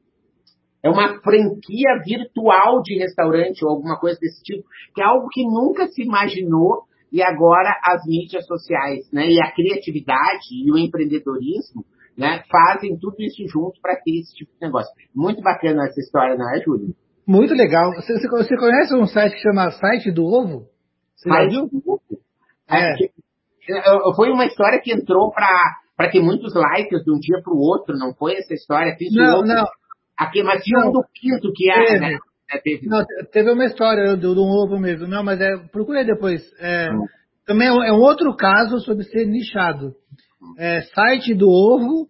é 0.84 0.90
uma 0.90 1.20
franquia 1.22 2.00
virtual 2.06 2.82
de 2.84 2.98
restaurante 3.00 3.66
ou 3.66 3.72
alguma 3.72 3.98
coisa 4.00 4.20
desse 4.20 4.44
tipo, 4.44 4.68
que 4.94 5.02
é 5.02 5.06
algo 5.06 5.28
que 5.30 5.44
nunca 5.44 5.88
se 5.88 6.04
imaginou 6.04 6.84
e 7.12 7.22
agora 7.22 7.80
as 7.84 8.06
mídias 8.06 8.46
sociais, 8.46 9.10
né, 9.12 9.30
e 9.30 9.40
a 9.42 9.52
criatividade 9.52 10.48
e 10.52 10.72
o 10.72 10.78
empreendedorismo 10.78 11.86
né, 12.18 12.44
fazem 12.52 12.98
tudo 12.98 13.16
isso 13.20 13.48
junto 13.48 13.80
para 13.82 13.96
ter 13.96 14.20
esse 14.20 14.36
tipo 14.36 14.52
de 14.52 14.66
negócio. 14.66 14.92
Muito 15.16 15.42
bacana 15.42 15.86
essa 15.86 16.00
história, 16.00 16.36
não 16.36 16.54
é, 16.54 16.60
Júlio? 16.60 16.96
Muito 17.28 17.54
legal. 17.54 17.94
Você, 17.96 18.14
você 18.28 18.58
conhece 18.58 18.96
um 18.96 19.06
site 19.06 19.34
que 19.34 19.42
chama 19.42 19.72
Site 19.72 20.12
do 20.12 20.26
Ovo? 20.26 20.68
Você 21.16 21.30
site 21.30 21.52
do 21.52 21.82
Ovo? 21.86 22.02
É. 22.70 22.94
é. 22.94 24.16
Foi 24.16 24.30
uma 24.30 24.46
história 24.46 24.80
que 24.82 24.94
entrou 24.94 25.32
para 25.32 26.12
ter 26.12 26.22
muitos 26.22 26.54
likes 26.54 27.04
de 27.04 27.12
um 27.12 27.20
dia 27.20 27.42
para 27.44 27.54
o 27.54 27.60
outro, 27.60 27.98
não 27.98 28.14
foi 28.14 28.34
essa 28.36 28.54
história? 28.54 28.96
Fiz 28.98 29.14
não, 29.14 29.38
outro. 29.38 29.54
não. 29.54 29.66
Aqui, 30.18 30.44
mas 30.44 30.64
tinha 30.64 30.86
um 30.86 30.92
do 30.92 31.04
quinto 31.14 31.52
que 31.54 31.70
é, 31.72 31.86
teve. 31.86 32.00
Né? 32.00 32.18
É, 32.52 32.58
teve. 32.60 32.88
Não, 32.88 33.04
teve 33.32 33.52
uma 33.52 33.66
história 33.66 34.16
do, 34.16 34.36
do 34.36 34.44
um 34.44 34.50
ovo 34.50 34.80
mesmo. 34.80 35.08
Não, 35.08 35.24
mas 35.24 35.40
é, 35.40 35.58
procurei 35.72 36.04
depois. 36.06 36.42
É, 36.60 36.90
hum. 36.92 37.06
Também 37.46 37.68
é 37.68 37.92
um 37.92 38.00
outro 38.00 38.36
caso 38.36 38.80
sobre 38.80 39.04
ser 39.04 39.26
nichado 39.26 39.94
é, 40.58 40.82
site 40.82 41.34
do 41.34 41.50
ovo.tampa.br. 41.50 42.08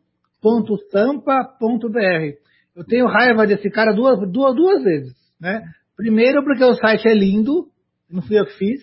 Eu 2.76 2.84
tenho 2.84 3.06
raiva 3.06 3.46
desse 3.46 3.70
cara 3.70 3.94
duas, 3.94 4.20
duas, 4.32 4.56
duas 4.56 4.84
vezes, 4.84 5.14
né? 5.40 5.64
Primeiro 5.96 6.44
porque 6.44 6.64
o 6.64 6.74
site 6.76 7.08
é 7.08 7.14
lindo, 7.14 7.68
não 8.10 8.22
fui 8.22 8.40
eu 8.40 8.46
que 8.46 8.58
fiz, 8.58 8.82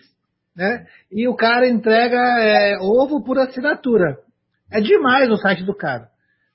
né? 0.56 0.86
E 1.10 1.26
o 1.28 1.34
cara 1.34 1.68
entrega 1.68 2.18
é, 2.40 2.78
ovo 2.80 3.22
por 3.24 3.38
assinatura. 3.38 4.18
É 4.70 4.80
demais 4.80 5.28
o 5.28 5.36
site 5.36 5.64
do 5.64 5.74
cara. 5.74 6.08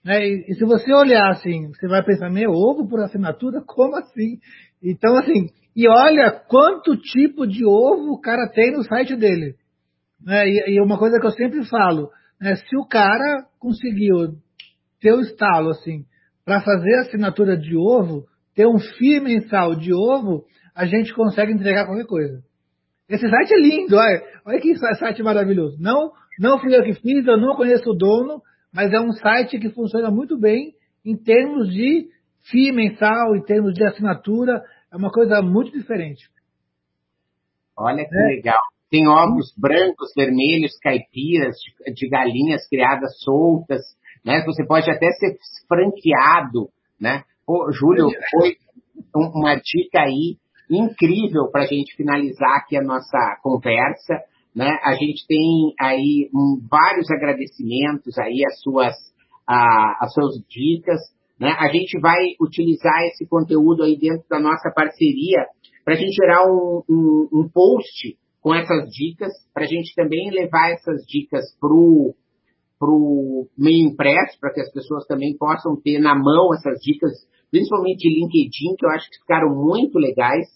Né? 0.03 0.25
E, 0.25 0.45
e, 0.47 0.55
se 0.55 0.63
você 0.63 0.93
olhar 0.93 1.31
assim, 1.31 1.67
você 1.69 1.87
vai 1.87 2.03
pensar, 2.03 2.29
meu, 2.29 2.51
ovo 2.51 2.87
por 2.87 3.01
assinatura? 3.01 3.61
Como 3.65 3.97
assim? 3.97 4.39
Então, 4.81 5.17
assim, 5.17 5.49
e 5.75 5.87
olha 5.89 6.31
quanto 6.47 6.95
tipo 6.95 7.45
de 7.45 7.65
ovo 7.65 8.13
o 8.13 8.21
cara 8.21 8.47
tem 8.53 8.71
no 8.71 8.83
site 8.83 9.15
dele. 9.15 9.55
Né? 10.23 10.47
E, 10.47 10.75
e 10.75 10.81
uma 10.81 10.97
coisa 10.97 11.19
que 11.19 11.25
eu 11.25 11.31
sempre 11.31 11.65
falo, 11.65 12.09
né, 12.39 12.55
se 12.55 12.77
o 12.77 12.85
cara 12.85 13.45
conseguiu 13.59 14.35
ter 15.01 15.13
o 15.13 15.21
estalo, 15.21 15.71
assim, 15.71 16.05
para 16.45 16.61
fazer 16.61 16.95
assinatura 16.99 17.57
de 17.57 17.75
ovo, 17.75 18.25
ter 18.53 18.67
um 18.67 18.77
FII 18.77 19.19
mensal 19.19 19.75
de 19.75 19.91
ovo, 19.91 20.45
a 20.75 20.85
gente 20.85 21.13
consegue 21.13 21.51
entregar 21.51 21.87
qualquer 21.87 22.05
coisa. 22.05 22.43
Esse 23.09 23.27
site 23.27 23.53
é 23.53 23.59
lindo, 23.59 23.95
olha, 23.97 24.23
olha 24.45 24.61
que 24.61 24.75
site 24.75 25.21
maravilhoso. 25.23 25.77
Não, 25.79 26.11
não 26.39 26.59
fui 26.59 26.75
eu 26.75 26.83
que 26.83 26.93
fiz, 26.93 27.25
eu 27.25 27.37
não 27.37 27.55
conheço 27.55 27.89
o 27.89 27.95
dono, 27.95 28.41
mas 28.73 28.93
é 28.93 28.99
um 28.99 29.11
site 29.11 29.59
que 29.59 29.69
funciona 29.69 30.09
muito 30.11 30.39
bem 30.39 30.73
em 31.03 31.15
termos 31.15 31.69
de 31.69 32.07
FII 32.51 32.71
mensal, 32.71 33.35
em 33.35 33.43
termos 33.43 33.73
de 33.73 33.83
assinatura, 33.83 34.63
é 34.91 34.95
uma 34.95 35.09
coisa 35.09 35.41
muito 35.41 35.71
diferente. 35.71 36.29
Olha 37.77 38.07
que 38.07 38.15
é. 38.15 38.35
legal. 38.35 38.61
Tem 38.89 39.07
ovos 39.07 39.53
brancos, 39.57 40.11
vermelhos, 40.15 40.77
caipiras, 40.79 41.55
de, 41.57 41.93
de 41.93 42.09
galinhas 42.09 42.67
criadas 42.69 43.19
soltas, 43.19 43.81
né? 44.25 44.43
Você 44.45 44.65
pode 44.65 44.89
até 44.89 45.11
ser 45.11 45.37
franqueado, 45.67 46.69
né? 46.99 47.23
Pô, 47.45 47.71
Júlio, 47.71 48.09
foi 48.31 48.57
uma 49.13 49.55
dica 49.55 50.01
aí 50.01 50.37
incrível 50.69 51.49
para 51.51 51.63
a 51.63 51.67
gente 51.67 51.95
finalizar 51.95 52.57
aqui 52.57 52.75
a 52.75 52.81
nossa 52.81 53.37
conversa, 53.43 54.15
né? 54.55 54.79
A 54.83 54.93
gente 54.93 55.27
tem 55.27 55.73
aí 55.79 56.29
um, 56.33 56.59
vários 56.69 57.09
agradecimentos 57.11 58.17
aí 58.17 58.43
às 58.47 58.59
suas, 58.61 58.95
a, 59.47 60.03
às 60.03 60.13
suas 60.13 60.35
dicas, 60.49 60.99
né? 61.39 61.55
A 61.59 61.67
gente 61.67 61.99
vai 61.99 62.23
utilizar 62.41 63.03
esse 63.03 63.27
conteúdo 63.27 63.83
aí 63.83 63.97
dentro 63.97 64.25
da 64.27 64.39
nossa 64.39 64.71
parceria 64.73 65.45
para 65.83 65.93
a 65.93 65.97
gente 65.97 66.15
gerar 66.15 66.47
um, 66.47 66.81
um, 66.89 67.29
um 67.31 67.49
post 67.53 68.17
com 68.41 68.55
essas 68.55 68.89
dicas, 68.91 69.31
para 69.53 69.63
a 69.63 69.67
gente 69.67 69.93
também 69.95 70.31
levar 70.31 70.71
essas 70.71 71.05
dicas 71.05 71.45
para 71.59 71.73
o 71.73 72.15
meio 73.57 73.87
impresso, 73.87 74.39
para 74.39 74.53
que 74.53 74.61
as 74.61 74.71
pessoas 74.71 75.05
também 75.05 75.35
possam 75.37 75.75
ter 75.75 75.99
na 75.99 76.15
mão 76.15 76.53
essas 76.53 76.79
dicas, 76.81 77.11
principalmente 77.49 77.99
de 77.99 78.09
LinkedIn, 78.09 78.75
que 78.77 78.85
eu 78.85 78.89
acho 78.89 79.09
que 79.09 79.19
ficaram 79.19 79.55
muito 79.55 79.97
legais. 79.97 80.47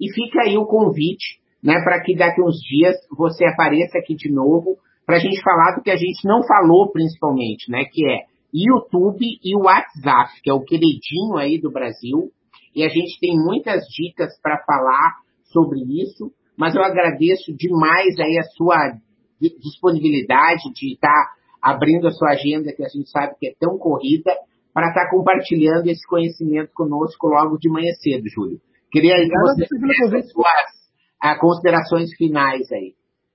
E 0.00 0.12
fica 0.12 0.42
aí 0.42 0.56
o 0.56 0.66
convite, 0.66 1.40
né, 1.62 1.74
para 1.82 2.02
que 2.02 2.16
daqui 2.16 2.40
uns 2.40 2.58
dias 2.60 2.96
você 3.16 3.44
apareça 3.44 3.98
aqui 3.98 4.14
de 4.14 4.30
novo, 4.32 4.76
para 5.04 5.16
a 5.16 5.20
gente 5.20 5.42
falar 5.42 5.76
do 5.76 5.82
que 5.82 5.90
a 5.90 5.96
gente 5.96 6.26
não 6.26 6.42
falou 6.46 6.90
principalmente, 6.92 7.70
né, 7.70 7.84
que 7.90 8.06
é 8.08 8.20
YouTube 8.54 9.24
e 9.44 9.56
o 9.56 9.64
WhatsApp, 9.64 10.40
que 10.42 10.50
é 10.50 10.54
o 10.54 10.64
queridinho 10.64 11.36
aí 11.36 11.60
do 11.60 11.70
Brasil. 11.70 12.30
E 12.74 12.82
a 12.84 12.88
gente 12.88 13.18
tem 13.20 13.36
muitas 13.36 13.82
dicas 13.88 14.40
para 14.40 14.62
falar 14.64 15.16
sobre 15.52 15.80
isso 15.80 16.32
mas 16.58 16.74
eu 16.74 16.82
agradeço 16.82 17.54
demais 17.56 18.18
aí 18.18 18.36
a 18.36 18.42
sua 18.56 18.76
disponibilidade 19.40 20.72
de 20.74 20.94
estar 20.94 21.06
tá 21.08 21.30
abrindo 21.70 22.06
a 22.06 22.10
sua 22.10 22.30
agenda, 22.30 22.72
que 22.72 22.84
a 22.84 22.88
gente 22.88 23.10
sabe 23.10 23.34
que 23.38 23.48
é 23.48 23.54
tão 23.58 23.78
corrida, 23.78 24.32
para 24.72 24.88
estar 24.88 25.04
tá 25.04 25.10
compartilhando 25.10 25.86
esse 25.88 26.06
conhecimento 26.06 26.70
conosco 26.72 27.26
logo 27.26 27.58
de 27.58 27.68
manhã 27.68 27.92
cedo, 28.00 28.24
Júlio. 28.28 28.60
Queria 28.90 29.16
que 29.16 29.38
você 29.40 29.66
fizesse 29.66 30.32
suas 30.32 30.78
a, 31.20 31.38
considerações 31.38 32.14
finais 32.16 32.70
aí. 32.72 32.94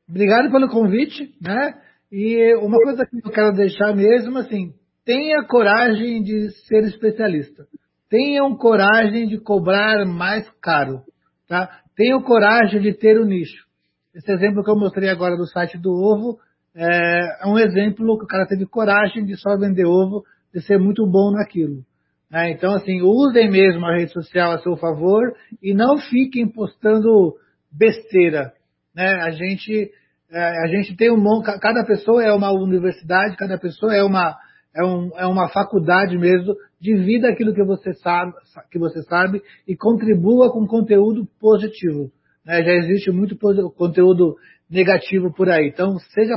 Obrigado 0.09 0.51
pelo 0.51 0.69
convite, 0.69 1.33
né? 1.41 1.73
E 2.11 2.55
uma 2.55 2.77
coisa 2.77 3.05
que 3.05 3.17
eu 3.17 3.31
quero 3.31 3.53
deixar 3.53 3.95
mesmo, 3.95 4.37
assim, 4.37 4.73
tenha 5.05 5.43
coragem 5.45 6.21
de 6.23 6.51
ser 6.67 6.83
especialista. 6.85 7.65
Tenham 8.09 8.55
coragem 8.55 9.27
de 9.27 9.39
cobrar 9.39 10.05
mais 10.05 10.49
caro, 10.61 11.01
tá? 11.47 11.81
Tenham 11.95 12.21
coragem 12.21 12.81
de 12.81 12.93
ter 12.93 13.19
o 13.19 13.25
nicho. 13.25 13.65
Esse 14.13 14.31
exemplo 14.31 14.63
que 14.63 14.69
eu 14.69 14.77
mostrei 14.77 15.09
agora 15.09 15.35
do 15.35 15.47
site 15.47 15.77
do 15.77 15.91
ovo 15.91 16.37
é, 16.75 17.43
é 17.43 17.47
um 17.47 17.57
exemplo 17.57 18.17
que 18.17 18.25
o 18.25 18.27
cara 18.27 18.47
teve 18.47 18.65
coragem 18.65 19.25
de 19.25 19.37
só 19.37 19.57
vender 19.57 19.85
ovo, 19.85 20.23
de 20.53 20.61
ser 20.61 20.77
muito 20.77 21.05
bom 21.05 21.31
naquilo. 21.31 21.83
É, 22.31 22.49
então, 22.49 22.73
assim, 22.73 23.01
usem 23.01 23.49
mesmo 23.49 23.85
a 23.85 23.95
rede 23.95 24.11
social 24.11 24.53
a 24.53 24.59
seu 24.59 24.75
favor 24.75 25.35
e 25.61 25.73
não 25.73 25.97
fiquem 25.97 26.47
postando 26.47 27.35
besteira. 27.71 28.53
Né? 28.95 29.07
A 29.21 29.29
gente 29.29 29.91
é, 30.31 30.63
a 30.63 30.67
gente 30.67 30.95
tem 30.95 31.11
um 31.11 31.41
cada 31.41 31.85
pessoa 31.85 32.23
é 32.23 32.31
uma 32.33 32.51
universidade, 32.51 33.37
cada 33.37 33.57
pessoa 33.59 33.95
é 33.95 34.03
uma 34.03 34.35
é, 34.75 34.83
um, 34.83 35.11
é 35.15 35.27
uma 35.27 35.47
faculdade 35.49 36.17
mesmo, 36.17 36.55
divida 36.81 37.29
aquilo 37.29 37.53
que 37.53 37.63
você 37.63 37.93
sabe, 37.93 38.33
que 38.71 38.79
você 38.79 39.03
sabe 39.03 39.39
e 39.67 39.75
contribua 39.75 40.51
com 40.51 40.65
conteúdo 40.65 41.27
positivo. 41.39 42.11
Né? 42.43 42.63
Já 42.63 42.73
existe 42.73 43.11
muito 43.11 43.37
conteúdo 43.75 44.35
negativo 44.67 45.31
por 45.31 45.49
aí. 45.49 45.67
Então, 45.67 45.99
seja, 45.99 46.33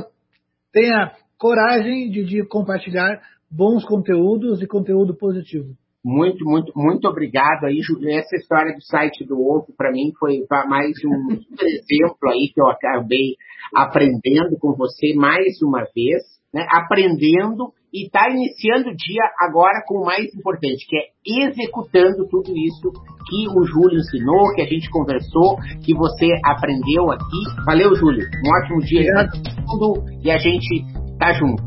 tenha 0.76 1.12
coragem 1.38 2.10
de, 2.10 2.22
de 2.22 2.46
compartilhar 2.46 3.18
bons 3.50 3.82
conteúdos 3.86 4.60
e 4.60 4.66
conteúdo 4.66 5.16
positivo. 5.16 5.74
Muito, 6.04 6.44
muito, 6.44 6.70
muito 6.76 7.08
obrigado 7.08 7.64
aí, 7.64 7.80
Júlio. 7.80 8.10
Essa 8.10 8.36
história 8.36 8.74
do 8.74 8.82
site 8.82 9.24
do 9.24 9.40
Ovo, 9.40 9.72
para 9.76 9.90
mim, 9.90 10.12
foi 10.20 10.44
mais 10.68 10.92
um 11.04 11.32
exemplo 11.64 12.30
aí 12.30 12.50
que 12.52 12.60
eu 12.60 12.68
acabei 12.68 13.36
aprendendo 13.74 14.58
com 14.60 14.74
você 14.74 15.14
mais 15.14 15.60
uma 15.62 15.80
vez, 15.94 16.22
né? 16.52 16.66
aprendendo 16.70 17.72
e 17.96 18.04
está 18.04 18.28
iniciando 18.28 18.90
o 18.90 18.94
dia 18.94 19.22
agora 19.40 19.82
com 19.86 20.02
o 20.02 20.04
mais 20.04 20.26
importante, 20.34 20.86
que 20.86 20.96
é 20.98 21.46
executando 21.46 22.28
tudo 22.28 22.52
isso 22.54 22.92
que 23.26 23.48
o 23.48 23.64
Júlio 23.64 23.98
ensinou, 23.98 24.52
que 24.54 24.60
a 24.60 24.66
gente 24.66 24.90
conversou, 24.90 25.56
que 25.82 25.94
você 25.94 26.28
aprendeu 26.44 27.10
aqui. 27.10 27.64
Valeu, 27.64 27.96
Júlio. 27.96 28.22
Um 28.22 28.62
ótimo 28.62 28.80
dia 28.82 29.10
para 29.14 29.28
todo 29.30 29.94
mundo 29.94 30.04
e 30.22 30.30
a 30.30 30.36
gente 30.36 30.84
tá 31.18 31.32
junto. 31.32 31.62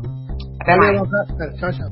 Até 0.60 0.76
mais. 0.76 1.00
Tchau, 1.58 1.72
tchau. 1.72 1.88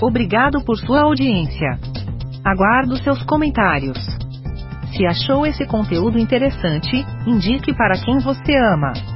Obrigado 0.00 0.64
por 0.64 0.78
sua 0.78 1.02
audiência. 1.02 1.76
Aguardo 2.44 2.96
seus 3.02 3.20
comentários. 3.24 3.98
Se 4.96 5.04
achou 5.04 5.44
esse 5.44 5.66
conteúdo 5.66 6.20
interessante, 6.20 7.04
indique 7.26 7.74
para 7.74 7.98
quem 8.04 8.18
você 8.20 8.54
ama. 8.54 9.15